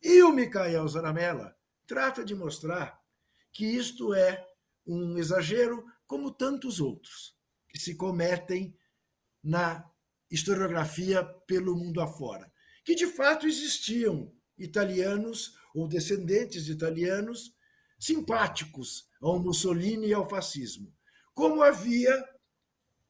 E 0.02 0.22
o 0.22 0.32
Micael 0.32 0.88
Zaramella 0.88 1.54
trata 1.86 2.24
de 2.24 2.34
mostrar 2.34 2.98
que 3.52 3.66
isto 3.66 4.14
é 4.14 4.46
um 4.86 5.16
exagero, 5.18 5.84
como 6.06 6.32
tantos 6.32 6.80
outros 6.80 7.36
que 7.68 7.78
se 7.78 7.94
cometem 7.94 8.76
na 9.42 9.88
historiografia 10.30 11.24
pelo 11.46 11.76
mundo 11.76 12.00
afora, 12.00 12.50
que 12.84 12.94
de 12.94 13.06
fato 13.06 13.46
existiam 13.46 14.32
italianos 14.58 15.56
ou 15.74 15.88
descendentes 15.88 16.64
de 16.64 16.72
italianos 16.72 17.54
simpáticos 17.98 19.08
ao 19.20 19.38
Mussolini 19.38 20.08
e 20.08 20.14
ao 20.14 20.28
fascismo, 20.28 20.92
como 21.34 21.62
havia 21.62 22.12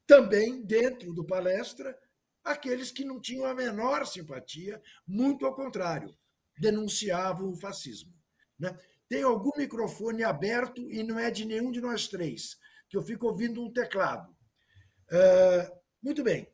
também 0.07 0.63
dentro 0.63 1.13
do 1.13 1.25
palestra 1.25 1.99
aqueles 2.45 2.91
que 2.91 3.05
não 3.05 3.21
tinham 3.21 3.47
a 3.47 3.55
menor 3.55 4.07
simpatia, 4.07 4.83
muito 5.07 5.47
ao 5.47 5.55
contrário, 5.55 6.15
denunciavam 6.59 7.51
o 7.51 7.57
fascismo. 7.57 8.13
Né? 8.59 8.77
Tem 9.13 9.25
algum 9.25 9.51
microfone 9.59 10.25
aberto 10.25 10.91
e 10.91 11.03
não 11.03 11.19
é 11.19 11.31
de 11.31 11.45
nenhum 11.45 11.71
de 11.71 11.83
nós 11.83 12.09
três, 12.09 12.57
que 12.89 12.97
eu 12.97 13.03
fico 13.03 13.27
ouvindo 13.27 13.63
um 13.63 13.71
teclado. 13.71 14.35
Uh, 15.11 15.81
muito 16.03 16.25
bem. 16.25 16.51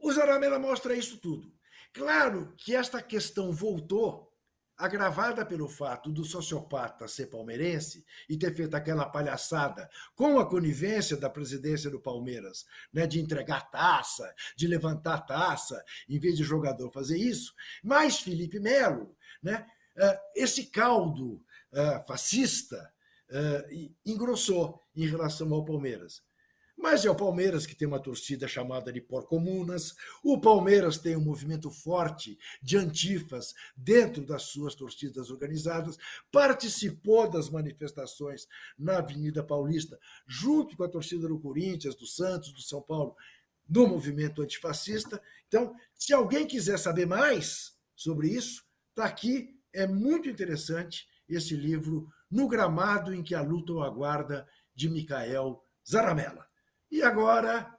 O 0.00 0.10
Zaramella 0.10 0.58
mostra 0.58 0.96
isso 0.96 1.18
tudo. 1.18 1.52
Claro 1.92 2.54
que 2.56 2.74
esta 2.74 3.02
questão 3.02 3.52
voltou 3.52 4.34
agravada 4.78 5.44
pelo 5.44 5.68
fato 5.68 6.10
do 6.10 6.24
sociopata 6.24 7.06
ser 7.06 7.26
palmeirense 7.26 8.04
e 8.28 8.36
ter 8.36 8.54
feito 8.54 8.74
aquela 8.74 9.04
palhaçada 9.04 9.88
com 10.14 10.38
a 10.38 10.48
conivência 10.48 11.16
da 11.16 11.30
presidência 11.30 11.90
do 11.90 12.00
Palmeiras, 12.00 12.64
né, 12.92 13.06
de 13.06 13.20
entregar 13.20 13.70
taça, 13.70 14.34
de 14.56 14.66
levantar 14.66 15.20
taça, 15.20 15.84
em 16.08 16.18
vez 16.18 16.36
de 16.36 16.42
jogador 16.42 16.90
fazer 16.90 17.18
isso, 17.18 17.54
mas 17.82 18.18
Felipe 18.18 18.58
Melo, 18.58 19.14
né, 19.44 19.66
eh, 19.96 20.20
esse 20.34 20.64
caldo 20.66 21.40
eh, 21.72 22.02
fascista 22.08 22.92
eh, 23.28 23.90
engrossou 24.06 24.80
em 24.96 25.06
relação 25.06 25.52
ao 25.52 25.64
Palmeiras. 25.64 26.22
Mas 26.76 27.04
é 27.04 27.10
o 27.10 27.14
Palmeiras 27.14 27.66
que 27.66 27.74
tem 27.74 27.86
uma 27.86 28.00
torcida 28.00 28.48
chamada 28.48 28.92
de 28.92 29.00
Porcomunas. 29.00 29.94
O 30.24 30.40
Palmeiras 30.40 30.98
tem 30.98 31.16
um 31.16 31.20
movimento 31.20 31.70
forte 31.70 32.36
de 32.60 32.76
antifas 32.76 33.54
dentro 33.76 34.26
das 34.26 34.42
suas 34.42 34.74
torcidas 34.74 35.30
organizadas. 35.30 35.96
Participou 36.32 37.30
das 37.30 37.48
manifestações 37.48 38.48
na 38.76 38.98
Avenida 38.98 39.44
Paulista, 39.44 39.98
junto 40.26 40.76
com 40.76 40.82
a 40.82 40.88
torcida 40.88 41.28
do 41.28 41.38
Corinthians, 41.38 41.94
do 41.94 42.06
Santos, 42.06 42.52
do 42.52 42.60
São 42.60 42.82
Paulo, 42.82 43.14
do 43.68 43.86
movimento 43.86 44.42
antifascista. 44.42 45.22
Então, 45.46 45.76
se 45.94 46.12
alguém 46.12 46.44
quiser 46.44 46.78
saber 46.78 47.06
mais 47.06 47.78
sobre 47.94 48.28
isso, 48.28 48.64
está 48.94 49.04
aqui. 49.04 49.50
É 49.72 49.86
muito 49.86 50.28
interessante 50.28 51.06
esse 51.28 51.56
livro, 51.56 52.08
No 52.30 52.48
Gramado 52.48 53.12
em 53.12 53.22
que 53.22 53.34
a 53.34 53.42
Luta 53.42 53.72
o 53.72 53.82
Aguarda, 53.82 54.46
de 54.74 54.88
Micael 54.88 55.62
Zaramella. 55.88 56.46
E 56.90 57.02
agora 57.02 57.76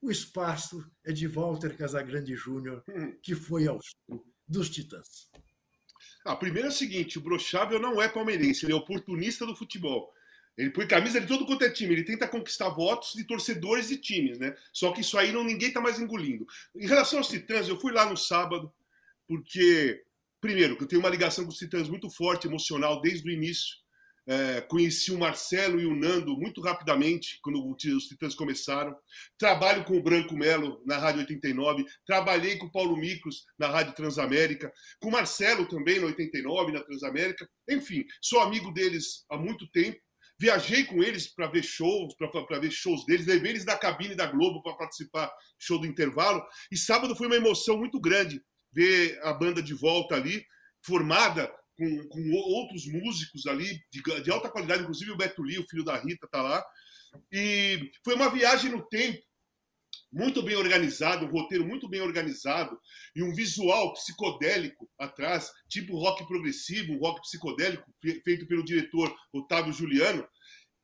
o 0.00 0.10
espaço 0.10 0.84
é 1.04 1.12
de 1.12 1.26
Walter 1.26 1.76
Casagrande 1.76 2.34
Júnior, 2.34 2.82
hum. 2.88 3.16
que 3.22 3.34
foi 3.34 3.66
ao 3.66 3.78
sul 3.82 4.24
dos 4.46 4.70
Titãs. 4.70 5.28
Ah, 6.24 6.36
primeiro 6.36 6.68
é 6.68 6.70
o 6.70 6.74
seguinte: 6.74 7.18
o 7.18 7.22
Brochável 7.22 7.78
não 7.78 8.00
é 8.00 8.08
palmeirense, 8.08 8.64
ele 8.64 8.72
é 8.72 8.76
oportunista 8.76 9.44
do 9.46 9.56
futebol. 9.56 10.12
Ele 10.56 10.70
põe 10.70 10.88
camisa 10.88 11.20
de 11.20 11.26
todo 11.26 11.46
quanto 11.46 11.64
é 11.64 11.70
time, 11.70 11.92
ele 11.92 12.04
tenta 12.04 12.26
conquistar 12.26 12.68
votos 12.70 13.12
de 13.14 13.24
torcedores 13.24 13.88
de 13.88 13.96
times, 13.96 14.38
né? 14.40 14.56
Só 14.72 14.92
que 14.92 15.02
isso 15.02 15.16
aí 15.16 15.30
não, 15.30 15.44
ninguém 15.44 15.72
tá 15.72 15.80
mais 15.80 16.00
engolindo. 16.00 16.44
Em 16.74 16.86
relação 16.86 17.18
aos 17.18 17.28
Titãs, 17.28 17.68
eu 17.68 17.78
fui 17.78 17.92
lá 17.92 18.10
no 18.10 18.16
sábado, 18.16 18.72
porque, 19.28 20.04
primeiro, 20.40 20.76
que 20.76 20.84
eu 20.84 20.88
tenho 20.88 21.00
uma 21.00 21.10
ligação 21.10 21.44
com 21.44 21.50
os 21.50 21.58
Titãs 21.58 21.88
muito 21.88 22.10
forte, 22.10 22.46
emocional, 22.46 23.00
desde 23.00 23.28
o 23.28 23.32
início. 23.32 23.76
É, 24.30 24.60
conheci 24.60 25.10
o 25.10 25.18
Marcelo 25.18 25.80
e 25.80 25.86
o 25.86 25.96
Nando 25.96 26.36
muito 26.36 26.60
rapidamente, 26.60 27.38
quando 27.42 27.66
os 27.66 28.04
Titãs 28.06 28.34
começaram. 28.34 28.94
Trabalho 29.38 29.84
com 29.84 29.96
o 29.96 30.02
Branco 30.02 30.36
Melo 30.36 30.82
na 30.84 30.98
Rádio 30.98 31.20
89. 31.20 31.82
Trabalhei 32.06 32.58
com 32.58 32.66
o 32.66 32.70
Paulo 32.70 32.94
Micros 32.94 33.44
na 33.58 33.68
Rádio 33.68 33.94
Transamérica. 33.94 34.70
Com 35.00 35.08
o 35.08 35.12
Marcelo 35.12 35.66
também, 35.66 35.98
na 35.98 36.06
89, 36.08 36.72
na 36.72 36.84
Transamérica. 36.84 37.48
Enfim, 37.70 38.04
sou 38.20 38.40
amigo 38.40 38.70
deles 38.70 39.24
há 39.30 39.38
muito 39.38 39.66
tempo. 39.70 39.98
Viajei 40.38 40.84
com 40.84 41.02
eles 41.02 41.26
para 41.26 41.48
ver 41.48 41.64
shows, 41.64 42.14
para 42.16 42.60
ver 42.60 42.70
shows 42.70 43.04
deles, 43.06 43.26
levei 43.26 43.52
eles 43.52 43.64
da 43.64 43.76
cabine 43.76 44.14
da 44.14 44.26
Globo 44.26 44.62
para 44.62 44.76
participar 44.76 45.26
do 45.26 45.32
show 45.58 45.80
do 45.80 45.86
intervalo. 45.86 46.40
E 46.70 46.76
sábado 46.76 47.16
foi 47.16 47.26
uma 47.26 47.36
emoção 47.36 47.78
muito 47.78 47.98
grande 47.98 48.40
ver 48.72 49.18
a 49.22 49.32
banda 49.32 49.62
de 49.62 49.74
volta 49.74 50.14
ali, 50.14 50.44
formada 50.84 51.50
com, 51.76 52.08
com 52.08 52.30
outros 52.32 52.86
músicos 52.86 53.46
ali 53.46 53.80
de, 53.90 54.02
de, 54.22 54.30
alta 54.30 54.50
qualidade, 54.50 54.82
inclusive 54.82 55.12
o 55.12 55.16
Beto 55.16 55.42
Lee, 55.42 55.58
o 55.58 55.66
filho 55.68 55.84
da 55.84 55.96
Rita, 55.96 56.26
está 56.26 56.42
lá. 56.42 56.64
E 57.32 57.90
foi 58.04 58.14
uma 58.14 58.30
viagem 58.30 58.70
no 58.70 58.86
tempo, 58.88 59.18
muito 60.12 60.42
bem 60.42 60.56
organizado, 60.56 61.26
um 61.26 61.30
roteiro 61.30 61.66
muito 61.66 61.88
bem 61.88 62.00
organizado 62.00 62.78
e 63.14 63.22
um 63.22 63.32
visual 63.34 63.92
psicodélico 63.92 64.88
atrás, 64.98 65.50
tipo 65.68 65.98
rock 65.98 66.26
progressivo, 66.26 66.94
um 66.94 66.98
rock 66.98 67.20
psicodélico 67.20 67.84
feito 68.24 68.46
pelo 68.46 68.64
diretor 68.64 69.14
Otávio 69.32 69.72
Juliano, 69.72 70.26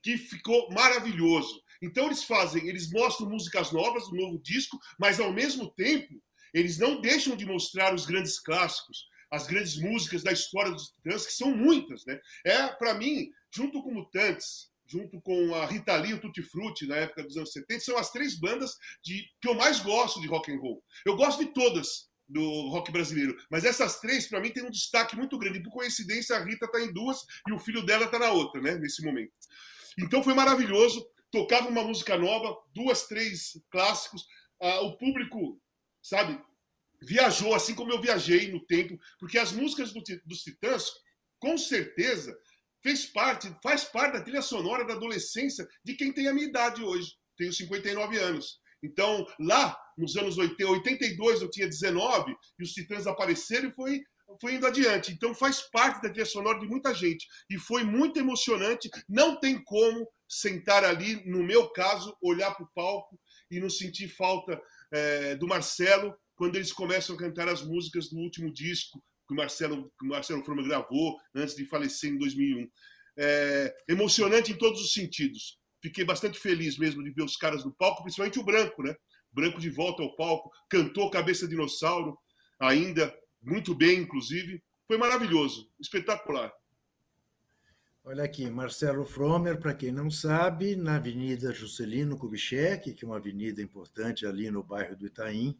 que 0.02 0.18
ficou 0.18 0.70
maravilhoso. 0.70 1.62
Então 1.82 2.06
eles 2.06 2.22
fazem, 2.22 2.68
eles 2.68 2.90
mostram 2.90 3.28
músicas 3.28 3.72
novas 3.72 4.08
do 4.08 4.16
novo 4.16 4.38
disco, 4.42 4.78
mas 4.98 5.18
ao 5.18 5.32
mesmo 5.32 5.70
tempo 5.74 6.22
eles 6.54 6.78
não 6.78 7.00
deixam 7.00 7.36
de 7.36 7.44
mostrar 7.44 7.92
os 7.92 8.06
grandes 8.06 8.38
clássicos, 8.40 9.08
as 9.30 9.46
grandes 9.46 9.76
músicas 9.76 10.22
da 10.22 10.32
história 10.32 10.70
dos 10.70 10.90
Titãs, 10.90 11.26
que 11.26 11.32
são 11.32 11.54
muitas, 11.54 12.06
né? 12.06 12.18
É, 12.46 12.68
para 12.68 12.94
mim, 12.94 13.28
junto 13.50 13.82
com 13.82 13.92
Mutantes, 13.92 14.70
junto 14.86 15.20
com 15.20 15.54
a 15.54 15.66
Rita 15.66 15.96
Lee 15.96 16.12
e 16.12 16.14
o 16.14 16.20
Tutti 16.20 16.42
Frutti, 16.42 16.86
na 16.86 16.96
época 16.96 17.24
dos 17.24 17.36
anos 17.36 17.52
70, 17.52 17.80
são 17.80 17.98
as 17.98 18.10
três 18.10 18.38
bandas 18.38 18.76
de, 19.02 19.24
que 19.40 19.48
eu 19.48 19.54
mais 19.54 19.80
gosto 19.80 20.20
de 20.20 20.28
rock 20.28 20.52
and 20.52 20.60
roll. 20.60 20.82
Eu 21.04 21.16
gosto 21.16 21.44
de 21.44 21.52
todas 21.52 22.08
do 22.28 22.68
rock 22.68 22.90
brasileiro, 22.90 23.36
mas 23.50 23.64
essas 23.64 24.00
três, 24.00 24.26
para 24.26 24.40
mim, 24.40 24.50
têm 24.50 24.64
um 24.64 24.70
destaque 24.70 25.16
muito 25.16 25.38
grande. 25.38 25.62
Por 25.62 25.72
coincidência, 25.72 26.36
a 26.36 26.44
Rita 26.44 26.66
está 26.66 26.80
em 26.80 26.92
duas 26.92 27.18
e 27.48 27.52
o 27.52 27.58
filho 27.58 27.84
dela 27.84 28.04
está 28.04 28.18
na 28.18 28.30
outra, 28.30 28.60
né? 28.60 28.76
Nesse 28.76 29.02
momento. 29.02 29.32
Então 29.98 30.22
foi 30.22 30.34
maravilhoso. 30.34 31.06
Tocava 31.30 31.68
uma 31.68 31.82
música 31.82 32.16
nova, 32.16 32.56
duas, 32.72 33.06
três 33.06 33.60
clássicos. 33.70 34.24
Ah, 34.60 34.80
o 34.82 34.96
público, 34.96 35.60
sabe, 36.04 36.38
viajou, 37.02 37.54
assim 37.54 37.74
como 37.74 37.90
eu 37.90 38.00
viajei 38.00 38.52
no 38.52 38.64
tempo, 38.66 38.98
porque 39.18 39.38
as 39.38 39.52
músicas 39.52 39.92
do, 39.92 40.02
dos 40.26 40.42
Titãs, 40.42 40.90
com 41.38 41.56
certeza, 41.56 42.36
fez 42.82 43.06
parte, 43.06 43.50
faz 43.62 43.84
parte 43.84 44.12
da 44.12 44.20
trilha 44.20 44.42
sonora 44.42 44.86
da 44.86 44.92
adolescência 44.92 45.66
de 45.82 45.94
quem 45.94 46.12
tem 46.12 46.28
a 46.28 46.34
minha 46.34 46.46
idade 46.46 46.82
hoje. 46.82 47.12
Tenho 47.36 47.52
59 47.52 48.18
anos. 48.18 48.60
Então, 48.82 49.26
lá 49.40 49.76
nos 49.96 50.16
anos 50.16 50.36
80, 50.36 50.70
82 50.70 51.40
eu 51.40 51.50
tinha 51.50 51.66
19 51.66 52.36
e 52.58 52.62
os 52.62 52.72
Titãs 52.72 53.06
apareceram 53.06 53.70
e 53.70 53.72
foi 53.72 54.02
foi 54.40 54.54
indo 54.54 54.66
adiante. 54.66 55.12
Então 55.12 55.34
faz 55.34 55.60
parte 55.70 56.02
da 56.02 56.08
trilha 56.08 56.26
sonora 56.26 56.58
de 56.58 56.66
muita 56.66 56.94
gente 56.94 57.26
e 57.48 57.58
foi 57.58 57.84
muito 57.84 58.18
emocionante. 58.18 58.90
Não 59.08 59.38
tem 59.38 59.62
como 59.62 60.08
sentar 60.28 60.84
ali, 60.84 61.22
no 61.28 61.42
meu 61.42 61.68
caso, 61.70 62.16
olhar 62.20 62.52
para 62.54 62.64
o 62.64 62.70
palco 62.74 63.18
e 63.50 63.60
não 63.60 63.70
sentir 63.70 64.08
falta 64.08 64.60
é, 64.94 65.34
do 65.34 65.48
Marcelo 65.48 66.16
quando 66.36 66.56
eles 66.56 66.72
começam 66.72 67.16
a 67.16 67.18
cantar 67.18 67.48
as 67.48 67.62
músicas 67.62 68.08
do 68.08 68.16
último 68.18 68.52
disco 68.52 69.02
que 69.26 69.34
o 69.34 69.36
Marcelo, 69.36 69.92
que 69.98 70.06
o 70.06 70.08
Marcelo 70.08 70.44
Froma 70.44 70.62
gravou 70.62 71.18
antes 71.34 71.56
de 71.56 71.64
falecer 71.66 72.10
em 72.10 72.18
2001. 72.18 72.68
É, 73.16 73.74
emocionante 73.88 74.52
em 74.52 74.58
todos 74.58 74.80
os 74.80 74.92
sentidos. 74.92 75.58
Fiquei 75.82 76.04
bastante 76.04 76.38
feliz 76.38 76.78
mesmo 76.78 77.02
de 77.02 77.10
ver 77.10 77.22
os 77.22 77.36
caras 77.36 77.64
no 77.64 77.74
palco, 77.74 78.02
principalmente 78.02 78.38
o 78.38 78.44
Branco, 78.44 78.82
né? 78.82 78.94
Branco 79.32 79.60
de 79.60 79.70
volta 79.70 80.02
ao 80.02 80.14
palco, 80.14 80.50
cantou 80.70 81.10
Cabeça 81.10 81.48
Dinossauro, 81.48 82.16
ainda, 82.60 83.14
muito 83.42 83.74
bem, 83.74 84.00
inclusive. 84.00 84.62
Foi 84.86 84.96
maravilhoso, 84.96 85.68
espetacular. 85.80 86.52
Olha 88.06 88.24
aqui, 88.24 88.50
Marcelo 88.50 89.02
Fromer, 89.06 89.58
para 89.58 89.72
quem 89.72 89.90
não 89.90 90.10
sabe, 90.10 90.76
na 90.76 90.96
Avenida 90.96 91.54
Juscelino 91.54 92.18
Kubitschek, 92.18 92.92
que 92.92 93.02
é 93.02 93.08
uma 93.08 93.16
avenida 93.16 93.62
importante 93.62 94.26
ali 94.26 94.50
no 94.50 94.62
bairro 94.62 94.94
do 94.94 95.06
Itaim, 95.06 95.58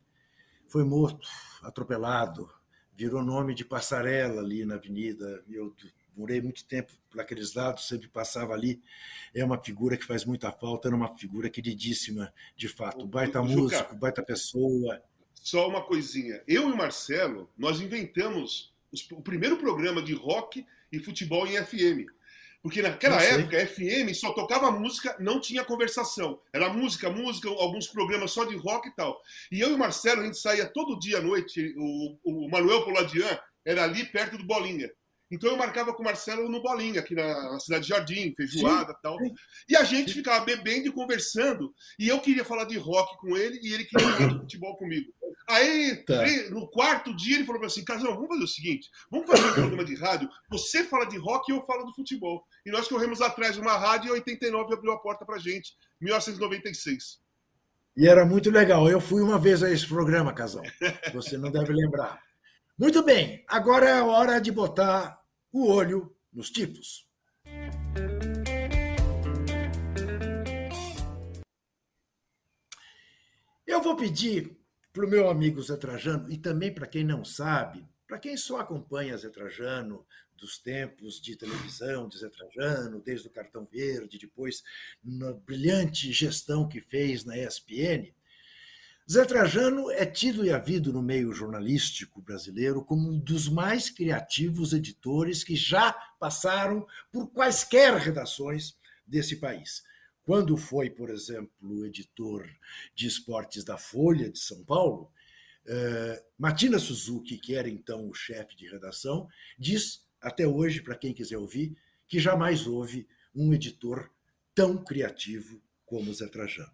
foi 0.69 0.85
morto, 0.85 1.27
atropelado, 1.63 2.53
virou 2.95 3.23
nome 3.23 3.55
de 3.55 3.65
passarela 3.65 4.43
ali 4.43 4.63
na 4.67 4.75
avenida. 4.75 5.43
Eu 5.49 5.75
morei 6.15 6.43
muito 6.43 6.67
tempo 6.67 6.93
por 7.09 7.19
aqueles 7.19 7.55
lados, 7.55 7.89
sempre 7.89 8.09
passava 8.09 8.53
ali. 8.53 8.83
É 9.35 9.43
uma 9.43 9.59
figura 9.59 9.97
que 9.97 10.05
faz 10.05 10.27
muita 10.27 10.53
falta, 10.53 10.89
era 10.89 10.97
uma 10.97 11.17
figura 11.17 11.49
queridíssima, 11.49 12.31
de 12.55 12.69
fato. 12.69 13.07
Baita 13.07 13.43
músico, 13.43 13.97
baita 13.97 14.23
pessoa. 14.23 15.03
Só 15.33 15.67
uma 15.67 15.83
coisinha. 15.83 16.43
Eu 16.47 16.69
e 16.69 16.73
o 16.73 16.77
Marcelo, 16.77 17.51
nós 17.57 17.81
inventamos 17.81 18.75
o 19.13 19.23
primeiro 19.23 19.57
programa 19.57 20.03
de 20.03 20.13
rock 20.13 20.67
e 20.93 20.99
futebol 21.01 21.47
em 21.47 21.57
FM. 21.57 22.13
Porque 22.65 22.81
naquela 22.81 23.23
época, 23.23 23.67
FM 23.67 24.15
só 24.15 24.33
tocava 24.33 24.71
música, 24.71 25.15
não 25.21 25.39
tinha 25.39 25.63
conversação. 25.63 26.41
Era 26.51 26.73
música, 26.73 27.11
música, 27.11 27.47
alguns 27.51 27.89
programas 27.89 28.31
só 28.31 28.43
de 28.47 28.57
rock 28.57 28.89
e 28.89 28.97
tal. 28.97 29.21
E 29.53 29.61
eu 29.61 29.69
e 29.69 29.75
o 29.75 29.79
Marcelo, 29.79 30.23
a 30.23 30.25
gente 30.25 30.39
saía 30.39 30.65
todo 30.65 30.99
dia 30.99 31.19
à 31.19 31.21
noite. 31.21 31.75
O, 31.77 32.17
o 32.25 32.49
Manuel 32.51 32.83
Poladian 32.83 33.39
era 33.67 33.85
ali 33.85 34.07
perto 34.07 34.39
do 34.39 34.47
Bolinha. 34.47 34.91
Então 35.35 35.51
eu 35.51 35.57
marcava 35.57 35.93
com 35.93 36.01
o 36.01 36.05
Marcelo 36.05 36.49
no 36.49 36.63
Bolinha, 36.63 37.01
aqui 37.01 37.15
na, 37.15 37.59
cidade 37.59 37.83
de 37.83 37.89
Jardim, 37.89 38.33
feijoada 38.37 38.93
e 38.93 39.03
tal. 39.03 39.19
E 39.69 39.77
a 39.77 39.83
gente 39.83 40.13
ficava 40.13 40.45
bebendo 40.45 40.89
e 40.89 40.93
conversando. 40.93 41.75
E 41.99 42.09
eu 42.09 42.21
queria 42.21 42.45
falar 42.45 42.65
de 42.65 42.79
rock 42.79 43.19
com 43.19 43.37
ele 43.37 43.59
e 43.61 43.73
ele 43.73 43.85
queria 43.85 44.09
falar 44.09 44.29
de 44.29 44.39
futebol 44.39 44.77
comigo. 44.77 45.13
Aí, 45.49 45.97
tá. 46.07 46.25
no 46.51 46.69
quarto 46.69 47.15
dia, 47.15 47.37
ele 47.37 47.45
falou 47.45 47.65
assim: 47.65 47.85
Casão, 47.85 48.15
vamos 48.15 48.29
fazer 48.29 48.45
o 48.45 48.49
seguinte: 48.49 48.89
vamos 49.11 49.27
fazer 49.27 49.45
um 49.45 49.53
programa 49.53 49.85
de 49.85 49.95
rádio. 49.97 50.29
Você 50.51 50.85
fala 50.85 51.05
de 51.05 51.19
rock 51.19 51.51
e 51.51 51.55
eu 51.55 51.63
falo 51.63 51.85
do 51.85 51.93
futebol. 51.93 52.45
E 52.65 52.71
nós 52.71 52.87
corremos 52.87 53.21
atrás 53.21 53.55
de 53.55 53.61
uma 53.61 53.77
rádio 53.77 54.09
e 54.09 54.11
em 54.11 54.21
89 54.21 54.73
abriu 54.73 54.93
a 54.93 54.99
porta 54.99 55.27
pra 55.27 55.39
gente, 55.39 55.75
1996. 56.01 57.19
E 57.97 58.09
era 58.09 58.25
muito 58.25 58.51
legal. 58.51 58.89
Eu 58.89 59.01
fui 59.01 59.21
uma 59.21 59.39
vez 59.39 59.63
a 59.63 59.71
esse 59.71 59.87
programa, 59.87 60.33
Casão. 60.33 60.63
Você 61.13 61.37
não 61.37 61.51
deve 61.51 61.73
lembrar. 61.73 62.23
Muito 62.77 63.05
bem, 63.05 63.45
agora 63.47 63.89
é 63.89 63.93
a 63.93 64.05
hora 64.05 64.41
de 64.41 64.51
botar 64.51 65.24
o 65.55 65.69
olho 65.69 66.13
nos 66.33 66.51
tipos. 66.51 67.09
Eu 73.65 73.81
vou 73.81 73.95
pedir 73.95 74.59
para 74.93 75.07
o 75.07 75.09
meu 75.09 75.31
amigo 75.31 75.63
Zé 75.63 75.77
Trajano, 75.77 76.29
e 76.29 76.37
também 76.37 76.75
para 76.75 76.89
quem 76.89 77.05
não 77.05 77.25
sabe, 77.25 77.87
para 78.05 78.19
quem 78.19 78.37
só 78.37 78.59
acompanha 78.59 79.17
Zé 79.17 79.29
Trajano 79.29 80.05
dos 80.37 80.59
tempos 80.59 81.21
de 81.21 81.37
televisão 81.37 82.09
de 82.09 82.19
Zé 82.19 82.29
Trajano, 82.29 83.01
desde 83.01 83.29
o 83.29 83.31
Cartão 83.31 83.65
Verde, 83.65 84.19
depois 84.19 84.61
na 85.05 85.35
brilhante 85.35 86.13
gestão 86.13 86.69
que 86.69 86.81
fez 86.81 87.25
na 87.25 87.39
ESPN, 87.39 88.13
Zé 89.11 89.23
Trajano 89.27 89.91
é 89.91 90.07
tido 90.07 90.47
e 90.47 90.51
havido 90.51 90.91
no 90.91 91.03
meio 91.03 91.31
jornalístico 91.31 92.23
brasileiro 92.23 92.83
como 92.83 93.11
um 93.11 93.19
dos 93.19 93.51
mais 93.51 93.91
criativos 93.91 94.73
editores 94.73 95.45
que 95.45 95.55
já 95.55 95.93
passaram 96.19 96.87
por 97.13 97.31
quaisquer 97.31 97.95
redações 97.97 98.79
desse 99.07 99.37
país. 99.37 99.83
Quando 100.23 100.57
foi, 100.57 100.89
por 100.89 101.11
exemplo, 101.11 101.85
editor 101.85 102.49
de 102.95 103.07
esportes 103.07 103.63
da 103.63 103.77
Folha 103.77 104.31
de 104.31 104.39
São 104.39 104.65
Paulo, 104.65 105.13
uh, 105.67 106.25
Matina 106.39 106.79
Suzuki, 106.79 107.37
que 107.37 107.55
era 107.55 107.69
então 107.69 108.09
o 108.09 108.15
chefe 108.15 108.57
de 108.57 108.67
redação, 108.67 109.29
diz 109.59 110.03
até 110.19 110.49
hoje, 110.49 110.81
para 110.81 110.97
quem 110.97 111.13
quiser 111.13 111.37
ouvir, 111.37 111.77
que 112.09 112.19
jamais 112.19 112.67
houve 112.67 113.07
um 113.35 113.53
editor 113.53 114.11
tão 114.55 114.83
criativo 114.83 115.61
como 115.85 116.15
Zé 116.15 116.27
Trajano. 116.27 116.73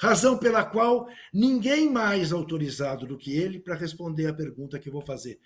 Razão 0.00 0.38
pela 0.38 0.64
qual 0.64 1.10
ninguém 1.30 1.90
mais 1.90 2.32
autorizado 2.32 3.06
do 3.06 3.18
que 3.18 3.36
ele 3.36 3.60
para 3.60 3.74
responder 3.74 4.28
a 4.28 4.34
pergunta 4.34 4.78
que 4.78 4.88
eu 4.88 4.92
vou 4.94 5.02
fazer. 5.02 5.38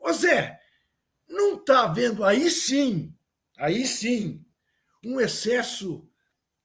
Ô 0.00 0.12
Zé, 0.12 0.60
não 1.28 1.54
está 1.54 1.84
havendo 1.84 2.24
aí 2.24 2.50
sim, 2.50 3.14
aí 3.56 3.86
sim, 3.86 4.44
um 5.04 5.20
excesso 5.20 6.04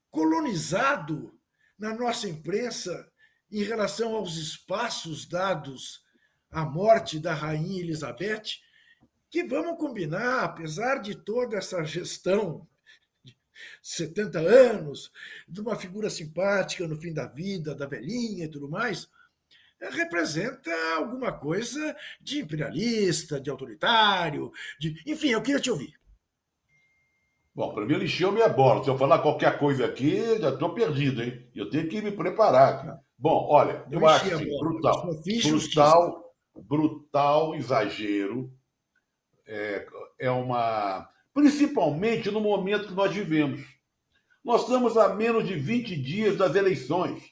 colonizado 0.09 1.39
na 1.77 1.93
nossa 1.93 2.27
imprensa 2.27 3.07
em 3.51 3.61
relação 3.61 4.15
aos 4.15 4.35
espaços 4.37 5.27
dados 5.27 6.01
à 6.49 6.65
morte 6.65 7.19
da 7.19 7.35
rainha 7.35 7.81
Elizabeth, 7.81 8.57
que 9.29 9.43
vamos 9.43 9.77
combinar, 9.77 10.43
apesar 10.43 10.97
de 10.97 11.13
toda 11.13 11.55
essa 11.55 11.83
gestão 11.83 12.67
70 13.81 14.39
anos, 14.39 15.11
de 15.47 15.61
uma 15.61 15.75
figura 15.75 16.09
simpática 16.09 16.87
no 16.87 16.97
fim 16.97 17.13
da 17.13 17.27
vida, 17.27 17.75
da 17.75 17.85
velhinha 17.85 18.45
e 18.45 18.49
tudo 18.49 18.69
mais, 18.69 19.09
representa 19.79 20.71
alguma 20.95 21.31
coisa 21.31 21.95
de 22.19 22.39
imperialista, 22.39 23.39
de 23.39 23.49
autoritário, 23.49 24.51
de... 24.79 25.01
enfim, 25.05 25.29
eu 25.29 25.41
queria 25.41 25.59
te 25.59 25.71
ouvir. 25.71 25.99
Bom, 27.53 27.73
para 27.73 27.85
mim 27.85 27.95
ele 27.95 28.05
encheu 28.05 28.31
minha 28.31 28.47
bola. 28.47 28.83
Se 28.83 28.89
eu 28.89 28.97
falar 28.97 29.19
qualquer 29.19 29.59
coisa 29.59 29.85
aqui, 29.85 30.39
já 30.39 30.49
estou 30.49 30.73
perdido, 30.73 31.21
hein? 31.21 31.49
Eu 31.53 31.69
tenho 31.69 31.87
que 31.89 32.01
me 32.01 32.11
preparar. 32.11 32.77
Cara. 32.81 33.01
Bom, 33.17 33.45
olha, 33.49 33.85
eu, 33.91 33.99
eu 33.99 34.07
acho 34.07 34.33
assim, 34.33 34.57
brutal. 34.57 35.11
Brutal, 35.21 36.33
brutal 36.55 37.55
exagero. 37.55 38.51
É, 39.45 39.85
é 40.17 40.31
uma. 40.31 41.09
Principalmente 41.33 42.29
no 42.29 42.41
momento 42.41 42.87
que 42.87 42.93
nós 42.93 43.13
vivemos. 43.13 43.61
Nós 44.43 44.63
estamos 44.63 44.97
a 44.97 45.13
menos 45.13 45.47
de 45.47 45.55
20 45.55 45.95
dias 45.95 46.35
das 46.35 46.55
eleições. 46.55 47.23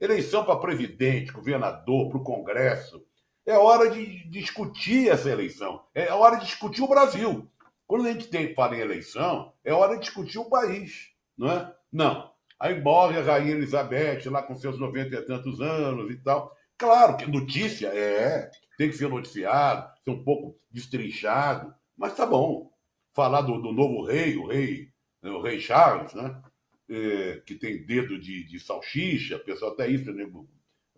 Eleição 0.00 0.44
para 0.44 0.58
presidente, 0.58 1.32
governador, 1.32 2.08
para 2.08 2.18
o 2.18 2.24
Congresso. 2.24 3.04
É 3.46 3.56
hora 3.56 3.90
de 3.90 4.28
discutir 4.28 5.08
essa 5.08 5.30
eleição. 5.30 5.84
É 5.94 6.12
hora 6.12 6.36
de 6.36 6.46
discutir 6.46 6.82
o 6.82 6.88
Brasil. 6.88 7.48
Quando 7.86 8.06
a 8.06 8.12
gente 8.12 8.26
tem, 8.26 8.52
fala 8.52 8.76
em 8.76 8.80
eleição, 8.80 9.52
é 9.64 9.72
hora 9.72 9.94
de 9.94 10.00
discutir 10.00 10.38
o 10.38 10.50
país, 10.50 11.12
não 11.38 11.50
é? 11.50 11.72
Não. 11.92 12.32
Aí 12.58 12.80
morre 12.80 13.18
a 13.18 13.22
Rainha 13.22 13.52
Elizabeth 13.52 14.28
lá 14.28 14.42
com 14.42 14.56
seus 14.56 14.78
90 14.78 15.14
e 15.14 15.22
tantos 15.22 15.60
anos 15.60 16.10
e 16.10 16.16
tal. 16.16 16.52
Claro 16.76 17.16
que 17.16 17.30
notícia 17.30 17.88
é, 17.88 18.50
tem 18.76 18.90
que 18.90 18.96
ser 18.96 19.08
noticiado, 19.08 19.88
ser 20.02 20.10
um 20.10 20.24
pouco 20.24 20.58
destrinchado, 20.70 21.72
mas 21.96 22.16
tá 22.16 22.26
bom. 22.26 22.70
Falar 23.16 23.40
do, 23.40 23.58
do 23.62 23.72
novo 23.72 24.04
rei, 24.04 24.36
o 24.36 24.46
rei, 24.46 24.90
o 25.22 25.40
rei 25.40 25.58
Charles, 25.58 26.12
né? 26.12 26.38
É, 26.86 27.42
que 27.46 27.54
tem 27.54 27.82
dedo 27.86 28.18
de, 28.18 28.44
de 28.44 28.60
salsicha, 28.60 29.38
pessoal 29.38 29.72
até 29.72 29.88
isso 29.88 30.12
né, 30.12 30.30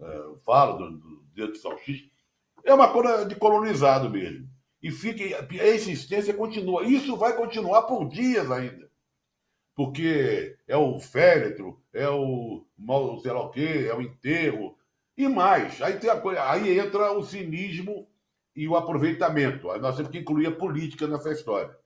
é, 0.00 0.34
fala 0.44 0.76
do, 0.76 0.98
do 0.98 1.22
dedo 1.32 1.52
de 1.52 1.58
salsicha. 1.58 2.10
É 2.64 2.74
uma 2.74 2.92
coisa 2.92 3.24
de 3.24 3.36
colonizado 3.36 4.10
mesmo. 4.10 4.50
E 4.82 4.90
fica, 4.90 5.46
a 5.62 5.66
existência 5.68 6.34
continua. 6.34 6.84
Isso 6.84 7.16
vai 7.16 7.36
continuar 7.36 7.82
por 7.82 8.08
dias 8.08 8.50
ainda. 8.50 8.90
Porque 9.76 10.56
é 10.66 10.76
o 10.76 10.98
féretro, 10.98 11.80
é 11.92 12.08
o 12.08 12.66
sei 13.22 13.30
lá 13.30 13.42
o 13.42 13.50
quê, 13.50 13.86
é 13.88 13.94
o 13.94 14.02
enterro. 14.02 14.76
E 15.16 15.28
mais, 15.28 15.80
aí, 15.80 16.00
tem 16.00 16.10
a 16.10 16.20
coisa, 16.20 16.42
aí 16.50 16.80
entra 16.80 17.12
o 17.12 17.22
cinismo 17.22 18.08
e 18.56 18.66
o 18.66 18.74
aproveitamento. 18.74 19.70
Aí 19.70 19.80
nós 19.80 19.94
temos 19.94 20.10
que 20.10 20.18
incluir 20.18 20.48
a 20.48 20.56
política 20.56 21.06
nessa 21.06 21.30
história. 21.30 21.77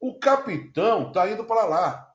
O 0.00 0.18
capitão 0.18 1.08
está 1.08 1.30
indo 1.30 1.44
para 1.44 1.64
lá. 1.64 2.14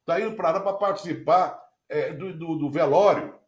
Está 0.00 0.20
indo 0.20 0.34
para 0.36 0.52
lá 0.52 0.60
para 0.60 0.72
participar 0.74 1.62
é, 1.88 2.12
do, 2.12 2.32
do, 2.36 2.56
do 2.56 2.70
velório. 2.70 3.38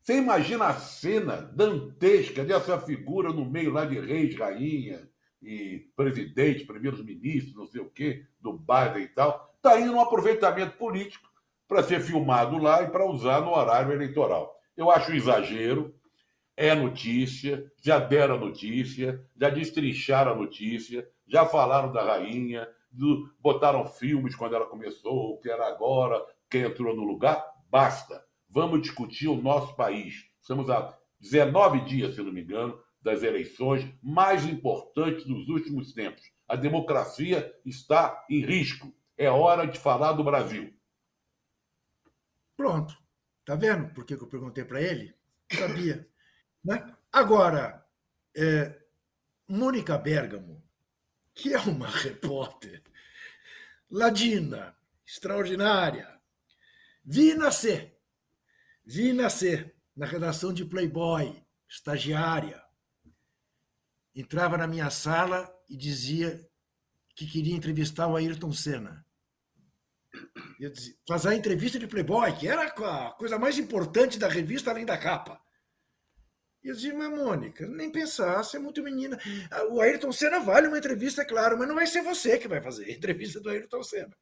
Você 0.00 0.18
imagina 0.18 0.66
a 0.66 0.74
cena 0.74 1.50
dantesca 1.54 2.44
dessa 2.44 2.78
figura 2.78 3.32
no 3.32 3.44
meio 3.44 3.72
lá 3.72 3.86
de 3.86 3.98
reis, 3.98 4.36
rainha 4.36 5.08
e 5.42 5.90
presidente, 5.96 6.66
primeiros 6.66 7.02
ministros, 7.02 7.54
não 7.54 7.66
sei 7.66 7.80
o 7.80 7.90
quê, 7.90 8.26
do 8.38 8.52
Biden 8.52 9.04
e 9.04 9.08
tal. 9.08 9.52
Está 9.56 9.80
indo 9.80 9.94
um 9.94 10.00
aproveitamento 10.00 10.76
político 10.76 11.26
para 11.66 11.82
ser 11.82 12.00
filmado 12.00 12.58
lá 12.58 12.82
e 12.82 12.90
para 12.90 13.06
usar 13.06 13.40
no 13.40 13.50
horário 13.52 13.92
eleitoral. 13.92 14.54
Eu 14.76 14.90
acho 14.90 15.10
um 15.10 15.14
exagero, 15.14 15.94
é 16.56 16.74
notícia, 16.74 17.70
já 17.82 17.98
deram 17.98 18.36
a 18.36 18.38
notícia, 18.38 19.24
já 19.36 19.50
destrincharam 19.50 20.32
a 20.32 20.36
notícia, 20.36 21.08
já 21.26 21.44
falaram 21.44 21.92
da 21.92 22.04
rainha, 22.04 22.68
do, 22.90 23.28
botaram 23.40 23.86
filmes 23.86 24.36
quando 24.36 24.54
ela 24.54 24.66
começou, 24.66 25.34
o 25.34 25.38
que 25.38 25.50
era 25.50 25.66
agora, 25.66 26.24
quem 26.48 26.62
entrou 26.62 26.94
no 26.94 27.02
lugar, 27.02 27.44
basta. 27.68 28.24
Vamos 28.48 28.82
discutir 28.82 29.28
o 29.28 29.40
nosso 29.40 29.74
país. 29.74 30.26
Estamos 30.40 30.70
há 30.70 30.96
19 31.20 31.80
dias, 31.80 32.14
se 32.14 32.22
não 32.22 32.32
me 32.32 32.42
engano, 32.42 32.78
das 33.02 33.22
eleições 33.22 33.86
mais 34.02 34.46
importantes 34.46 35.24
dos 35.24 35.48
últimos 35.48 35.92
tempos. 35.92 36.22
A 36.46 36.54
democracia 36.54 37.52
está 37.64 38.24
em 38.30 38.40
risco. 38.44 38.94
É 39.16 39.28
hora 39.28 39.66
de 39.66 39.78
falar 39.78 40.12
do 40.12 40.24
Brasil. 40.24 40.72
Pronto. 42.56 42.96
Tá 43.44 43.54
vendo 43.56 43.92
por 43.92 44.04
que 44.04 44.14
eu 44.14 44.26
perguntei 44.26 44.64
para 44.64 44.80
ele? 44.80 45.14
Sabia. 45.52 46.08
Né? 46.64 46.94
Agora, 47.12 47.86
é, 48.36 48.80
Mônica 49.46 49.96
Bergamo, 49.98 50.62
que 51.34 51.52
é 51.52 51.58
uma 51.58 51.86
repórter 51.90 52.82
ladina, 53.90 54.76
extraordinária, 55.06 56.20
vi 57.04 57.34
nascer 57.34 57.94
Vi 58.86 59.14
nascer 59.14 59.74
na 59.96 60.04
redação 60.04 60.52
de 60.52 60.64
Playboy, 60.64 61.42
estagiária. 61.66 62.62
Entrava 64.14 64.58
na 64.58 64.66
minha 64.66 64.90
sala 64.90 65.50
e 65.68 65.76
dizia 65.76 66.46
que 67.14 67.26
queria 67.26 67.56
entrevistar 67.56 68.06
o 68.06 68.16
Ayrton 68.16 68.52
Senna. 68.52 69.04
Eu 70.60 70.70
dizia, 70.70 70.94
fazer 71.08 71.30
a 71.30 71.34
entrevista 71.34 71.78
de 71.78 71.86
Playboy, 71.86 72.36
que 72.36 72.46
era 72.46 72.66
a 72.66 73.12
coisa 73.12 73.38
mais 73.38 73.58
importante 73.58 74.18
da 74.18 74.28
revista 74.28 74.70
além 74.70 74.84
da 74.84 74.98
capa. 74.98 75.40
E 76.64 76.68
eu 76.68 76.74
dizia, 76.74 76.94
mas 76.94 77.10
Mônica, 77.10 77.68
nem 77.68 77.92
pensar, 77.92 78.42
você 78.42 78.56
é 78.56 78.60
muito 78.60 78.82
menina. 78.82 79.18
O 79.70 79.80
Ayrton 79.82 80.10
Senna 80.10 80.40
vale 80.40 80.66
uma 80.66 80.78
entrevista, 80.78 81.20
é 81.22 81.24
claro, 81.24 81.58
mas 81.58 81.68
não 81.68 81.74
vai 81.74 81.86
ser 81.86 82.02
você 82.02 82.38
que 82.38 82.48
vai 82.48 82.62
fazer 82.62 82.86
a 82.86 82.92
entrevista 82.92 83.38
do 83.38 83.50
Ayrton 83.50 83.82
Senna 83.82 84.16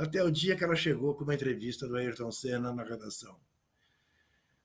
até 0.00 0.22
o 0.22 0.30
dia 0.30 0.56
que 0.56 0.64
ela 0.64 0.74
chegou 0.74 1.14
com 1.14 1.24
uma 1.24 1.34
entrevista 1.34 1.86
do 1.86 1.96
Ayrton 1.96 2.30
Senna 2.30 2.72
na 2.72 2.82
redação. 2.82 3.38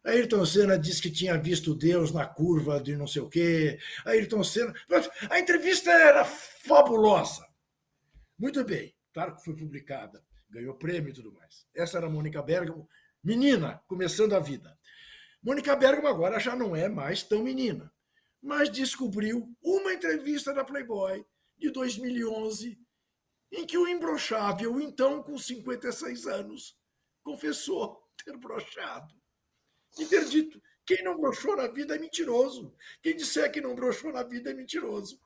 Ayrton 0.04 0.46
Senna 0.46 0.78
disse 0.78 1.02
que 1.02 1.12
tinha 1.12 1.38
visto 1.38 1.76
Deus 1.76 2.12
na 2.12 2.26
curva 2.26 2.80
de 2.80 2.96
não 2.96 3.08
sei 3.08 3.22
o 3.22 3.30
quê. 3.30 3.80
Ayrton 4.06 4.43
Senna. 4.43 4.74
A 5.30 5.39
entrevista 5.39 5.91
era 5.91 6.24
fabulosa. 6.24 7.46
Muito 8.38 8.64
bem, 8.64 8.96
claro 9.14 9.36
que 9.36 9.43
foi 9.43 9.56
publicada, 9.56 10.24
ganhou 10.50 10.76
prêmio 10.76 11.10
e 11.10 11.14
tudo 11.14 11.34
mais. 11.34 11.66
Essa 11.74 11.98
era 11.98 12.08
a 12.08 12.10
Mônica 12.10 12.41
Bergamo, 12.41 12.88
menina, 13.24 13.82
começando 13.88 14.34
a 14.34 14.39
vida. 14.39 14.78
Mônica 15.46 15.76
Bergamo 15.76 16.08
agora 16.08 16.39
já 16.39 16.56
não 16.56 16.76
é 16.76 16.89
mais 16.89 17.22
tão 17.22 17.43
menina, 17.43 17.93
mas 18.41 18.68
descobriu 18.68 19.56
uma 19.62 19.93
entrevista 19.93 20.52
da 20.52 20.64
Playboy 20.64 21.24
de 21.56 21.70
2011 21.70 22.80
em 23.52 23.64
que 23.64 23.78
o 23.78 23.88
imbrochável, 23.88 24.82
então 24.82 25.22
com 25.22 25.38
56 25.38 26.26
anos, 26.26 26.76
confessou 27.22 28.02
ter 28.24 28.36
brochado 28.38 29.14
e 30.00 30.08
ter 30.08 30.26
dito: 30.26 30.60
quem 30.84 31.04
não 31.04 31.16
brochou 31.16 31.56
na 31.56 31.68
vida 31.68 31.96
é 31.96 32.00
mentiroso. 32.00 32.76
Quem 33.04 33.16
disser 33.16 33.52
que 33.52 33.62
não 33.62 33.76
brochou 33.76 34.12
na 34.12 34.24
vida 34.24 34.50
é 34.50 34.54
mentiroso. 34.56 35.22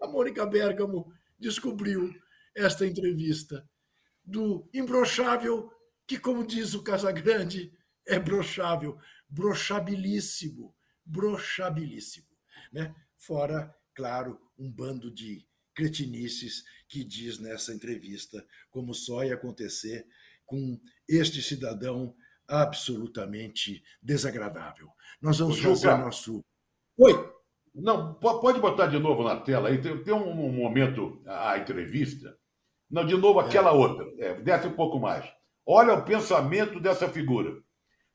A 0.00 0.06
Mônica 0.06 0.46
Bergamo 0.46 1.12
descobriu 1.36 2.14
esta 2.54 2.86
entrevista 2.86 3.68
do 4.24 4.70
imbrochável, 4.72 5.72
que, 6.06 6.20
como 6.20 6.46
diz 6.46 6.72
o 6.72 6.84
Casagrande, 6.84 7.76
é 8.06 8.18
brochável, 8.18 8.96
brochabilíssimo, 9.28 10.74
brochabilíssimo. 11.04 12.26
Né? 12.72 12.94
Fora, 13.16 13.74
claro, 13.94 14.40
um 14.58 14.70
bando 14.70 15.10
de 15.10 15.46
cretinices 15.74 16.64
que 16.88 17.04
diz 17.04 17.38
nessa 17.38 17.72
entrevista 17.72 18.44
como 18.70 18.94
só 18.94 19.24
ia 19.24 19.34
acontecer 19.34 20.06
com 20.44 20.80
este 21.08 21.42
cidadão 21.42 22.14
absolutamente 22.48 23.82
desagradável. 24.02 24.88
Nós 25.20 25.38
vamos 25.38 25.58
fazer 25.58 25.96
nosso. 25.98 26.44
Oi! 26.98 27.36
Não, 27.74 28.14
pode 28.14 28.58
botar 28.58 28.86
de 28.86 28.98
novo 28.98 29.22
na 29.22 29.38
tela 29.38 29.68
aí. 29.68 29.80
Tem, 29.80 30.02
tem 30.02 30.14
um 30.14 30.50
momento, 30.50 31.20
a 31.26 31.58
entrevista. 31.58 32.34
Não, 32.90 33.04
de 33.04 33.14
novo 33.16 33.38
aquela 33.38 33.70
é. 33.70 33.74
outra. 33.74 34.06
É, 34.18 34.40
desce 34.40 34.66
um 34.66 34.72
pouco 34.72 34.98
mais. 34.98 35.30
Olha 35.66 35.92
o 35.92 36.04
pensamento 36.04 36.80
dessa 36.80 37.08
figura. 37.08 37.60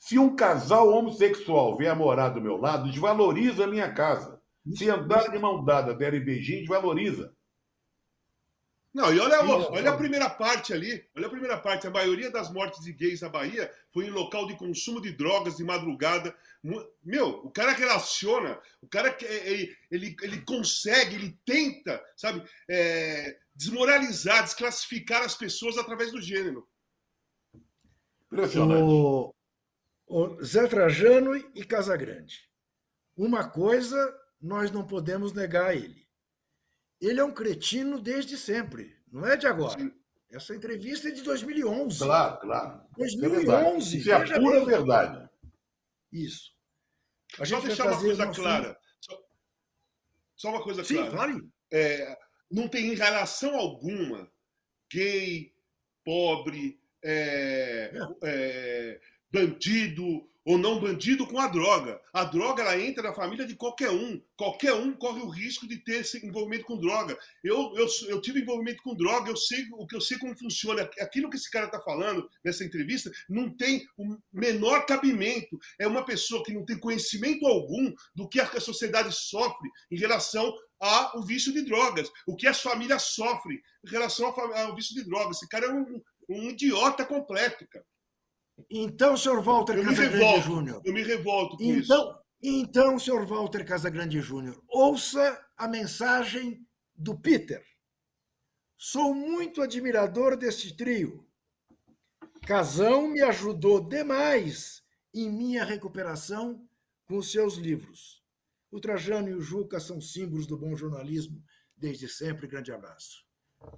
Se 0.01 0.17
um 0.17 0.35
casal 0.35 0.89
homossexual 0.89 1.77
vier 1.77 1.95
morar 1.95 2.29
do 2.29 2.41
meu 2.41 2.57
lado, 2.57 2.89
desvaloriza 2.89 3.65
a 3.65 3.67
minha 3.67 3.93
casa. 3.93 4.41
Se 4.75 4.89
andar 4.89 5.29
de 5.29 5.37
mão 5.37 5.63
dada, 5.63 5.93
derem 5.93 6.25
beijinho, 6.25 6.61
desvaloriza. 6.61 7.31
Não, 8.91 9.13
e 9.13 9.19
olha, 9.19 9.43
olha 9.43 9.91
a 9.91 9.95
primeira 9.95 10.27
parte 10.27 10.73
ali, 10.73 11.07
olha 11.15 11.27
a 11.27 11.29
primeira 11.29 11.55
parte. 11.55 11.85
A 11.85 11.91
maioria 11.91 12.31
das 12.31 12.51
mortes 12.51 12.83
de 12.83 12.91
gays 12.91 13.21
na 13.21 13.29
Bahia 13.29 13.71
foi 13.91 14.07
em 14.07 14.09
local 14.09 14.47
de 14.47 14.57
consumo 14.57 14.99
de 14.99 15.11
drogas 15.11 15.57
de 15.57 15.63
madrugada. 15.63 16.35
Meu, 17.03 17.45
o 17.45 17.51
cara 17.51 17.71
relaciona, 17.71 18.59
o 18.81 18.87
cara 18.87 19.15
ele, 19.21 19.77
ele, 19.91 20.15
ele 20.23 20.41
consegue, 20.41 21.15
ele 21.15 21.39
tenta, 21.45 22.03
sabe, 22.17 22.43
é, 22.67 23.37
desmoralizar, 23.55 24.43
desclassificar 24.43 25.21
as 25.21 25.35
pessoas 25.35 25.77
através 25.77 26.11
do 26.11 26.19
gênero. 26.19 26.67
O, 28.83 29.27
o 29.27 29.40
Zé 30.43 30.67
Trajano 30.67 31.35
e 31.35 31.63
Casagrande. 31.63 32.49
Uma 33.15 33.49
coisa 33.49 34.17
nós 34.41 34.71
não 34.71 34.85
podemos 34.85 35.33
negar 35.33 35.67
a 35.67 35.75
ele 35.75 36.01
ele 37.01 37.19
é 37.19 37.23
um 37.23 37.33
cretino 37.33 37.99
desde 37.99 38.37
sempre, 38.37 38.95
não 39.11 39.25
é 39.25 39.35
de 39.35 39.47
agora. 39.47 39.79
Sim. 39.79 39.91
Essa 40.29 40.55
entrevista 40.55 41.09
é 41.09 41.11
de 41.11 41.23
2011. 41.23 41.97
Claro, 41.97 42.39
claro. 42.39 42.81
2011. 42.95 43.97
Isso 43.97 44.11
é 44.11 44.13
a 44.13 44.39
pura 44.39 44.63
verdade. 44.63 45.29
Isso. 46.11 46.51
A 47.39 47.45
só 47.45 47.59
deixar 47.59 47.87
uma 47.87 47.99
coisa 47.99 48.31
clara. 48.31 48.79
Só, 49.01 49.23
só, 50.37 50.49
uma 50.51 50.63
coisa 50.63 50.83
Sim, 50.83 51.09
clara. 51.09 51.33
Sim, 51.33 51.51
É, 51.73 52.17
não 52.49 52.67
tem 52.67 52.93
relação 52.93 53.55
alguma 53.57 54.31
gay, 54.89 55.53
pobre, 56.05 56.79
é, 57.03 57.91
é, 58.23 59.01
bandido, 59.31 60.27
ou 60.43 60.57
não 60.57 60.79
bandido 60.79 61.27
com 61.27 61.39
a 61.39 61.47
droga. 61.47 62.01
A 62.11 62.23
droga 62.23 62.63
ela 62.63 62.79
entra 62.79 63.03
na 63.03 63.13
família 63.13 63.45
de 63.45 63.55
qualquer 63.55 63.91
um. 63.91 64.21
Qualquer 64.35 64.73
um 64.73 64.93
corre 64.93 65.21
o 65.21 65.29
risco 65.29 65.67
de 65.67 65.77
ter 65.77 66.01
esse 66.01 66.25
envolvimento 66.25 66.65
com 66.65 66.79
droga. 66.79 67.17
Eu, 67.43 67.73
eu, 67.75 67.87
eu 68.07 68.21
tive 68.21 68.41
envolvimento 68.41 68.81
com 68.81 68.95
droga, 68.95 69.29
eu 69.29 69.37
sei 69.37 69.65
o 69.73 69.85
que 69.85 69.95
eu 69.95 70.01
sei 70.01 70.17
como 70.17 70.37
funciona. 70.37 70.89
Aquilo 70.99 71.29
que 71.29 71.37
esse 71.37 71.49
cara 71.49 71.67
está 71.67 71.79
falando 71.79 72.27
nessa 72.43 72.63
entrevista 72.63 73.11
não 73.29 73.55
tem 73.55 73.85
o 73.97 74.17
menor 74.33 74.85
cabimento. 74.85 75.59
É 75.79 75.87
uma 75.87 76.03
pessoa 76.03 76.43
que 76.43 76.53
não 76.53 76.65
tem 76.65 76.77
conhecimento 76.77 77.45
algum 77.45 77.93
do 78.15 78.27
que 78.27 78.39
a 78.39 78.59
sociedade 78.59 79.13
sofre 79.13 79.69
em 79.91 79.97
relação 79.97 80.51
ao 80.79 81.21
vício 81.23 81.53
de 81.53 81.61
drogas, 81.61 82.09
o 82.25 82.35
que 82.35 82.47
as 82.47 82.59
famílias 82.59 83.03
sofrem 83.03 83.61
em 83.85 83.89
relação 83.89 84.27
ao 84.27 84.75
vício 84.75 84.95
de 84.95 85.03
drogas. 85.03 85.37
Esse 85.37 85.47
cara 85.47 85.67
é 85.67 85.71
um, 85.71 86.01
um 86.27 86.49
idiota 86.49 87.05
completo, 87.05 87.67
cara. 87.67 87.85
Então, 88.69 89.17
senhor 89.17 89.41
Walter 89.41 89.77
eu 89.77 89.83
Casagrande 89.83 90.41
Júnior. 90.41 90.81
Eu 90.85 90.93
me 90.93 91.03
revolto 91.03 91.57
com 91.57 91.63
então, 91.63 91.79
isso. 91.79 92.21
Então, 92.41 92.99
senhor 92.99 93.25
Walter 93.25 93.63
Casagrande 93.63 94.19
Júnior, 94.19 94.61
ouça 94.67 95.39
a 95.57 95.67
mensagem 95.67 96.65
do 96.95 97.19
Peter. 97.19 97.63
Sou 98.77 99.13
muito 99.13 99.61
admirador 99.61 100.35
deste 100.35 100.75
trio. 100.75 101.27
Casão 102.45 103.07
me 103.07 103.21
ajudou 103.21 103.87
demais 103.87 104.81
em 105.13 105.29
minha 105.29 105.63
recuperação 105.63 106.67
com 107.05 107.21
seus 107.21 107.55
livros. 107.55 108.23
O 108.71 108.79
Trajano 108.79 109.29
e 109.29 109.33
o 109.33 109.41
Juca 109.41 109.79
são 109.79 110.01
símbolos 110.01 110.47
do 110.47 110.57
bom 110.57 110.75
jornalismo 110.75 111.43
desde 111.77 112.07
sempre. 112.07 112.47
Grande 112.47 112.71
abraço. 112.71 113.23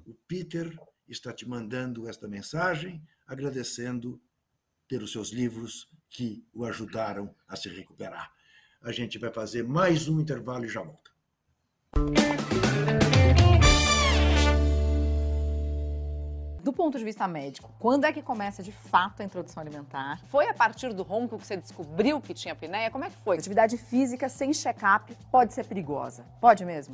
O 0.05 0.13
Peter 0.27 0.73
está 1.07 1.33
te 1.33 1.47
mandando 1.47 2.07
esta 2.07 2.27
mensagem, 2.27 3.03
agradecendo 3.27 4.21
pelos 4.93 5.11
seus 5.11 5.29
livros 5.29 5.89
que 6.07 6.45
o 6.53 6.63
ajudaram 6.65 7.33
a 7.47 7.55
se 7.55 7.67
recuperar. 7.67 8.31
A 8.79 8.91
gente 8.91 9.17
vai 9.17 9.31
fazer 9.31 9.63
mais 9.63 10.07
um 10.07 10.19
intervalo 10.19 10.65
e 10.65 10.67
já 10.67 10.83
volta. 10.83 11.09
Do 16.61 16.71
ponto 16.71 16.99
de 16.99 17.03
vista 17.03 17.27
médico, 17.27 17.73
quando 17.79 18.05
é 18.05 18.13
que 18.13 18.21
começa 18.21 18.61
de 18.61 18.71
fato 18.71 19.21
a 19.21 19.25
introdução 19.25 19.61
alimentar? 19.61 20.23
Foi 20.29 20.47
a 20.47 20.53
partir 20.53 20.93
do 20.93 21.01
ronco 21.01 21.39
que 21.39 21.47
você 21.47 21.57
descobriu 21.57 22.21
que 22.21 22.35
tinha 22.35 22.53
apneia? 22.53 22.91
Como 22.91 23.03
é 23.03 23.09
que 23.09 23.17
foi? 23.17 23.39
Atividade 23.39 23.77
física 23.77 24.29
sem 24.29 24.53
check-up 24.53 25.11
pode 25.31 25.55
ser 25.55 25.65
perigosa. 25.65 26.23
Pode 26.39 26.63
mesmo? 26.63 26.93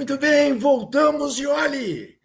Muito 0.00 0.16
bem, 0.16 0.56
voltamos 0.56 1.38
e 1.38 1.46
olhe! 1.46 2.18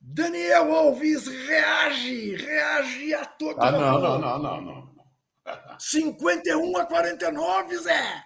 Daniel 0.00 0.72
Alves 0.72 1.26
reage, 1.26 2.36
reage 2.36 3.12
a 3.12 3.24
todo 3.24 3.60
Ah, 3.60 3.72
não, 3.72 4.00
não, 4.00 4.18
não, 4.20 4.38
não, 4.38 4.60
não. 4.60 5.78
51 5.80 6.76
a 6.76 6.86
49, 6.86 7.76
Zé! 7.78 8.22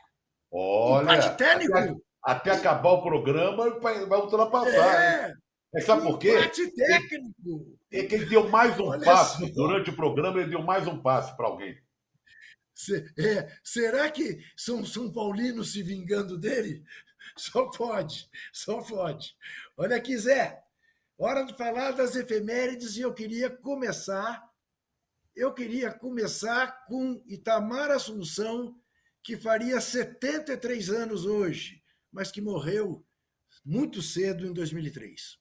Olha, 0.51 1.05
Empate 1.05 1.39
técnico. 1.39 1.75
Até, 2.23 2.51
até, 2.51 2.51
acabar 2.51 2.91
o 2.91 3.03
programa 3.03 3.81
vai, 3.81 4.05
vai 4.05 4.19
ultrapassar. 4.19 5.03
É, 5.03 5.33
é 5.75 5.81
sabe 5.81 6.03
por 6.03 6.19
quê? 6.19 6.37
Empate 6.37 6.71
técnico. 6.75 7.79
É 7.91 8.03
que 8.03 8.15
ele 8.15 8.27
deu 8.27 8.51
mais 8.51 8.79
um 8.79 8.89
Olha 8.89 9.03
passe 9.03 9.39
só. 9.39 9.55
durante 9.55 9.89
o 9.89 9.97
programa, 9.97 10.39
ele 10.39 10.51
deu 10.51 10.63
mais 10.63 10.87
um 10.87 11.01
passe 11.01 11.35
para 11.35 11.47
alguém. 11.47 11.79
É, 13.19 13.49
será 13.65 14.11
que 14.11 14.39
são 14.55 14.85
São 14.85 15.11
Paulinos 15.11 15.73
se 15.73 15.83
vingando 15.83 16.37
dele? 16.39 16.83
Só 17.37 17.69
pode, 17.71 18.29
só 18.53 18.83
pode. 18.83 19.35
Olha 19.77 19.97
aqui, 19.97 20.17
Zé, 20.17 20.63
hora 21.17 21.45
de 21.45 21.57
falar 21.57 21.93
das 21.93 22.15
efemérides 22.15 22.97
e 22.97 23.01
eu 23.01 23.15
queria 23.15 23.49
começar, 23.49 24.43
eu 25.35 25.53
queria 25.55 25.91
começar 25.91 26.85
com 26.87 27.23
Itamar 27.27 27.91
Assunção, 27.91 28.77
que 29.23 29.37
faria 29.37 29.81
73 29.81 30.91
anos 30.91 31.25
hoje, 31.25 31.83
mas 32.13 32.31
que 32.31 32.41
morreu 32.41 33.05
muito 33.65 34.03
cedo 34.03 34.47
em 34.47 34.53
2003. 34.53 35.39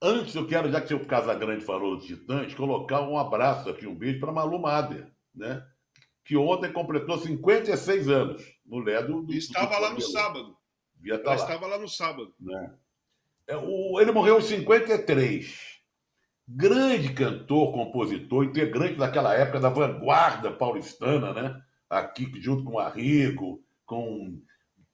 Antes, 0.00 0.34
eu 0.34 0.46
quero, 0.46 0.70
já 0.70 0.80
que 0.80 0.94
o 0.94 1.06
Casagrande 1.06 1.64
falou 1.64 1.96
dos 1.96 2.06
Titãs, 2.06 2.54
colocar 2.54 3.00
um 3.00 3.18
abraço 3.18 3.68
aqui, 3.68 3.86
um 3.86 3.96
beijo 3.96 4.20
para 4.20 4.30
Malu 4.30 4.60
Mader, 4.60 5.10
né? 5.34 5.66
que 6.26 6.36
ontem 6.36 6.72
completou 6.72 7.18
56 7.18 8.08
anos, 8.08 8.42
mulher 8.64 9.06
do. 9.06 9.22
do 9.22 9.32
Estava 9.32 9.76
do 9.76 9.80
lá 9.80 9.94
no 9.94 10.00
sábado. 10.00 10.55
Devia 10.96 11.14
Ela 11.14 11.34
estava 11.34 11.66
lá 11.66 11.78
no 11.78 11.88
sábado. 11.88 12.34
Né? 12.40 12.74
É, 13.46 13.56
o, 13.56 14.00
ele 14.00 14.12
morreu 14.12 14.38
em 14.38 14.42
53. 14.42 15.76
Grande 16.48 17.12
cantor, 17.12 17.72
compositor, 17.72 18.44
integrante 18.44 18.94
daquela 18.94 19.34
época 19.34 19.60
da 19.60 19.68
vanguarda 19.68 20.50
paulistana, 20.50 21.32
né? 21.32 21.60
Aqui 21.88 22.30
junto 22.40 22.64
com 22.64 22.78
Arrigo, 22.78 23.62
com 23.84 24.40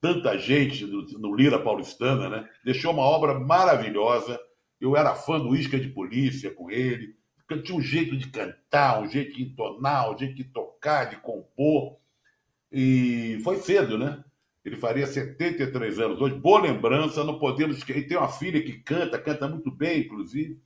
tanta 0.00 0.36
gente 0.38 0.84
no, 0.84 1.02
no 1.18 1.34
Lira 1.34 1.58
Paulistana, 1.58 2.28
né? 2.28 2.48
Deixou 2.64 2.92
uma 2.92 3.02
obra 3.02 3.38
maravilhosa. 3.38 4.38
Eu 4.80 4.96
era 4.96 5.14
fã 5.14 5.38
do 5.38 5.54
Isca 5.54 5.78
de 5.78 5.88
Polícia 5.88 6.50
com 6.54 6.70
ele. 6.70 7.16
Tinha 7.64 7.78
um 7.78 7.82
jeito 7.82 8.16
de 8.16 8.28
cantar, 8.28 9.02
um 9.02 9.08
jeito 9.08 9.34
de 9.34 9.42
entonar, 9.42 10.10
um 10.10 10.18
jeito 10.18 10.34
de 10.34 10.44
tocar, 10.44 11.10
de 11.10 11.16
compor. 11.16 11.98
E 12.70 13.38
foi 13.44 13.56
cedo, 13.58 13.98
né? 13.98 14.24
Ele 14.64 14.76
faria 14.76 15.06
73 15.06 15.98
anos 15.98 16.20
hoje. 16.20 16.36
Boa 16.36 16.60
lembrança, 16.60 17.24
não 17.24 17.38
podemos 17.38 17.78
esquecer. 17.78 17.98
Ele 17.98 18.08
tem 18.08 18.16
uma 18.16 18.28
filha 18.28 18.62
que 18.62 18.74
canta, 18.74 19.18
canta 19.18 19.48
muito 19.48 19.70
bem, 19.70 20.00
inclusive. 20.00 20.60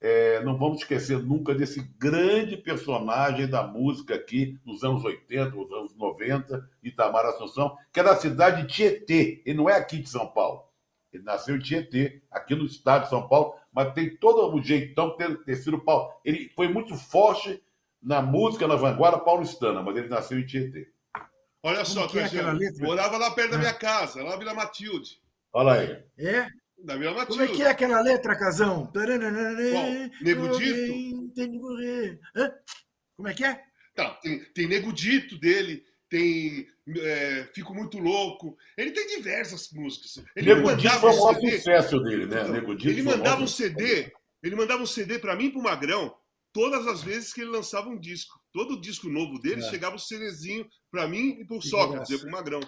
É, 0.00 0.42
não 0.44 0.58
vamos 0.58 0.78
esquecer 0.78 1.18
nunca 1.18 1.54
desse 1.54 1.82
grande 1.98 2.56
personagem 2.56 3.48
da 3.48 3.66
música 3.66 4.14
aqui 4.14 4.58
nos 4.64 4.84
anos 4.84 5.04
80, 5.04 5.56
nos 5.56 5.72
anos 5.72 5.96
90, 5.96 6.70
Itamar 6.82 7.24
Assunção, 7.26 7.76
que 7.92 8.00
é 8.00 8.02
da 8.02 8.16
cidade 8.16 8.62
de 8.62 8.68
Tietê. 8.68 9.42
Ele 9.44 9.58
não 9.58 9.68
é 9.68 9.74
aqui 9.74 9.98
de 9.98 10.08
São 10.08 10.26
Paulo. 10.26 10.64
Ele 11.12 11.22
nasceu 11.22 11.56
em 11.56 11.60
Tietê, 11.60 12.22
aqui 12.30 12.54
no 12.54 12.64
estado 12.64 13.04
de 13.04 13.10
São 13.10 13.26
Paulo, 13.26 13.54
mas 13.72 13.92
tem 13.94 14.14
todo 14.16 14.54
o 14.54 14.62
jeitão 14.62 15.10
de 15.10 15.16
ter, 15.16 15.44
ter 15.44 15.56
sido 15.56 15.80
Paulo. 15.80 16.10
Ele 16.24 16.50
foi 16.54 16.68
muito 16.68 16.94
forte 16.94 17.62
na 18.02 18.20
música, 18.20 18.66
na 18.66 18.76
vanguarda 18.76 19.18
paulistana, 19.18 19.82
mas 19.82 19.96
ele 19.96 20.08
nasceu 20.08 20.38
em 20.38 20.46
Tietê. 20.46 20.88
Olha 21.66 21.82
Como 21.82 22.08
só, 22.08 22.08
é 22.16 22.72
morava 22.78 23.18
lá 23.18 23.32
perto 23.32 23.50
da 23.50 23.58
minha 23.58 23.74
casa, 23.74 24.22
lá 24.22 24.30
na 24.30 24.36
Vila 24.36 24.54
Matilde. 24.54 25.20
Olha 25.52 25.72
aí. 25.72 26.04
É? 26.16 26.46
Da 26.78 26.96
Vila 26.96 27.12
Matilde. 27.12 27.42
Como 27.42 27.42
é 27.42 27.56
que 27.56 27.62
é 27.64 27.70
aquela 27.70 28.00
letra, 28.00 28.38
Casão? 28.38 28.86
Qual? 28.92 29.04
Nego 30.22 30.56
Dito? 30.56 31.32
Tem 31.34 31.50
de 31.50 31.58
morrer. 31.58 32.20
Hã? 32.36 32.52
Como 33.16 33.26
é 33.26 33.34
que 33.34 33.44
é? 33.44 33.60
Tá, 33.96 34.10
tem, 34.22 34.44
tem 34.54 34.68
Nego 34.68 34.92
Dito 34.92 35.36
dele, 35.40 35.82
tem 36.08 36.68
é, 36.98 37.48
Fico 37.52 37.74
Muito 37.74 37.98
Louco. 37.98 38.56
Ele 38.78 38.92
tem 38.92 39.16
diversas 39.16 39.68
músicas. 39.72 40.24
Ele 40.36 40.54
Nego 40.54 40.72
Dito 40.76 41.00
foi 41.00 41.10
o 41.10 41.20
maior 41.20 41.34
sucesso 41.34 41.98
dele, 41.98 42.26
né? 42.26 42.46
Nego 42.46 42.76
Dito 42.76 42.90
ele 42.90 43.02
mandava 43.02 43.42
um 43.42 43.48
CD, 43.48 44.12
ele 44.40 44.54
mandava 44.54 44.84
um 44.84 44.86
CD 44.86 45.18
para 45.18 45.34
mim 45.34 45.46
e 45.46 45.50
pro 45.50 45.62
Magrão 45.62 46.14
todas 46.52 46.86
as 46.86 47.02
vezes 47.02 47.32
que 47.32 47.40
ele 47.40 47.50
lançava 47.50 47.88
um 47.88 47.98
disco. 47.98 48.40
Todo 48.56 48.80
disco 48.80 49.10
novo 49.10 49.38
dele 49.38 49.60
é. 49.60 49.68
chegava 49.68 49.96
o 49.96 49.98
CDzinho 49.98 50.66
para 50.90 51.06
mim 51.06 51.36
e 51.38 51.44
para 51.44 51.58
o 51.58 51.60
Sócrates, 51.60 52.18
para 52.18 52.26
o 52.26 52.32
Magrão. 52.32 52.60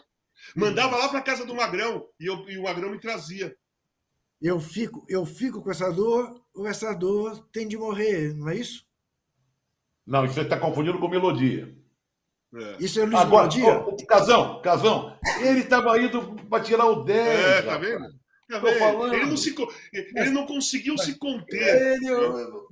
Mandava 0.55 0.99
lá 0.99 1.09
para 1.09 1.23
casa 1.23 1.47
do 1.47 1.55
Magrão 1.55 2.07
e, 2.21 2.27
eu, 2.27 2.47
e 2.47 2.59
o 2.59 2.65
Magrão 2.65 2.91
me 2.91 3.01
trazia. 3.01 3.57
Eu 4.39 4.61
fico, 4.61 5.07
eu 5.09 5.25
fico 5.25 5.63
com 5.63 5.71
essa 5.71 5.91
dor, 5.91 6.45
ou 6.55 6.67
essa 6.67 6.93
dor 6.93 7.43
tem 7.51 7.67
de 7.67 7.79
morrer, 7.79 8.35
não 8.35 8.51
é 8.51 8.57
isso? 8.57 8.85
Não, 10.07 10.27
isso 10.27 10.35
você 10.35 10.43
está 10.43 10.61
confundindo 10.61 10.99
com 10.99 11.09
melodia. 11.09 11.75
É. 12.55 12.77
Isso 12.79 13.01
é 13.01 13.05
Luiz 13.05 13.21
Agora, 13.21 13.49
Melodia? 13.49 13.79
Oh, 13.79 14.07
Casão, 14.07 14.61
Casão, 14.61 15.19
ele 15.41 15.61
estava 15.61 15.99
indo 15.99 16.37
para 16.51 16.63
tirar 16.63 16.85
o 16.85 17.03
10. 17.03 17.41
É, 17.41 17.63
tá 17.63 17.79
vendo? 17.79 18.05
Tá 18.51 18.59
vendo? 18.59 19.15
Ele, 19.15 19.25
não 19.25 19.37
se, 19.39 19.55
ele 19.93 20.31
não 20.33 20.45
conseguiu 20.45 20.97
mas, 20.99 21.07
se 21.07 21.19
conter. 21.19 21.95
Ele, 21.95 22.11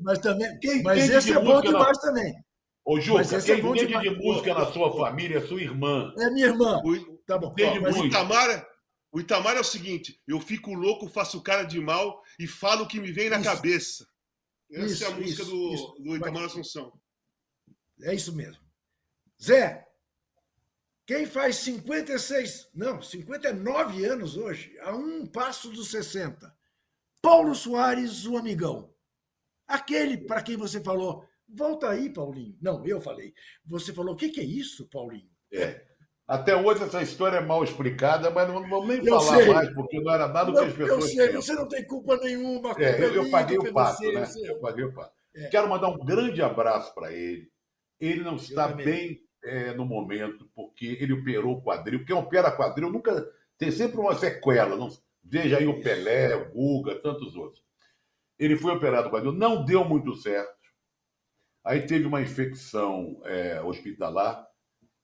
mas 0.01 0.19
também. 0.19 0.59
Quem 0.59 0.83
mas 0.83 1.09
esse 1.09 1.33
é 1.33 1.41
bom 1.41 1.63
demais 1.63 1.97
também. 1.97 2.45
Ô, 2.87 3.01
Juca, 3.01 3.25
quem 3.43 3.55
é 3.55 3.59
entende 3.59 3.99
de 3.99 4.11
música 4.11 4.55
na 4.55 4.71
sua 4.71 4.97
família 4.97 5.39
é 5.39 5.47
sua 5.47 5.61
irmã. 5.61 6.15
É 6.17 6.31
minha 6.31 6.47
irmã. 6.47 6.81
O, 6.85 7.17
tá 7.27 7.37
bom. 7.37 7.53
Ó, 7.61 7.81
mas 7.81 7.97
o 7.97 8.07
Itamar, 8.07 8.65
o 9.11 9.19
Itamar 9.19 9.57
é 9.57 9.61
o 9.61 9.65
seguinte: 9.65 10.23
eu 10.25 10.39
fico 10.39 10.73
louco, 10.73 11.09
faço 11.09 11.43
cara 11.43 11.65
de 11.65 11.81
mal 11.81 12.23
e 12.39 12.47
falo 12.47 12.85
o 12.85 12.87
que 12.87 13.01
me 13.01 13.11
vem 13.11 13.29
na 13.29 13.41
isso. 13.41 13.45
cabeça. 13.45 14.09
Essa 14.71 14.87
isso, 14.87 15.05
é 15.05 15.07
a 15.09 15.11
música 15.11 15.43
isso, 15.43 15.51
do, 15.51 15.75
isso. 15.75 15.97
do 15.99 16.17
Itamar 16.17 16.45
Assunção. 16.45 16.93
É 18.03 18.15
isso 18.15 18.33
mesmo. 18.33 18.63
Zé, 19.43 19.85
quem 21.05 21.27
faz 21.27 21.57
56, 21.57 22.71
não, 22.73 23.03
59 23.03 24.05
anos 24.05 24.37
hoje, 24.37 24.79
a 24.79 24.95
um 24.95 25.27
passo 25.27 25.71
dos 25.71 25.89
60? 25.91 26.57
Paulo 27.21 27.53
Soares, 27.53 28.27
o 28.27 28.37
amigão. 28.37 28.95
Aquele 29.67 30.19
para 30.19 30.41
quem 30.41 30.57
você 30.57 30.81
falou, 30.81 31.27
volta 31.49 31.91
aí, 31.91 32.11
Paulinho. 32.11 32.57
Não, 32.61 32.85
eu 32.87 33.01
falei. 33.01 33.33
Você 33.65 33.93
falou, 33.93 34.15
o 34.15 34.17
que, 34.17 34.29
que 34.29 34.41
é 34.41 34.45
isso, 34.45 34.89
Paulinho? 34.89 35.31
É. 35.53 35.85
Até 36.27 36.57
hoje 36.57 36.83
essa 36.83 37.03
história 37.03 37.37
é 37.37 37.41
mal 37.41 37.63
explicada, 37.63 38.31
mas 38.31 38.49
não 38.49 38.69
vamos 38.69 38.89
nem 38.89 38.99
eu 38.99 39.21
falar 39.21 39.37
sei. 39.37 39.53
mais, 39.53 39.75
porque 39.75 40.01
não 40.01 40.13
era 40.13 40.27
nada 40.27 40.51
do 40.51 40.59
que 40.59 40.65
as 40.65 40.73
pessoas. 40.73 41.05
Eu 41.05 41.09
sei, 41.09 41.33
você 41.33 41.55
não 41.55 41.69
tem 41.69 41.87
culpa 41.87 42.17
nenhuma. 42.17 42.75
Culpa 42.75 42.83
é, 42.83 43.05
eu, 43.05 43.15
eu 43.15 43.31
paguei 43.31 43.59
o 43.59 43.73
pato, 43.73 44.13
né? 44.13 44.25
Eu 44.43 44.59
paguei 44.59 44.85
o 44.85 44.93
pato. 44.93 45.15
É. 45.37 45.49
Quero 45.49 45.69
mandar 45.69 45.89
um 45.89 45.99
grande 45.99 46.43
abraço 46.43 46.93
para 46.95 47.13
ele. 47.13 47.49
Ele 48.01 48.25
não 48.25 48.35
está 48.35 48.67
bem 48.67 49.21
é, 49.45 49.73
no 49.73 49.85
momento, 49.85 50.51
porque 50.53 50.99
ele 51.01 51.13
operou 51.13 51.59
o 51.59 51.63
quadril. 51.63 52.05
Quem 52.05 52.17
opera 52.17 52.51
quadril 52.51 52.91
nunca 52.91 53.25
tem 53.57 53.71
sempre 53.71 54.01
uma 54.01 54.15
sequela. 54.17 54.75
Não, 54.75 54.89
veja 55.23 55.59
aí 55.59 55.67
o 55.67 55.81
Pelé, 55.81 56.35
o 56.35 56.51
Guga, 56.51 56.97
tantos 56.97 57.37
outros. 57.37 57.63
Ele 58.37 58.57
foi 58.57 58.73
operado 58.73 59.09
o 59.09 59.11
quadril, 59.13 59.33
não 59.33 59.65
deu 59.65 59.85
muito 59.85 60.15
certo. 60.17 60.56
Aí 61.67 61.85
teve 61.85 62.07
uma 62.07 62.23
infecção 62.23 63.21
é, 63.25 63.61
hospitalar, 63.61 64.47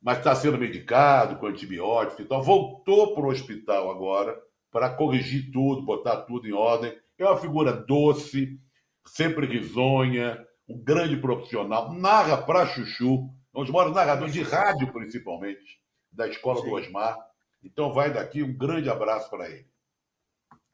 mas 0.01 0.19
está 0.19 0.33
sendo 0.33 0.57
medicado 0.57 1.37
com 1.37 1.47
antibióticos 1.47 2.25
e 2.25 2.29
tal. 2.29 2.41
Voltou 2.41 3.17
para 3.17 3.25
o 3.25 3.31
hospital 3.31 3.91
agora 3.91 4.41
para 4.71 4.89
corrigir 4.89 5.51
tudo, 5.51 5.83
botar 5.83 6.19
tudo 6.23 6.47
em 6.47 6.53
ordem. 6.53 6.97
É 7.19 7.25
uma 7.25 7.37
figura 7.37 7.73
doce, 7.73 8.61
sempre 9.05 9.45
risonha, 9.45 10.39
um 10.69 10.81
grande 10.81 11.17
profissional, 11.17 11.93
narra 11.93 12.37
para 12.39 12.67
Chuchu, 12.67 13.29
mora 13.53 13.91
um 13.91 13.93
narrador 13.93 14.31
de 14.31 14.43
rádio, 14.43 14.93
principalmente, 14.93 15.81
da 16.13 16.29
escola 16.29 16.61
Sim. 16.61 16.69
do 16.69 16.75
Osmar. 16.77 17.19
Então 17.65 17.93
vai 17.93 18.13
daqui 18.13 18.41
um 18.41 18.57
grande 18.57 18.89
abraço 18.89 19.29
para 19.29 19.51
ele. 19.51 19.72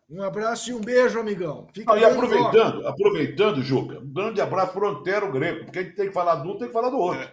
Um 0.09 0.23
abraço 0.23 0.71
e 0.71 0.75
um 0.75 0.81
beijo, 0.81 1.21
amigão. 1.21 1.69
Fica 1.73 1.93
ah, 1.93 1.99
e 1.99 2.05
aproveitando, 2.05 2.87
aproveitando, 2.87 3.63
Juca, 3.63 3.99
um 3.99 4.11
grande 4.11 4.41
abraço 4.41 4.73
para 4.73 4.85
o 4.85 4.89
Antero 4.89 5.31
Greco, 5.31 5.65
porque 5.67 5.79
a 5.79 5.83
gente 5.83 5.97
tem 5.97 6.07
que 6.09 6.15
falar 6.15 6.37
do 6.37 6.51
um, 6.51 6.59
tem 6.59 6.69
que 6.69 6.73
falar 6.73 6.89
do 6.89 6.99
outro. 6.99 7.29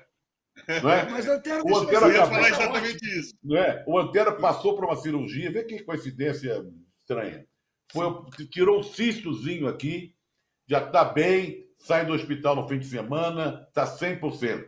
É. 0.68 0.82
Não 0.82 0.90
é? 0.90 1.06
Mas 1.10 1.28
Antero, 1.28 1.64
o 1.66 1.78
Antero 1.78 2.06
acabou, 2.06 2.28
falar 2.28 2.50
exatamente 2.50 3.20
isso. 3.20 3.34
Não 3.42 3.58
é? 3.58 3.84
O 3.88 3.98
Antero 3.98 4.38
passou 4.38 4.76
por 4.76 4.84
uma 4.84 4.98
cirurgia, 4.98 5.52
vê 5.52 5.64
que 5.64 5.84
coincidência 5.84 6.66
estranha. 7.00 7.46
Foi, 7.92 8.26
tirou 8.52 8.80
um 8.80 8.84
cistozinho 8.84 9.68
aqui, 9.68 10.14
já 10.68 10.84
está 10.84 11.06
bem, 11.06 11.66
sai 11.78 12.06
do 12.06 12.14
hospital 12.14 12.58
no 12.58 12.68
fim 12.68 12.80
de 12.80 12.88
semana, 12.88 13.66
está 13.70 13.86
100%. 13.86 14.68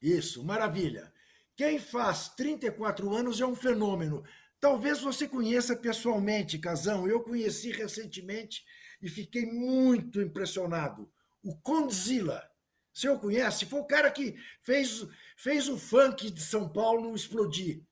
Isso, 0.00 0.42
maravilha. 0.42 1.12
Quem 1.54 1.78
faz 1.78 2.30
34 2.30 3.14
anos 3.14 3.38
é 3.38 3.44
um 3.44 3.54
fenômeno. 3.54 4.22
Talvez 4.60 5.00
você 5.00 5.26
conheça 5.26 5.74
pessoalmente, 5.74 6.58
Casão. 6.58 7.08
Eu 7.08 7.22
conheci 7.22 7.70
recentemente 7.70 8.62
e 9.00 9.08
fiquei 9.08 9.46
muito 9.46 10.20
impressionado. 10.20 11.10
O 11.42 11.56
Condzilla. 11.56 12.48
Você 12.92 13.08
o 13.08 13.18
conhece? 13.18 13.64
Foi 13.64 13.80
o 13.80 13.86
cara 13.86 14.10
que 14.10 14.36
fez, 14.62 15.06
fez 15.36 15.68
o 15.68 15.78
funk 15.78 16.30
de 16.30 16.42
São 16.42 16.68
Paulo 16.68 17.14
explodir. 17.14 17.82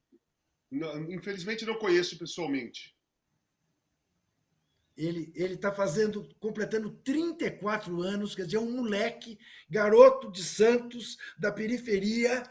Não, 0.70 1.10
infelizmente 1.10 1.64
não 1.64 1.78
conheço 1.78 2.18
pessoalmente. 2.18 2.94
Ele 4.94 5.32
está 5.36 5.72
fazendo, 5.72 6.28
completando 6.40 6.90
34 6.90 8.02
anos, 8.02 8.34
quer 8.34 8.44
dizer, 8.44 8.56
é 8.56 8.60
um 8.60 8.72
moleque, 8.72 9.38
garoto 9.70 10.30
de 10.30 10.42
Santos, 10.42 11.16
da 11.38 11.52
periferia, 11.52 12.42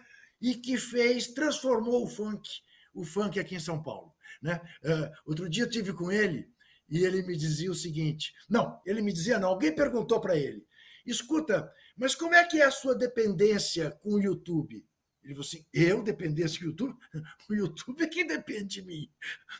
e 0.41 0.55
que 0.55 0.77
fez, 0.77 1.27
transformou 1.27 2.05
o 2.05 2.07
funk, 2.07 2.49
o 2.93 3.03
funk 3.03 3.39
aqui 3.39 3.55
em 3.55 3.59
São 3.59 3.81
Paulo. 3.81 4.13
Né? 4.41 4.59
Uh, 4.83 5.11
outro 5.25 5.49
dia 5.49 5.63
eu 5.63 5.69
tive 5.69 5.93
com 5.93 6.11
ele 6.11 6.49
e 6.89 7.03
ele 7.03 7.21
me 7.23 7.35
dizia 7.35 7.71
o 7.71 7.75
seguinte: 7.75 8.33
não, 8.49 8.81
ele 8.85 9.01
me 9.01 9.11
dizia, 9.11 9.39
não, 9.39 9.49
alguém 9.49 9.73
perguntou 9.73 10.19
para 10.19 10.35
ele, 10.35 10.65
escuta, 11.05 11.71
mas 11.95 12.15
como 12.15 12.35
é 12.35 12.45
que 12.45 12.61
é 12.61 12.65
a 12.65 12.71
sua 12.71 12.95
dependência 12.95 13.91
com 14.01 14.13
o 14.13 14.21
YouTube? 14.21 14.85
Ele 15.23 15.33
falou 15.33 15.45
assim: 15.45 15.65
eu 15.73 16.01
dependência 16.01 16.59
do 16.59 16.67
YouTube? 16.67 16.97
O 17.49 17.53
YouTube 17.53 18.01
é 18.01 18.07
quem 18.07 18.27
depende 18.27 18.81
de 18.81 18.81
mim. 18.81 19.11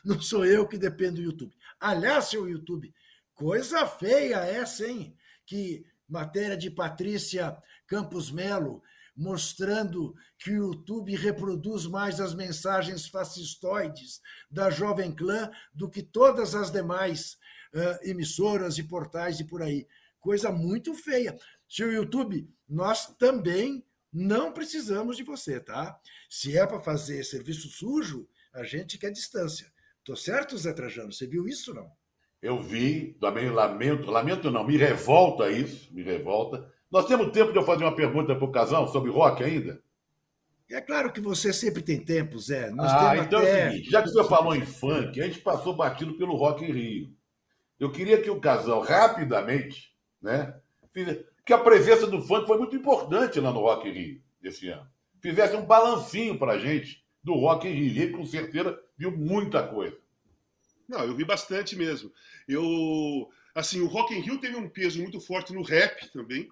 Não 0.04 0.20
sou 0.20 0.44
eu 0.44 0.66
que 0.66 0.78
dependo 0.78 1.16
do 1.16 1.22
YouTube. 1.22 1.54
Aliás, 1.80 2.26
seu 2.26 2.48
YouTube, 2.48 2.94
coisa 3.34 3.86
feia 3.86 4.44
essa, 4.44 4.86
hein? 4.86 5.16
Que 5.44 5.84
matéria 6.08 6.56
de 6.56 6.70
Patrícia 6.70 7.56
Campos 7.86 8.30
Melo 8.30 8.82
mostrando 9.18 10.14
que 10.38 10.52
o 10.52 10.68
YouTube 10.68 11.16
reproduz 11.16 11.86
mais 11.86 12.20
as 12.20 12.34
mensagens 12.34 13.08
fascistoides 13.08 14.20
da 14.48 14.70
Jovem 14.70 15.10
Clã 15.10 15.50
do 15.74 15.90
que 15.90 16.02
todas 16.02 16.54
as 16.54 16.70
demais 16.70 17.36
uh, 17.74 18.08
emissoras 18.08 18.78
e 18.78 18.84
portais 18.84 19.40
e 19.40 19.44
por 19.44 19.60
aí. 19.60 19.88
Coisa 20.20 20.52
muito 20.52 20.94
feia. 20.94 21.36
Seu 21.68 21.92
YouTube, 21.92 22.48
nós 22.68 23.08
também 23.18 23.84
não 24.12 24.52
precisamos 24.52 25.16
de 25.16 25.24
você, 25.24 25.58
tá? 25.58 25.98
Se 26.30 26.56
é 26.56 26.64
para 26.64 26.78
fazer 26.80 27.24
serviço 27.24 27.68
sujo, 27.68 28.28
a 28.54 28.62
gente 28.62 28.98
quer 28.98 29.10
distância. 29.10 29.70
Tô 30.04 30.14
certo, 30.14 30.56
Zé 30.56 30.72
Trajano? 30.72 31.12
Você 31.12 31.26
viu 31.26 31.48
isso 31.48 31.74
não? 31.74 31.90
Eu 32.40 32.62
vi, 32.62 33.16
também 33.20 33.50
lamento, 33.50 34.10
lamento 34.12 34.48
não, 34.48 34.64
me 34.64 34.76
revolta 34.76 35.50
isso, 35.50 35.92
me 35.92 36.02
revolta. 36.04 36.72
Nós 36.90 37.06
temos 37.06 37.32
tempo 37.32 37.52
de 37.52 37.58
eu 37.58 37.64
fazer 37.64 37.84
uma 37.84 37.94
pergunta 37.94 38.34
para 38.34 38.44
o 38.44 38.52
casal 38.52 38.88
sobre 38.88 39.10
rock 39.10 39.44
ainda? 39.44 39.82
É 40.70 40.80
claro 40.80 41.12
que 41.12 41.20
você 41.20 41.52
sempre 41.52 41.82
tem 41.82 41.98
tempo, 41.98 42.38
Zé. 42.38 42.70
Nós 42.70 42.92
ah, 42.92 43.16
então 43.16 43.40
até... 43.40 43.48
é 43.48 43.68
o 43.68 43.70
seguinte, 43.70 43.90
já 43.90 44.02
que 44.02 44.10
você 44.10 44.28
falou 44.28 44.54
em 44.54 44.66
funk, 44.66 45.20
a 45.20 45.26
gente 45.26 45.40
passou 45.40 45.74
batido 45.74 46.14
pelo 46.14 46.36
Rock 46.36 46.64
em 46.64 46.72
Rio. 46.72 47.14
Eu 47.80 47.90
queria 47.90 48.20
que 48.20 48.28
o 48.28 48.40
casal, 48.40 48.80
rapidamente, 48.80 49.94
né, 50.20 50.54
que 51.46 51.52
a 51.52 51.58
presença 51.58 52.06
do 52.06 52.20
funk 52.20 52.46
foi 52.46 52.58
muito 52.58 52.76
importante 52.76 53.40
lá 53.40 53.50
no 53.50 53.60
Rock 53.60 53.88
in 53.88 53.92
Rio 53.92 54.22
esse 54.42 54.68
ano. 54.68 54.86
Fizesse 55.22 55.56
um 55.56 55.64
balancinho 55.64 56.38
para 56.38 56.52
a 56.52 56.58
gente 56.58 57.02
do 57.22 57.34
Rock 57.34 57.66
in 57.66 57.72
Rio. 57.72 58.02
E 58.02 58.12
com 58.12 58.24
certeza 58.24 58.78
viu 58.96 59.10
muita 59.10 59.66
coisa. 59.66 59.96
Não, 60.86 61.00
eu 61.04 61.14
vi 61.14 61.24
bastante 61.24 61.76
mesmo. 61.76 62.12
Eu, 62.46 63.28
assim, 63.54 63.80
o 63.80 63.86
Rock 63.86 64.14
in 64.14 64.20
Rio 64.20 64.38
teve 64.38 64.56
um 64.56 64.68
peso 64.68 65.00
muito 65.00 65.20
forte 65.20 65.52
no 65.52 65.62
rap 65.62 66.10
também, 66.12 66.48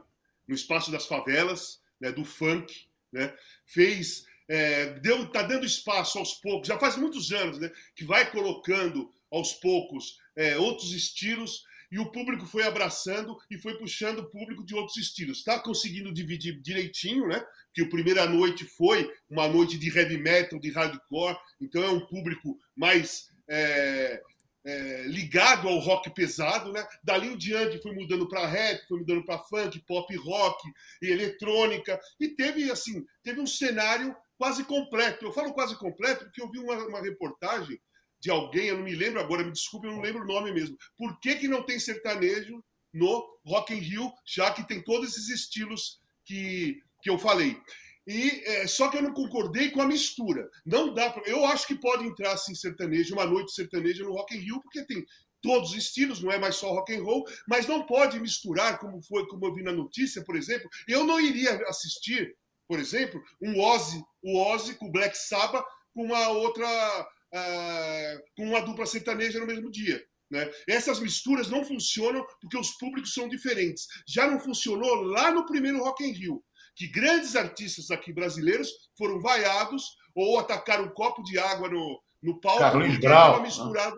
no 0.46 0.54
espaço 0.54 0.90
das 0.90 1.06
favelas, 1.06 1.80
né, 2.00 2.12
do 2.12 2.24
funk, 2.24 2.86
né? 3.12 3.34
Fez 3.64 4.24
é, 4.48 4.98
deu, 5.00 5.28
tá 5.30 5.42
dando 5.42 5.66
espaço 5.66 6.18
aos 6.18 6.34
poucos, 6.34 6.68
já 6.68 6.78
faz 6.78 6.96
muitos 6.96 7.32
anos, 7.32 7.58
né, 7.58 7.70
que 7.96 8.04
vai 8.04 8.30
colocando 8.30 9.10
aos 9.30 9.52
poucos 9.54 10.18
é, 10.36 10.56
outros 10.56 10.92
estilos 10.92 11.64
e 11.90 11.98
o 11.98 12.10
público 12.10 12.46
foi 12.46 12.64
abraçando 12.64 13.36
e 13.50 13.58
foi 13.58 13.78
puxando 13.78 14.20
o 14.20 14.30
público 14.30 14.64
de 14.64 14.74
outros 14.74 14.96
estilos. 14.96 15.38
Está 15.38 15.60
conseguindo 15.60 16.12
dividir 16.12 16.60
direitinho, 16.60 17.28
né? 17.28 17.44
Que 17.72 17.82
a 17.82 17.88
primeira 17.88 18.26
noite 18.26 18.64
foi 18.64 19.08
uma 19.30 19.48
noite 19.48 19.78
de 19.78 19.96
heavy 19.96 20.18
metal, 20.18 20.58
de 20.58 20.70
hardcore, 20.70 21.38
então 21.60 21.82
é 21.84 21.88
um 21.88 22.04
público 22.06 22.58
mais 22.74 23.30
é, 23.48 24.20
é, 24.66 25.04
ligado 25.06 25.68
ao 25.68 25.78
rock 25.78 26.10
pesado, 26.10 26.72
né? 26.72 26.84
Dali 27.02 27.28
em 27.28 27.36
diante 27.36 27.80
foi 27.80 27.94
mudando 27.94 28.28
para 28.28 28.46
rap, 28.46 28.86
foi 28.88 28.98
mudando 28.98 29.24
para 29.24 29.38
funk, 29.38 29.78
pop 29.86 30.14
rock 30.16 30.68
e 31.00 31.08
eletrônica 31.08 31.98
e 32.18 32.28
teve 32.28 32.70
assim, 32.70 33.06
teve 33.22 33.40
um 33.40 33.46
cenário 33.46 34.14
quase 34.36 34.64
completo. 34.64 35.24
Eu 35.24 35.32
falo 35.32 35.54
quase 35.54 35.76
completo 35.76 36.24
porque 36.24 36.42
eu 36.42 36.50
vi 36.50 36.58
uma, 36.58 36.74
uma 36.86 37.00
reportagem 37.00 37.80
de 38.18 38.30
alguém, 38.30 38.66
eu 38.66 38.78
não 38.78 38.84
me 38.84 38.94
lembro 38.94 39.20
agora, 39.20 39.44
me 39.44 39.52
desculpe, 39.52 39.86
eu 39.86 39.92
não 39.92 40.00
lembro 40.00 40.24
o 40.24 40.26
nome 40.26 40.52
mesmo. 40.52 40.76
Por 40.96 41.20
que, 41.20 41.36
que 41.36 41.46
não 41.46 41.62
tem 41.62 41.78
sertanejo 41.78 42.62
no 42.92 43.24
Rock 43.44 43.72
in 43.72 43.78
Rio, 43.78 44.12
já 44.24 44.50
que 44.50 44.66
tem 44.66 44.82
todos 44.82 45.10
esses 45.10 45.28
estilos 45.28 46.00
que, 46.24 46.80
que 47.00 47.08
eu 47.08 47.18
falei? 47.18 47.60
E 48.06 48.42
é, 48.46 48.66
só 48.66 48.88
que 48.88 48.96
eu 48.96 49.02
não 49.02 49.12
concordei 49.12 49.70
com 49.70 49.82
a 49.82 49.86
mistura. 49.86 50.48
Não 50.64 50.94
dá 50.94 51.10
pra, 51.10 51.22
Eu 51.26 51.44
acho 51.46 51.66
que 51.66 51.74
pode 51.74 52.06
entrar 52.06 52.32
assim 52.32 52.54
sertanejo, 52.54 53.14
uma 53.14 53.26
noite 53.26 53.52
sertaneja 53.52 54.04
no 54.04 54.12
Rock 54.12 54.36
in 54.36 54.40
Rio, 54.40 54.60
porque 54.62 54.84
tem 54.84 55.04
todos 55.42 55.70
os 55.70 55.76
estilos, 55.76 56.22
não 56.22 56.32
é 56.32 56.38
mais 56.38 56.56
só 56.56 56.70
rock 56.72 56.94
and 56.94 57.02
roll, 57.02 57.24
mas 57.48 57.66
não 57.66 57.86
pode 57.86 58.18
misturar 58.18 58.78
como 58.78 59.02
foi, 59.02 59.26
como 59.28 59.46
eu 59.46 59.54
vi 59.54 59.62
na 59.62 59.72
notícia, 59.72 60.24
por 60.24 60.36
exemplo. 60.36 60.68
Eu 60.88 61.04
não 61.04 61.20
iria 61.20 61.52
assistir 61.68 62.34
por 62.68 62.78
exemplo, 62.78 63.22
um 63.40 63.60
Ozzy, 63.60 64.02
o 64.22 64.38
Ozzy 64.38 64.74
com 64.74 64.86
o 64.86 64.92
Black 64.92 65.16
Sabbath 65.16 65.64
com 65.94 66.04
uma 66.04 66.28
outra, 66.28 66.66
uh, 66.68 68.22
com 68.36 68.48
uma 68.48 68.60
dupla 68.60 68.86
sertaneja 68.86 69.38
no 69.38 69.46
mesmo 69.46 69.70
dia. 69.70 70.02
Né? 70.30 70.50
Essas 70.68 70.98
misturas 70.98 71.48
não 71.48 71.64
funcionam 71.64 72.26
porque 72.40 72.58
os 72.58 72.72
públicos 72.72 73.14
são 73.14 73.28
diferentes. 73.28 73.86
Já 74.06 74.28
não 74.28 74.40
funcionou 74.40 75.02
lá 75.02 75.30
no 75.30 75.46
primeiro 75.46 75.78
Rock 75.78 76.04
in 76.04 76.12
Rio, 76.12 76.42
que 76.76 76.86
grandes 76.86 77.34
artistas 77.34 77.90
aqui 77.90 78.12
brasileiros 78.12 78.68
foram 78.96 79.18
vaiados 79.20 79.96
ou 80.14 80.38
atacaram 80.38 80.84
um 80.84 80.90
copo 80.90 81.22
de 81.22 81.38
água 81.38 81.68
no, 81.68 82.00
no 82.22 82.38
palco 82.38 82.60
Carlinhos 82.60 82.98
Brau. 82.98 83.42
misturado. 83.42 83.96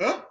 Hã? 0.00 0.24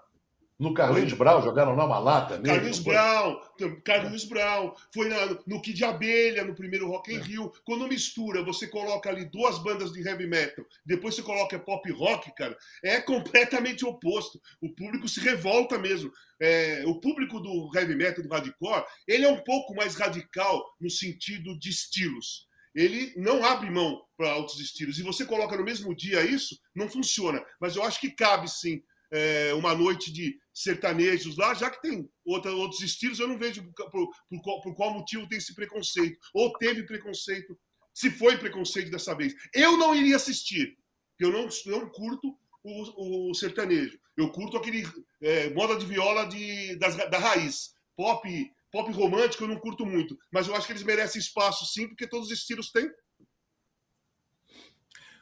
No 0.64 0.74
Carlinhos 0.74 1.12
Brown, 1.12 1.42
jogaram 1.42 1.76
lá 1.76 1.84
uma 1.84 2.00
lata 2.00 2.38
mesmo. 2.38 2.56
Carlinhos 2.56 2.80
Brown, 2.80 3.42
Carlinhos 3.84 4.24
Brown. 4.24 4.74
Foi 4.94 5.10
na, 5.10 5.38
no 5.46 5.62
Kid 5.62 5.74
de 5.76 5.84
Abelha, 5.84 6.46
no 6.46 6.56
primeiro 6.56 6.88
Rock 6.88 7.14
in 7.14 7.18
é. 7.18 7.22
Rio. 7.22 7.52
Quando 7.66 7.86
mistura, 7.86 8.42
você 8.46 8.66
coloca 8.68 9.10
ali 9.10 9.26
duas 9.26 9.60
bandas 9.60 9.92
de 9.92 10.02
heavy 10.08 10.26
metal, 10.26 10.66
depois 10.86 11.16
você 11.16 11.22
coloca 11.22 11.60
pop 11.60 11.92
rock, 11.92 12.34
cara, 12.34 12.58
é 12.82 13.02
completamente 13.02 13.86
oposto. 13.86 14.40
O 14.62 14.70
público 14.74 15.10
se 15.10 15.20
revolta 15.20 15.78
mesmo. 15.78 16.10
É, 16.40 16.84
o 16.86 16.98
público 16.98 17.42
do 17.42 17.70
heavy 17.76 17.96
metal, 17.96 18.24
do 18.24 18.30
hardcore, 18.30 18.86
ele 19.06 19.26
é 19.26 19.30
um 19.30 19.44
pouco 19.44 19.76
mais 19.76 19.96
radical 19.96 20.64
no 20.80 20.90
sentido 20.90 21.60
de 21.60 21.70
estilos 21.70 22.48
ele 22.76 23.14
não 23.16 23.46
abre 23.46 23.70
mão 23.70 24.04
para 24.18 24.36
outros 24.36 24.60
estilos. 24.60 24.98
E 24.98 25.04
você 25.04 25.26
coloca 25.26 25.56
no 25.56 25.64
mesmo 25.64 25.94
dia 25.94 26.26
isso, 26.26 26.60
não 26.74 26.90
funciona. 26.90 27.44
Mas 27.60 27.76
eu 27.76 27.84
acho 27.84 28.00
que 28.00 28.10
cabe 28.10 28.50
sim 28.50 28.82
é, 29.14 29.54
uma 29.54 29.76
noite 29.76 30.12
de 30.12 30.40
sertanejos 30.52 31.38
lá, 31.38 31.54
já 31.54 31.70
que 31.70 31.82
tem 31.82 32.10
outra, 32.26 32.52
outros 32.52 32.82
estilos, 32.82 33.20
eu 33.20 33.28
não 33.28 33.38
vejo 33.38 33.64
por, 33.76 34.10
por, 34.28 34.42
qual, 34.42 34.62
por 34.62 34.76
qual 34.76 34.94
motivo 34.94 35.28
tem 35.28 35.38
esse 35.38 35.54
preconceito. 35.54 36.18
Ou 36.34 36.52
teve 36.58 36.84
preconceito, 36.84 37.58
se 37.94 38.10
foi 38.10 38.38
preconceito 38.40 38.90
dessa 38.90 39.16
vez. 39.16 39.36
Eu 39.54 39.78
não 39.78 39.96
iria 39.96 40.16
assistir, 40.16 40.76
eu 41.20 41.32
não, 41.32 41.48
não 41.68 41.90
curto 41.90 42.36
o, 42.64 43.30
o 43.30 43.36
sertanejo. 43.36 44.00
Eu 44.18 44.32
curto 44.32 44.58
aquele 44.58 44.84
é, 45.22 45.52
moda 45.52 45.76
de 45.78 45.86
viola 45.86 46.26
de, 46.26 46.76
das, 46.78 46.96
da 46.96 47.20
raiz. 47.20 47.76
Pop, 47.96 48.28
pop 48.72 48.92
romântico 48.92 49.44
eu 49.44 49.48
não 49.48 49.60
curto 49.60 49.86
muito, 49.86 50.18
mas 50.32 50.48
eu 50.48 50.56
acho 50.56 50.66
que 50.66 50.74
eles 50.74 50.84
merecem 50.84 51.22
espaço 51.22 51.66
sim, 51.68 51.88
porque 51.88 52.08
todos 52.08 52.32
os 52.32 52.34
estilos 52.34 52.72
têm. 52.72 52.90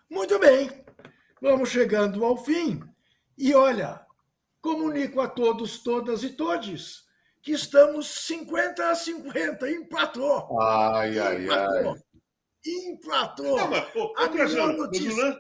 Muito 0.10 0.40
bem, 0.40 0.70
vamos 1.42 1.70
chegando 1.70 2.24
ao 2.24 2.38
fim. 2.38 2.82
E 3.38 3.54
olha, 3.54 4.06
comunico 4.62 5.20
a 5.22 5.28
todos, 5.28 5.80
todas 5.80 6.24
e 6.24 6.30
todes 6.30 7.06
que 7.42 7.52
estamos 7.52 8.08
50 8.08 8.90
a 8.90 8.96
50. 8.96 9.70
Empatou. 9.72 10.62
Ai, 10.62 11.18
ai, 11.18 11.46
Empatou. 11.46 11.94
ai. 11.94 12.02
Empatou. 12.66 13.58
Não, 13.58 13.68
mas, 13.68 13.96
ô, 13.96 14.14
a 14.18 14.30
melhor 14.30 14.74
notícia... 14.74 15.12
o, 15.12 15.18
lance, 15.18 15.40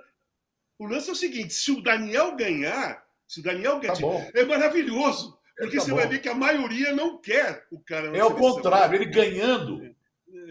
o 0.79 0.85
lance 0.87 1.09
é 1.09 1.13
o 1.13 1.15
seguinte: 1.15 1.53
se 1.53 1.71
o 1.71 1.81
Daniel 1.81 2.35
ganhar, 2.35 3.05
se 3.27 3.39
o 3.39 3.43
Daniel 3.43 3.79
ganhar, 3.79 3.95
tá 3.95 4.31
é 4.33 4.43
maravilhoso. 4.45 5.39
Porque 5.57 5.77
tá 5.77 5.83
você 5.83 5.91
bom. 5.91 5.97
vai 5.97 6.07
ver 6.07 6.19
que 6.19 6.29
a 6.29 6.33
maioria 6.33 6.95
não 6.95 7.19
quer 7.21 7.67
o 7.71 7.79
cara. 7.79 8.17
É 8.17 8.23
o 8.23 8.35
contrário, 8.35 8.95
ele 8.95 9.05
ganhando 9.05 9.90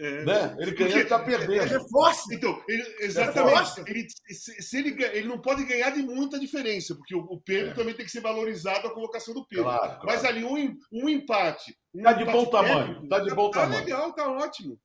é. 0.01 0.25
Né? 0.25 0.55
Ele 0.59 0.71
ganha 0.71 1.01
está 1.03 1.19
perdendo. 1.19 1.53
É 1.53 1.65
reforça. 1.65 2.33
Então, 2.33 2.63
ele, 2.67 2.83
exatamente. 3.01 3.81
Ele, 3.85 4.07
se, 4.29 4.59
se 4.59 4.77
ele, 4.79 5.03
ele 5.03 5.27
não 5.27 5.39
pode 5.39 5.63
ganhar 5.63 5.91
de 5.91 6.01
muita 6.01 6.39
diferença, 6.39 6.95
porque 6.95 7.13
o, 7.13 7.19
o 7.19 7.39
Pedro 7.39 7.69
é. 7.69 7.73
também 7.75 7.93
tem 7.93 8.03
que 8.03 8.11
ser 8.11 8.21
valorizado 8.21 8.87
a 8.87 8.93
colocação 8.93 9.31
do 9.31 9.45
Pedro. 9.45 9.65
Claro, 9.65 9.99
claro. 9.99 10.05
Mas 10.05 10.25
ali 10.25 10.43
um, 10.43 10.75
um 10.91 11.07
empate. 11.07 11.77
Está 11.93 12.13
um 12.13 12.17
de 12.17 12.25
bom 12.25 12.45
tamanho. 12.47 13.03
Está 13.03 13.19
de 13.19 13.35
bom 13.35 13.51
tá, 13.51 13.61
tamanho. 13.61 13.79
Tá 13.79 13.85
legal, 13.85 14.09
está 14.09 14.31
ótimo. 14.31 14.79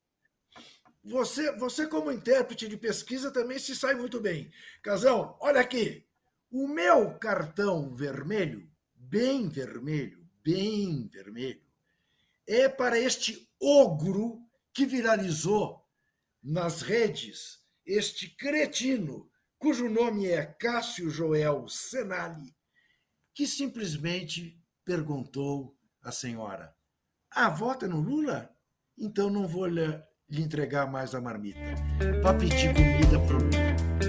Você, 1.03 1.51
você, 1.57 1.87
como 1.87 2.11
intérprete 2.11 2.67
de 2.67 2.77
pesquisa, 2.77 3.31
também 3.31 3.57
se 3.57 3.75
sai 3.75 3.95
muito 3.95 4.21
bem. 4.21 4.51
Casão, 4.83 5.35
olha 5.39 5.61
aqui. 5.61 6.05
O 6.51 6.67
meu 6.67 7.17
cartão 7.17 7.95
vermelho, 7.95 8.69
bem 8.93 9.49
vermelho, 9.49 10.23
bem 10.43 11.07
vermelho, 11.07 11.61
é 12.45 12.69
para 12.69 12.99
este 12.99 13.49
ogro 13.59 14.46
que 14.77 14.85
viralizou 14.85 15.83
nas 16.43 16.83
redes 16.83 17.57
este 17.83 18.29
cretino, 18.37 19.27
cujo 19.57 19.89
nome 19.89 20.27
é 20.27 20.45
Cássio 20.45 21.09
Joel 21.09 21.67
Senali, 21.67 22.55
que 23.33 23.47
simplesmente 23.47 24.61
perguntou 24.85 25.75
à 26.03 26.11
senhora: 26.11 26.75
Ah, 27.31 27.49
vota 27.49 27.87
no 27.87 27.99
Lula? 27.99 28.55
Então 28.95 29.31
não 29.31 29.47
vou 29.47 29.65
lhe, 29.65 29.99
lhe 30.29 30.43
entregar 30.43 30.85
mais 30.85 31.15
a 31.15 31.21
marmita. 31.21 31.59
Vá 32.21 32.35
pedir 32.35 32.71
comida 32.75 33.19
para 33.25 33.37
o 33.37 34.06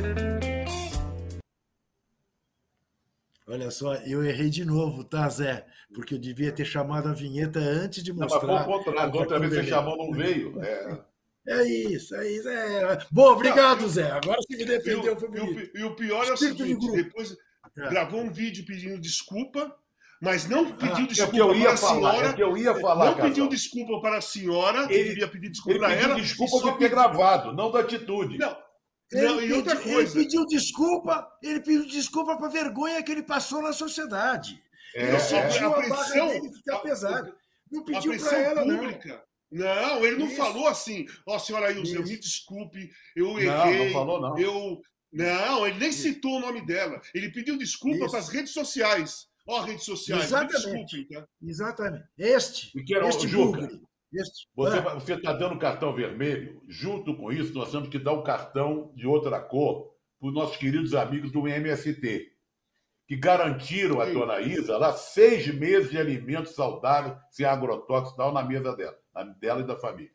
Olha 3.49 3.71
só, 3.71 3.95
eu 3.95 4.23
errei 4.23 4.51
de 4.51 4.63
novo, 4.63 5.03
tá, 5.03 5.27
Zé? 5.31 5.65
Porque 5.95 6.15
eu 6.15 6.19
devia 6.19 6.53
ter 6.53 6.67
chamado 6.67 7.09
a 7.09 7.15
vinheta 7.15 7.59
antes 7.59 8.03
de 8.03 8.13
mostrar. 8.13 8.47
Não, 8.47 8.55
mas 8.55 8.65
foi 8.65 8.75
o 8.75 8.79
contrário, 8.79 9.15
outra 9.15 9.39
vez 9.39 9.55
você 9.55 9.65
chamou, 9.65 9.97
não 9.97 10.13
veio. 10.13 10.63
É. 10.63 11.01
É 11.49 11.65
isso, 11.65 12.15
é 12.15 12.31
isso. 12.31 12.47
É... 12.47 12.99
Bom, 13.11 13.33
obrigado, 13.33 13.89
Zé. 13.89 14.11
Agora 14.11 14.39
você 14.43 14.55
me 14.55 14.67
defendeu, 14.67 15.19
foi 15.19 15.31
bonito. 15.31 15.71
E 15.75 15.83
o, 15.83 15.97
pior 15.97 16.27
é 16.27 16.33
o 16.33 16.37
seguinte, 16.37 16.93
depois 16.93 17.35
é. 17.79 17.89
gravou 17.89 18.21
um 18.21 18.31
vídeo 18.31 18.67
pedindo 18.67 19.01
desculpa, 19.01 19.75
mas 20.21 20.47
não 20.47 20.69
ah, 20.69 20.73
pediu 20.75 21.05
ah, 21.05 21.09
desculpa 21.09 21.37
é 21.37 21.41
eu 21.41 21.55
ia 21.55 21.65
para 21.65 21.73
a 21.73 21.77
falar, 21.79 22.11
senhora. 22.13 22.29
É 22.29 22.33
que 22.35 22.43
eu 22.43 22.59
ia 22.59 22.75
falar, 22.75 23.05
não 23.07 23.15
pediu 23.15 23.49
desculpa 23.49 23.99
para 24.03 24.19
a 24.19 24.21
senhora, 24.21 24.93
ele 24.93 25.09
devia 25.09 25.29
pedir 25.29 25.49
desculpa 25.49 25.79
para 25.79 25.95
ela. 25.95 26.15
desculpa 26.17 26.71
de 26.71 26.79
ter 26.79 26.91
gravado, 26.91 27.55
não 27.55 27.71
da 27.71 27.81
atitude. 27.81 28.37
Não, 28.37 28.55
ele, 29.13 29.63
pediu, 29.63 30.01
ele 30.01 30.11
pediu 30.11 30.47
desculpa, 30.47 31.27
ele 31.43 31.61
pediu 31.61 31.87
desculpa 31.87 32.37
para 32.37 32.47
a 32.47 32.51
vergonha 32.51 33.03
que 33.03 33.11
ele 33.11 33.23
passou 33.23 33.63
na 33.63 33.73
sociedade. 33.73 34.63
É, 34.95 35.09
ele 35.09 35.21
sentiu 35.21 35.73
a, 35.73 35.79
a 35.79 35.83
pressão, 35.83 36.29
dele 36.29 36.53
ficar 36.53 36.79
pesada. 36.79 37.37
Não 37.71 37.85
pediu 37.85 38.19
para 38.19 38.39
ela, 38.39 38.63
pública. 38.63 39.09
não. 39.09 39.29
Não, 39.51 40.05
ele 40.05 40.19
não 40.19 40.27
Isso. 40.27 40.37
falou 40.37 40.69
assim, 40.69 41.07
ó, 41.27 41.37
oh, 41.37 41.39
senhora 41.39 41.73
Ilza, 41.73 42.01
me 42.01 42.19
desculpe, 42.19 42.91
eu 43.17 43.39
errei. 43.39 43.79
Não, 43.79 43.85
não 43.85 43.93
falou, 43.93 44.21
não. 44.21 44.39
Eu... 44.39 44.81
Não, 45.11 45.67
ele 45.67 45.79
nem 45.79 45.89
Isso. 45.89 46.03
citou 46.03 46.37
o 46.37 46.41
nome 46.41 46.67
dela. 46.67 47.01
Ele 47.15 47.33
pediu 47.33 47.57
desculpa 47.57 48.11
para 48.11 48.19
as 48.19 48.29
redes 48.29 48.53
sociais. 48.53 49.27
Ó, 49.47 49.63
redes 49.63 49.85
sociais, 49.85 50.25
Exatamente. 50.25 50.67
me 50.67 50.85
desculpem, 50.85 51.07
tá? 51.09 51.29
Exatamente. 51.43 52.05
Este, 52.19 52.73
este 52.77 53.29
Juca, 53.29 53.81
você 54.55 55.15
está 55.15 55.33
dando 55.33 55.59
cartão 55.59 55.95
vermelho, 55.95 56.63
junto 56.67 57.15
com 57.17 57.31
isso, 57.31 57.53
nós 57.55 57.71
temos 57.71 57.89
que 57.89 57.99
dar 57.99 58.13
um 58.13 58.23
cartão 58.23 58.93
de 58.95 59.07
outra 59.07 59.41
cor 59.41 59.95
para 60.19 60.29
os 60.29 60.35
nossos 60.35 60.57
queridos 60.57 60.95
amigos 60.95 61.31
do 61.31 61.47
MST, 61.47 62.35
que 63.07 63.17
garantiram 63.17 64.01
a 64.01 64.07
dona 64.07 64.41
Isa 64.41 64.77
lá 64.79 64.93
seis 64.93 65.47
meses 65.55 65.91
de 65.91 65.99
alimentos 65.99 66.55
saudáveis, 66.55 67.17
sem 67.31 67.45
agrotóxicos, 67.45 68.33
na 68.33 68.43
mesa 68.43 68.75
dela, 68.75 68.99
dela 69.39 69.61
e 69.61 69.67
da 69.67 69.77
família. 69.77 70.13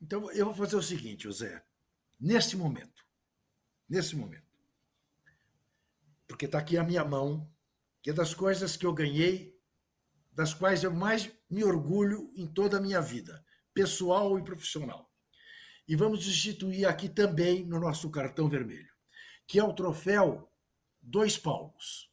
Então, 0.00 0.30
eu 0.32 0.46
vou 0.46 0.54
fazer 0.54 0.76
o 0.76 0.82
seguinte, 0.82 1.24
José. 1.24 1.62
Neste 2.18 2.56
momento, 2.56 3.04
nesse 3.88 4.16
momento, 4.16 4.42
porque 6.26 6.46
está 6.46 6.58
aqui 6.58 6.76
a 6.78 6.84
minha 6.84 7.04
mão, 7.04 7.48
que 8.00 8.10
é 8.10 8.12
das 8.12 8.34
coisas 8.34 8.76
que 8.76 8.86
eu 8.86 8.92
ganhei, 8.92 9.51
das 10.32 10.54
quais 10.54 10.82
eu 10.82 10.92
mais 10.92 11.30
me 11.48 11.62
orgulho 11.62 12.30
em 12.34 12.46
toda 12.46 12.78
a 12.78 12.80
minha 12.80 13.00
vida, 13.00 13.44
pessoal 13.74 14.38
e 14.38 14.42
profissional. 14.42 15.10
E 15.86 15.94
vamos 15.94 16.26
instituir 16.26 16.88
aqui 16.88 17.08
também 17.08 17.64
no 17.64 17.78
nosso 17.78 18.10
cartão 18.10 18.48
vermelho, 18.48 18.92
que 19.46 19.58
é 19.58 19.64
o 19.64 19.74
troféu 19.74 20.50
Dois 21.00 21.36
Paulos. 21.36 22.10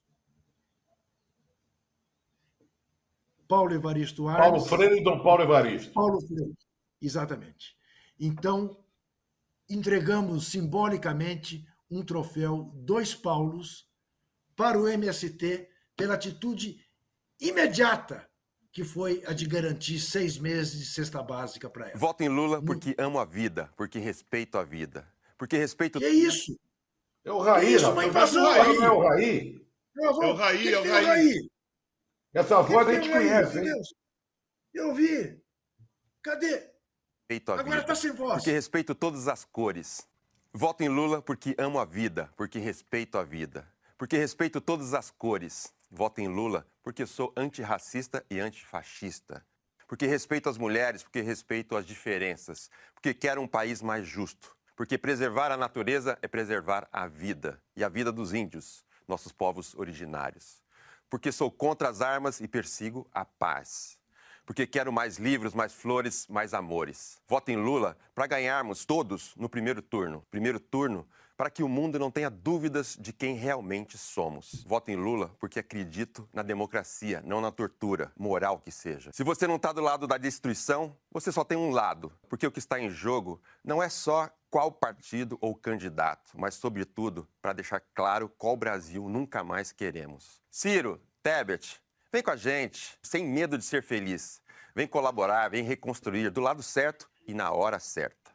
Paulo 3.47 3.73
Evaristo 3.73 4.27
Arnes. 4.27 4.47
Paulo 4.47 4.65
Freire 4.65 4.99
e 4.99 5.03
Dom 5.03 5.23
Paulo 5.23 5.43
Evaristo. 5.43 5.93
Paulo 5.93 6.21
Freire, 6.21 6.53
exatamente. 7.01 7.75
Então, 8.19 8.83
entregamos 9.67 10.47
simbolicamente 10.47 11.65
um 11.89 12.03
troféu 12.03 12.71
Dois 12.75 13.15
Paulos 13.15 13.89
para 14.55 14.77
o 14.77 14.87
MST 14.87 15.67
pela 15.95 16.13
atitude 16.13 16.83
imediata 17.39 18.29
que 18.71 18.83
foi 18.83 19.23
a 19.25 19.33
de 19.33 19.45
garantir 19.45 19.99
seis 19.99 20.37
meses 20.37 20.79
de 20.79 20.85
cesta 20.85 21.21
básica 21.23 21.69
para 21.69 21.89
ela. 21.89 21.97
Voto 21.97 22.21
em 22.21 22.29
Lula 22.29 22.61
porque 22.61 22.95
amo 22.97 23.19
a 23.19 23.25
vida, 23.25 23.69
porque 23.75 23.99
respeito 23.99 24.57
a 24.57 24.63
vida. 24.63 25.07
Porque 25.37 25.57
respeito. 25.57 25.99
Que 25.99 26.05
é 26.05 26.09
isso? 26.09 26.59
É 27.23 27.31
o 27.31 27.39
Raí, 27.39 27.73
isso, 27.73 27.91
uma 27.91 28.05
invasão. 28.05 28.43
Raí. 28.43 28.77
Não 28.77 28.85
é 28.85 28.91
o 28.91 28.99
Raí? 28.99 29.67
É 29.97 30.09
o 30.09 30.33
Raí, 30.33 30.73
é 30.73 30.79
o 30.79 30.83
Raí. 30.83 31.05
Raí? 31.05 31.49
Essa 32.33 32.61
voz 32.61 32.87
a 32.87 32.93
gente 32.93 33.09
conhece, 33.09 33.59
hein? 33.59 33.81
Eu 34.73 34.93
vi. 34.93 35.41
Cadê? 36.21 36.69
Respeito 37.29 37.51
a 37.51 37.59
Agora 37.59 37.75
vida, 37.75 37.83
tá 37.83 37.95
sem 37.95 38.11
voz. 38.11 38.33
Porque 38.35 38.51
respeito 38.51 38.93
todas 38.93 39.27
as 39.27 39.45
cores. 39.45 40.07
Voto 40.53 40.81
em 40.83 40.89
Lula 40.89 41.21
porque 41.21 41.55
amo 41.57 41.79
a 41.79 41.85
vida, 41.85 42.31
porque 42.35 42.59
respeito 42.59 43.17
a 43.17 43.23
vida. 43.23 43.67
Porque 43.97 44.17
respeito 44.17 44.61
todas 44.61 44.93
as 44.93 45.11
cores. 45.11 45.73
Voto 45.91 46.21
em 46.21 46.27
Lula 46.27 46.65
porque 46.89 47.05
sou 47.05 47.31
antirracista 47.37 48.25
e 48.31 48.39
antifascista. 48.39 49.45
porque 49.87 50.07
respeito 50.07 50.49
as 50.49 50.57
mulheres, 50.57 51.03
porque 51.03 51.21
respeito 51.21 51.75
as 51.75 51.85
diferenças, 51.85 52.71
porque 52.95 53.13
quero 53.13 53.41
um 53.41 53.47
país 53.47 53.79
mais 53.79 54.07
justo, 54.07 54.57
porque 54.75 54.97
preservar 54.97 55.51
a 55.51 55.57
natureza 55.57 56.17
é 56.19 56.27
preservar 56.27 56.89
a 56.91 57.05
vida 57.05 57.61
e 57.75 57.83
a 57.83 57.89
vida 57.89 58.11
dos 58.11 58.33
índios, 58.33 58.83
nossos 59.07 59.31
povos 59.31 59.75
originários. 59.75 60.63
Porque 61.11 61.31
sou 61.31 61.51
contra 61.51 61.89
as 61.89 62.01
armas 62.01 62.41
e 62.41 62.47
persigo 62.47 63.07
a 63.13 63.23
paz. 63.23 63.99
Porque 64.43 64.65
quero 64.65 64.91
mais 64.91 65.19
livros, 65.19 65.53
mais 65.53 65.71
flores, 65.71 66.27
mais 66.27 66.55
amores. 66.55 67.21
Voto 67.27 67.49
em 67.49 67.55
Lula 67.55 67.95
para 68.15 68.25
ganharmos 68.25 68.83
todos 68.83 69.35
no 69.35 69.47
primeiro 69.47 69.83
turno. 69.83 70.25
Primeiro 70.31 70.59
turno 70.59 71.07
para 71.39 71.49
que 71.49 71.63
o 71.63 71.69
mundo 71.69 71.97
não 71.97 72.11
tenha 72.11 72.29
dúvidas 72.29 72.97
de 72.99 73.13
quem 73.13 73.33
realmente 73.33 73.97
somos. 73.97 74.61
Voto 74.67 74.91
em 74.91 74.97
Lula 74.97 75.33
porque 75.39 75.57
acredito 75.57 76.27
na 76.33 76.43
democracia, 76.43 77.23
não 77.25 77.39
na 77.39 77.49
tortura, 77.49 78.11
moral 78.17 78.59
que 78.59 78.69
seja. 78.69 79.09
Se 79.13 79.23
você 79.23 79.47
não 79.47 79.55
está 79.55 79.71
do 79.71 79.79
lado 79.79 80.05
da 80.05 80.17
destruição, 80.17 80.93
você 81.09 81.31
só 81.31 81.45
tem 81.45 81.57
um 81.57 81.71
lado, 81.71 82.11
porque 82.27 82.45
o 82.45 82.51
que 82.51 82.59
está 82.59 82.77
em 82.77 82.89
jogo 82.89 83.41
não 83.63 83.81
é 83.81 83.87
só 83.87 84.29
qual 84.49 84.69
partido 84.69 85.37
ou 85.39 85.55
candidato, 85.55 86.33
mas, 86.35 86.55
sobretudo, 86.55 87.25
para 87.41 87.53
deixar 87.53 87.79
claro 87.95 88.27
qual 88.27 88.57
Brasil 88.57 89.07
nunca 89.07 89.41
mais 89.41 89.71
queremos. 89.71 90.41
Ciro, 90.51 91.01
Tebet, 91.23 91.81
vem 92.11 92.21
com 92.21 92.31
a 92.31 92.35
gente, 92.35 92.99
sem 93.01 93.25
medo 93.25 93.57
de 93.57 93.63
ser 93.63 93.81
feliz. 93.81 94.41
Vem 94.75 94.89
colaborar, 94.89 95.47
vem 95.47 95.63
reconstruir 95.63 96.31
do 96.31 96.41
lado 96.41 96.61
certo 96.61 97.09
e 97.25 97.33
na 97.33 97.49
hora 97.53 97.79
certa. 97.79 98.29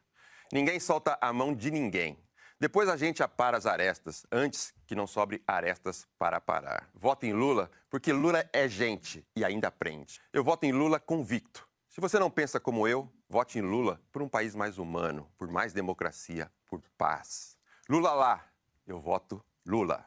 Ninguém 0.51 0.79
solta 0.79 1.15
a 1.21 1.31
mão 1.31 1.53
de 1.53 1.69
ninguém. 1.69 2.25
Depois 2.59 2.87
a 2.87 2.95
gente 2.95 3.21
apara 3.21 3.57
as 3.57 3.65
arestas, 3.65 4.25
antes 4.31 4.73
que 4.87 4.95
não 4.95 5.05
sobre 5.05 5.43
arestas 5.45 6.07
para 6.17 6.39
parar. 6.39 6.89
Voto 6.93 7.25
em 7.25 7.33
Lula 7.33 7.69
porque 7.89 8.13
Lula 8.13 8.47
é 8.53 8.67
gente 8.67 9.25
e 9.35 9.43
ainda 9.43 9.67
aprende. 9.67 10.21
Eu 10.31 10.43
voto 10.43 10.65
em 10.65 10.71
Lula 10.71 10.99
convicto. 10.99 11.67
Se 11.89 12.01
você 12.01 12.19
não 12.19 12.29
pensa 12.29 12.59
como 12.59 12.87
eu, 12.87 13.09
vote 13.29 13.57
em 13.57 13.61
Lula 13.61 14.01
por 14.11 14.21
um 14.21 14.27
país 14.27 14.55
mais 14.55 14.77
humano, 14.77 15.29
por 15.37 15.49
mais 15.49 15.73
democracia, 15.73 16.51
por 16.65 16.81
paz. 16.97 17.57
Lula 17.89 18.13
lá, 18.13 18.45
eu 18.85 18.99
voto 18.99 19.43
Lula. 19.65 20.05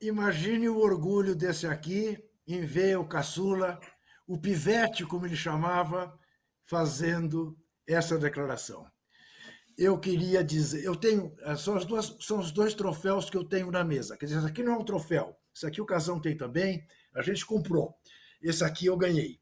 Imagine 0.00 0.68
o 0.68 0.78
orgulho 0.78 1.34
desse 1.34 1.66
aqui 1.66 2.22
em 2.46 2.64
ver 2.64 2.98
o 2.98 3.06
caçula, 3.06 3.80
o 4.26 4.38
pivete, 4.38 5.04
como 5.04 5.26
ele 5.26 5.36
chamava, 5.36 6.18
fazendo 6.62 7.58
essa 7.88 8.18
declaração. 8.18 8.86
Eu 9.76 9.98
queria 9.98 10.42
dizer, 10.44 10.84
eu 10.84 10.94
tenho, 10.96 11.34
eh, 11.40 11.56
são, 11.56 11.76
as 11.76 11.84
duas, 11.84 12.16
são 12.20 12.38
os 12.38 12.50
dois 12.50 12.74
troféus 12.74 13.30
que 13.30 13.36
eu 13.36 13.44
tenho 13.44 13.70
na 13.70 13.84
mesa. 13.84 14.16
Quer 14.16 14.26
dizer, 14.26 14.38
isso 14.38 14.46
aqui 14.46 14.62
não 14.62 14.74
é 14.74 14.76
um 14.76 14.84
troféu, 14.84 15.36
isso 15.54 15.66
aqui 15.66 15.80
o 15.80 15.86
Casão 15.86 16.20
tem 16.20 16.36
também, 16.36 16.84
a 17.14 17.22
gente 17.22 17.46
comprou. 17.46 17.94
Esse 18.42 18.64
aqui 18.64 18.86
eu 18.86 18.96
ganhei. 18.96 19.40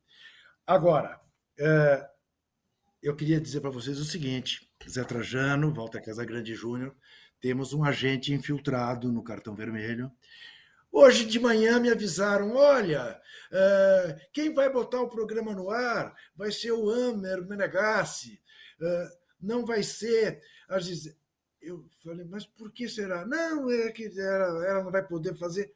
Agora, 0.66 1.20
é, 1.58 2.06
eu 3.02 3.14
queria 3.16 3.40
dizer 3.40 3.60
para 3.60 3.70
vocês 3.70 3.98
o 3.98 4.04
seguinte: 4.04 4.68
Zé 4.88 5.04
Trajano, 5.04 5.72
Walter 5.72 6.02
Casagrande 6.02 6.54
Júnior, 6.54 6.94
temos 7.40 7.72
um 7.72 7.84
agente 7.84 8.32
infiltrado 8.32 9.12
no 9.12 9.22
cartão 9.22 9.54
vermelho. 9.54 10.10
Hoje 10.98 11.26
de 11.26 11.38
manhã 11.38 11.78
me 11.78 11.90
avisaram: 11.90 12.54
olha, 12.54 13.20
uh, 13.52 14.30
quem 14.32 14.54
vai 14.54 14.72
botar 14.72 15.02
o 15.02 15.10
programa 15.10 15.54
no 15.54 15.68
ar 15.68 16.16
vai 16.34 16.50
ser 16.50 16.72
o 16.72 16.88
Amer 16.88 17.46
Menegassi, 17.46 18.40
uh, 18.80 19.18
não 19.38 19.66
vai 19.66 19.82
ser. 19.82 20.40
Eu 21.60 21.86
falei, 22.02 22.24
mas 22.24 22.46
por 22.46 22.72
que 22.72 22.88
será? 22.88 23.26
Não, 23.26 23.70
é 23.70 23.92
que 23.92 24.06
ela, 24.18 24.66
ela 24.66 24.84
não 24.84 24.90
vai 24.90 25.06
poder 25.06 25.36
fazer. 25.36 25.70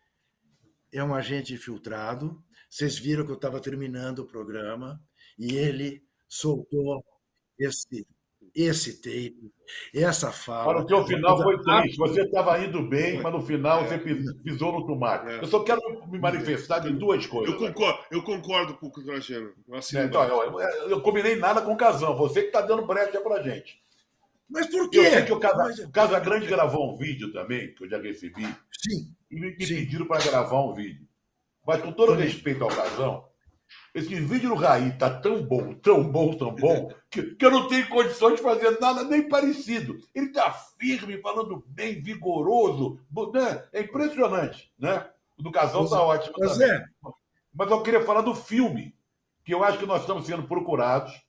É 0.91 1.05
um 1.05 1.15
agente 1.15 1.53
infiltrado. 1.53 2.43
Vocês 2.71 2.99
viram 2.99 3.27
que 3.27 3.31
eu 3.31 3.37
estava 3.37 3.61
terminando 3.61 4.21
o 4.21 4.27
programa 4.27 4.99
e 5.39 5.55
ele 5.55 6.03
soltou 6.27 7.05
esse 7.59 8.07
esse 8.55 9.01
tape, 9.01 9.53
essa 9.95 10.33
fala. 10.33 10.65
Para 10.65 10.83
o 10.83 10.87
teu 10.87 11.07
final 11.07 11.43
foi 11.43 11.61
triste. 11.63 11.97
Você 11.97 12.23
estava 12.23 12.59
indo 12.59 12.83
bem, 12.83 13.21
mas 13.21 13.33
no 13.33 13.41
final 13.41 13.85
você 13.85 13.99
pisou 13.99 14.73
no 14.73 14.87
tomate. 14.87 15.27
Eu 15.35 15.47
só 15.47 15.63
quero 15.63 15.81
me 16.09 16.19
manifestar 16.19 16.81
de 16.81 16.93
duas 16.93 17.27
coisas. 17.27 17.55
Eu 17.55 17.59
concordo, 17.59 18.01
eu 18.11 18.23
concordo 18.23 18.75
com 18.75 18.87
o 18.87 18.91
Trajano. 18.91 19.53
Assim, 19.73 19.99
é, 19.99 20.05
então, 20.05 20.23
eu, 20.25 20.61
eu, 20.61 20.91
eu, 20.91 21.01
combinei 21.01 21.37
nada 21.37 21.63
com 21.63 21.73
o 21.73 21.77
Casão. 21.77 22.17
Você 22.17 22.43
que 22.43 22.49
está 22.49 22.61
dando 22.61 22.87
brecha 22.87 23.21
para 23.21 23.43
gente. 23.43 23.81
Mas 24.49 24.67
por 24.67 24.91
quê? 24.91 24.99
Eu 24.99 25.05
sei 25.05 25.23
que 25.23 25.33
o 25.33 25.39
Casa, 25.39 25.87
o 25.87 25.93
Casa 25.93 26.19
Grande 26.19 26.47
gravou 26.47 26.93
um 26.93 26.97
vídeo 26.97 27.33
também, 27.33 27.73
que 27.75 27.85
eu 27.85 27.89
já 27.89 28.01
recebi. 28.01 28.43
Sim. 28.73 29.15
E 29.31 29.35
me, 29.37 29.51
me 29.51 29.57
pediram 29.57 30.07
para 30.07 30.25
gravar 30.25 30.61
um 30.63 30.75
vídeo. 30.75 31.07
Mas 31.65 31.81
com 31.83 31.93
todo 31.93 32.15
respeito 32.15 32.65
ao 32.65 32.71
Casão, 32.71 33.30
esse 33.95 34.15
vídeo 34.21 34.51
do 34.51 34.55
Raí 34.55 34.97
tá 34.97 35.11
tão 35.11 35.43
bom, 35.43 35.75
tão 35.75 36.03
bom, 36.03 36.33
tão 36.35 36.55
bom, 36.55 36.93
que, 37.11 37.35
que 37.35 37.45
eu 37.45 37.51
não 37.51 37.67
tenho 37.67 37.89
condições 37.89 38.37
de 38.37 38.43
fazer 38.43 38.79
nada 38.81 39.03
nem 39.03 39.29
parecido. 39.29 39.99
Ele 40.15 40.29
tá 40.29 40.53
firme, 40.79 41.21
falando 41.21 41.65
bem, 41.67 42.01
vigoroso. 42.01 43.01
Né? 43.33 43.69
É 43.73 43.81
impressionante, 43.81 44.73
né? 44.79 45.09
O 45.37 45.43
do 45.43 45.51
casal 45.51 45.89
tá 45.89 46.01
ótimo 46.01 46.35
pois 46.37 46.53
também. 46.53 46.71
É. 46.71 46.85
Mas 47.53 47.71
eu 47.71 47.83
queria 47.83 48.05
falar 48.05 48.21
do 48.21 48.35
filme, 48.35 48.95
que 49.45 49.53
eu 49.53 49.65
acho 49.65 49.79
que 49.79 49.87
nós 49.87 50.03
estamos 50.03 50.27
sendo 50.27 50.45
procurados 50.45 51.21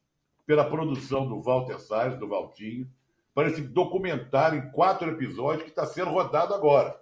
pela 0.45 0.69
produção 0.69 1.27
do 1.27 1.41
Walter 1.41 1.79
Salles, 1.79 2.19
do 2.19 2.27
Valtinho, 2.27 2.87
para 3.33 3.49
esse 3.49 3.61
documentário 3.61 4.59
em 4.59 4.71
quatro 4.71 5.09
episódios 5.09 5.63
que 5.63 5.69
está 5.69 5.85
sendo 5.85 6.11
rodado 6.11 6.53
agora. 6.53 6.99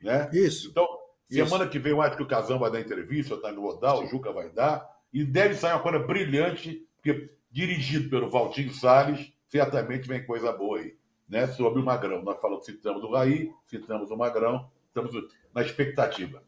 Né? 0.00 0.28
Isso. 0.32 0.70
Então, 0.70 0.86
Semana 1.28 1.68
que 1.68 1.78
vem 1.78 1.92
eu 1.92 2.00
acho 2.00 2.16
que 2.16 2.22
o 2.22 2.28
Casão 2.28 2.58
vai 2.58 2.70
dar 2.70 2.80
entrevista, 2.80 3.34
o 3.34 3.38
Otávio 3.38 3.60
Rodal, 3.60 4.02
o 4.02 4.06
Juca 4.06 4.32
vai 4.32 4.48
dar. 4.50 4.88
E 5.12 5.24
deve 5.24 5.54
sair 5.54 5.72
uma 5.72 5.82
coisa 5.82 5.98
brilhante, 5.98 6.86
porque 6.96 7.30
dirigido 7.50 8.08
pelo 8.08 8.30
Valtinho 8.30 8.72
Salles, 8.72 9.32
certamente 9.48 10.08
vem 10.08 10.24
coisa 10.24 10.52
boa 10.52 10.78
aí. 10.78 10.96
Né? 11.28 11.46
Sobre 11.48 11.80
o 11.80 11.84
Magrão. 11.84 12.22
Nós 12.22 12.40
falamos, 12.40 12.64
citamos 12.64 13.02
o 13.02 13.10
Raí, 13.10 13.52
citamos 13.66 14.10
o 14.10 14.16
Magrão, 14.16 14.70
estamos 14.88 15.12
na 15.54 15.62
expectativa. 15.62 16.42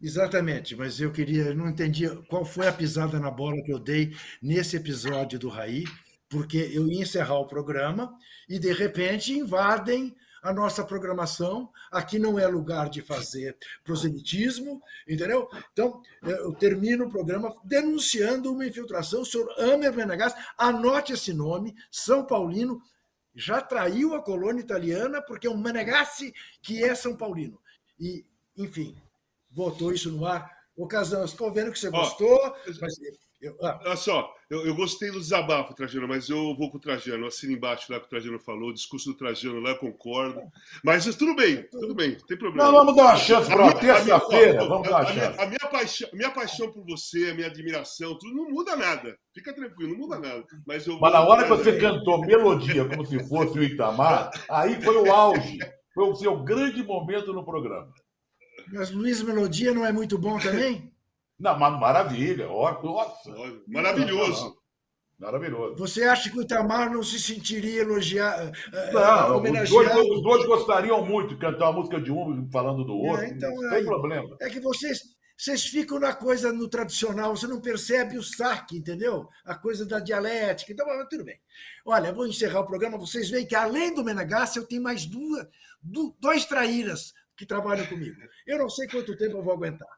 Exatamente, 0.00 0.76
mas 0.76 1.00
eu 1.00 1.10
queria, 1.10 1.54
não 1.54 1.68
entendi 1.68 2.06
qual 2.28 2.44
foi 2.44 2.66
a 2.66 2.72
pisada 2.72 3.18
na 3.18 3.30
bola 3.30 3.62
que 3.62 3.72
eu 3.72 3.78
dei 3.78 4.14
nesse 4.42 4.76
episódio 4.76 5.38
do 5.38 5.48
Raí, 5.48 5.84
porque 6.28 6.58
eu 6.72 6.86
ia 6.86 7.02
encerrar 7.02 7.38
o 7.38 7.46
programa 7.46 8.14
e 8.48 8.58
de 8.58 8.72
repente 8.72 9.32
invadem 9.32 10.14
a 10.46 10.52
nossa 10.52 10.84
programação. 10.84 11.68
Aqui 11.90 12.20
não 12.20 12.38
é 12.38 12.46
lugar 12.46 12.88
de 12.88 13.02
fazer 13.02 13.56
proselitismo, 13.82 14.80
entendeu? 15.06 15.48
Então, 15.72 16.00
eu 16.22 16.52
termino 16.54 17.06
o 17.06 17.10
programa 17.10 17.54
denunciando 17.64 18.52
uma 18.52 18.64
infiltração. 18.64 19.22
O 19.22 19.26
senhor 19.26 19.48
Amer 19.58 19.92
Menegas, 19.92 20.34
anote 20.56 21.12
esse 21.12 21.32
nome, 21.32 21.74
São 21.90 22.24
Paulino, 22.24 22.80
já 23.34 23.60
traiu 23.60 24.14
a 24.14 24.22
colônia 24.22 24.60
italiana 24.60 25.20
porque 25.20 25.48
é 25.48 25.50
um 25.50 25.58
Menegassi 25.58 26.32
que 26.62 26.82
é 26.84 26.94
São 26.94 27.16
Paulino. 27.16 27.60
E, 27.98 28.24
enfim, 28.56 28.96
botou 29.50 29.92
isso 29.92 30.12
no 30.12 30.24
ar. 30.24 30.48
Ô, 30.76 30.86
Casão, 30.86 31.24
estou 31.24 31.52
vendo 31.52 31.72
que 31.72 31.78
você 31.78 31.90
gostou, 31.90 32.38
oh, 32.44 32.54
mas 32.80 32.94
eu, 33.46 33.56
ah. 33.62 33.80
Olha 33.84 33.96
só, 33.96 34.34
eu, 34.50 34.66
eu, 34.66 34.74
gostei 34.74 35.10
do 35.10 35.20
desabafo, 35.20 35.74
Trajano, 35.74 36.06
mas 36.06 36.28
eu 36.28 36.54
vou 36.54 36.70
com 36.70 36.76
o 36.76 36.80
Trajano. 36.80 37.26
Assino 37.26 37.52
embaixo 37.52 37.92
lá 37.92 38.00
que 38.00 38.06
o 38.06 38.08
Trajano 38.08 38.38
falou, 38.38 38.70
o 38.70 38.74
discurso 38.74 39.10
do 39.10 39.16
Trajano 39.16 39.60
lá, 39.60 39.70
eu 39.70 39.78
concordo. 39.78 40.40
Mas 40.84 41.04
tudo 41.16 41.34
bem, 41.34 41.62
tudo 41.70 41.94
bem, 41.94 42.12
não 42.12 42.26
tem 42.26 42.36
problema. 42.36 42.64
Não, 42.64 42.78
vamos 42.78 42.96
dar 42.96 43.02
uma 43.04 43.16
chance 43.16 43.48
para 43.48 43.72
terça-feira, 43.74 44.64
vamos 44.66 44.88
dar 44.88 44.96
uma 44.96 45.06
chance. 45.06 45.16
Minha, 45.16 45.42
a 45.42 45.46
minha, 45.46 45.70
paixão, 45.70 46.08
minha 46.12 46.30
paixão 46.30 46.72
por 46.72 46.84
você, 46.84 47.30
a 47.30 47.34
minha 47.34 47.46
admiração, 47.46 48.18
tudo 48.18 48.34
não 48.34 48.50
muda 48.50 48.76
nada. 48.76 49.16
Fica 49.34 49.54
tranquilo, 49.54 49.92
não 49.92 49.98
muda 49.98 50.18
nada. 50.18 50.44
Mas, 50.66 50.86
eu 50.86 50.98
mas 50.98 51.12
na 51.12 51.20
hora 51.20 51.44
que 51.44 51.50
você 51.50 51.78
cantou 51.78 52.20
melodia 52.20 52.84
como 52.84 53.04
se 53.06 53.18
fosse 53.28 53.58
o 53.58 53.62
Itamar, 53.62 54.30
aí 54.50 54.80
foi 54.82 54.96
o 54.96 55.12
auge. 55.12 55.58
Foi 55.94 56.10
o 56.10 56.14
seu 56.14 56.42
grande 56.42 56.82
momento 56.82 57.32
no 57.32 57.44
programa. 57.44 57.90
Mas 58.72 58.90
Luiz 58.90 59.22
Melodia 59.22 59.72
não 59.72 59.84
é 59.84 59.92
muito 59.92 60.18
bom 60.18 60.38
também? 60.38 60.92
Não, 61.38 61.58
maravilha. 61.58 62.46
Nossa. 62.46 63.30
Maravilhoso. 63.66 64.56
Maravilhoso. 65.18 65.76
Você 65.76 66.04
acha 66.04 66.30
que 66.30 66.38
o 66.38 66.42
Itamar 66.42 66.92
não 66.92 67.02
se 67.02 67.18
sentiria 67.18 67.80
elogiar, 67.80 68.52
eh, 68.72 68.92
não, 68.92 69.38
homenageado? 69.38 69.84
Os 69.86 69.94
dois, 69.94 70.10
os 70.10 70.22
dois, 70.22 70.46
gostariam 70.46 71.04
muito 71.06 71.30
de 71.30 71.40
cantar 71.40 71.68
a 71.68 71.72
música 71.72 71.98
de 71.98 72.12
um 72.12 72.46
falando 72.50 72.84
do 72.84 72.94
outro. 72.94 73.24
É, 73.24 73.28
então, 73.30 73.50
não 73.50 73.70
tem 73.70 73.84
problema. 73.84 74.36
É 74.42 74.50
que 74.50 74.60
vocês, 74.60 75.00
vocês 75.34 75.64
ficam 75.64 75.98
na 75.98 76.14
coisa 76.14 76.52
no 76.52 76.68
tradicional, 76.68 77.34
você 77.34 77.46
não 77.46 77.62
percebe 77.62 78.18
o 78.18 78.22
saque, 78.22 78.76
entendeu? 78.76 79.26
A 79.46 79.54
coisa 79.54 79.86
da 79.86 80.00
dialética. 80.00 80.72
Então, 80.72 80.86
tudo 81.08 81.24
bem. 81.24 81.40
Olha, 81.86 82.12
vou 82.12 82.26
encerrar 82.26 82.60
o 82.60 82.66
programa. 82.66 82.98
Vocês 82.98 83.30
veem 83.30 83.46
que, 83.46 83.54
além 83.54 83.94
do 83.94 84.04
Menegassi, 84.04 84.58
eu 84.58 84.66
tenho 84.66 84.82
mais 84.82 85.06
duas, 85.06 85.46
dois 86.20 86.44
traíras 86.44 87.14
que 87.34 87.46
trabalham 87.46 87.86
comigo. 87.86 88.16
Eu 88.46 88.58
não 88.58 88.68
sei 88.68 88.86
quanto 88.86 89.16
tempo 89.16 89.38
eu 89.38 89.42
vou 89.42 89.54
aguentar. 89.54 89.88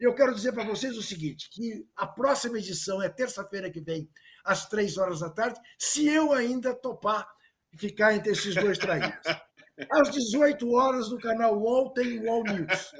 Eu 0.00 0.14
quero 0.14 0.34
dizer 0.34 0.52
para 0.52 0.64
vocês 0.64 0.96
o 0.96 1.02
seguinte: 1.02 1.50
que 1.52 1.86
a 1.94 2.06
próxima 2.06 2.58
edição 2.58 3.02
é 3.02 3.08
terça-feira 3.08 3.70
que 3.70 3.80
vem, 3.80 4.10
às 4.42 4.66
três 4.66 4.96
horas 4.96 5.20
da 5.20 5.28
tarde, 5.28 5.60
se 5.78 6.08
eu 6.08 6.32
ainda 6.32 6.74
topar 6.74 7.28
ficar 7.76 8.14
entre 8.14 8.32
esses 8.32 8.54
dois 8.54 8.78
traídos. 8.78 9.10
Às 9.90 10.10
18 10.10 10.70
horas, 10.72 11.10
no 11.10 11.18
canal 11.18 11.58
UOL, 11.58 11.94
tem 11.94 12.18
o 12.18 12.24
UOL 12.24 12.44
News. 12.44 12.92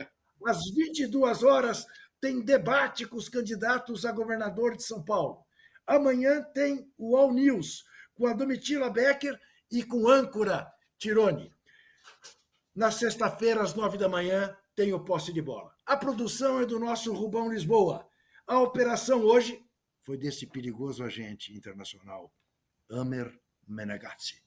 Às 0.47 0.59
22 0.75 1.43
horas, 1.43 1.85
tem 2.21 2.43
debate 2.43 3.07
com 3.07 3.17
os 3.17 3.29
candidatos 3.29 4.07
a 4.07 4.13
governador 4.13 4.77
de 4.77 4.83
São 4.83 5.05
Paulo. 5.05 5.45
Amanhã 5.87 6.43
tem 6.55 6.91
o 6.97 7.17
All 7.17 7.33
News 7.33 7.85
com 8.15 8.27
a 8.27 8.33
Domitila 8.33 8.91
Becker 8.91 9.39
e 9.71 9.83
com 9.83 10.09
âncora 10.09 10.71
Tirone. 10.99 11.53
Na 12.75 12.91
sexta-feira, 12.91 13.63
às 13.63 13.75
nove 13.75 13.99
da 13.99 14.09
manhã, 14.09 14.57
tem 14.81 14.95
o 14.95 15.01
posse 15.01 15.31
de 15.31 15.43
bola. 15.43 15.71
A 15.85 15.95
produção 15.95 16.59
é 16.59 16.65
do 16.65 16.81
nosso 16.81 17.13
Rubão 17.13 17.53
Lisboa. 17.53 18.09
A 18.47 18.59
operação 18.61 19.21
hoje 19.21 19.63
foi 20.01 20.17
desse 20.17 20.47
perigoso 20.47 21.05
agente 21.05 21.53
internacional, 21.55 22.33
Amer 22.91 23.31
Menegazzi, 23.69 24.43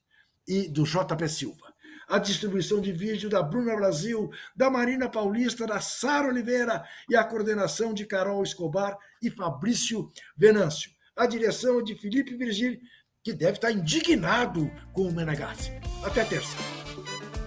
e 0.47 0.68
do 0.68 0.85
JP 0.85 1.30
Silva. 1.30 1.72
A 2.07 2.18
distribuição 2.18 2.81
de 2.81 2.91
vídeo 2.91 3.30
da 3.30 3.43
Bruna 3.43 3.76
Brasil, 3.76 4.31
da 4.55 4.72
Marina 4.72 5.07
Paulista, 5.07 5.68
da 5.68 5.80
Sara 5.80 6.30
Oliveira 6.30 6.84
e 7.07 7.15
a 7.15 7.23
coordenação 7.23 7.93
de 7.93 8.03
Carol 8.03 8.41
Escobar 8.41 8.97
e 9.22 9.30
Fabrício 9.30 10.11
Venâncio. 10.35 10.89
A 11.15 11.27
direção 11.27 11.80
é 11.80 11.84
de 11.84 11.93
Felipe 11.93 12.35
Virgílio, 12.35 12.81
que 13.23 13.34
deve 13.34 13.57
estar 13.57 13.72
indignado 13.72 14.68
com 14.93 15.03
o 15.03 15.14
Menegazzi. 15.14 15.73
Até 16.03 16.26
terça. 16.26 16.57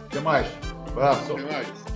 Até 0.07 0.21
mais. 0.21 0.47
Abraço. 0.87 1.33
Até 1.33 1.43
mais. 1.43 1.96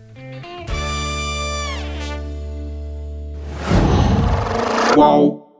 Qual? 4.93 5.50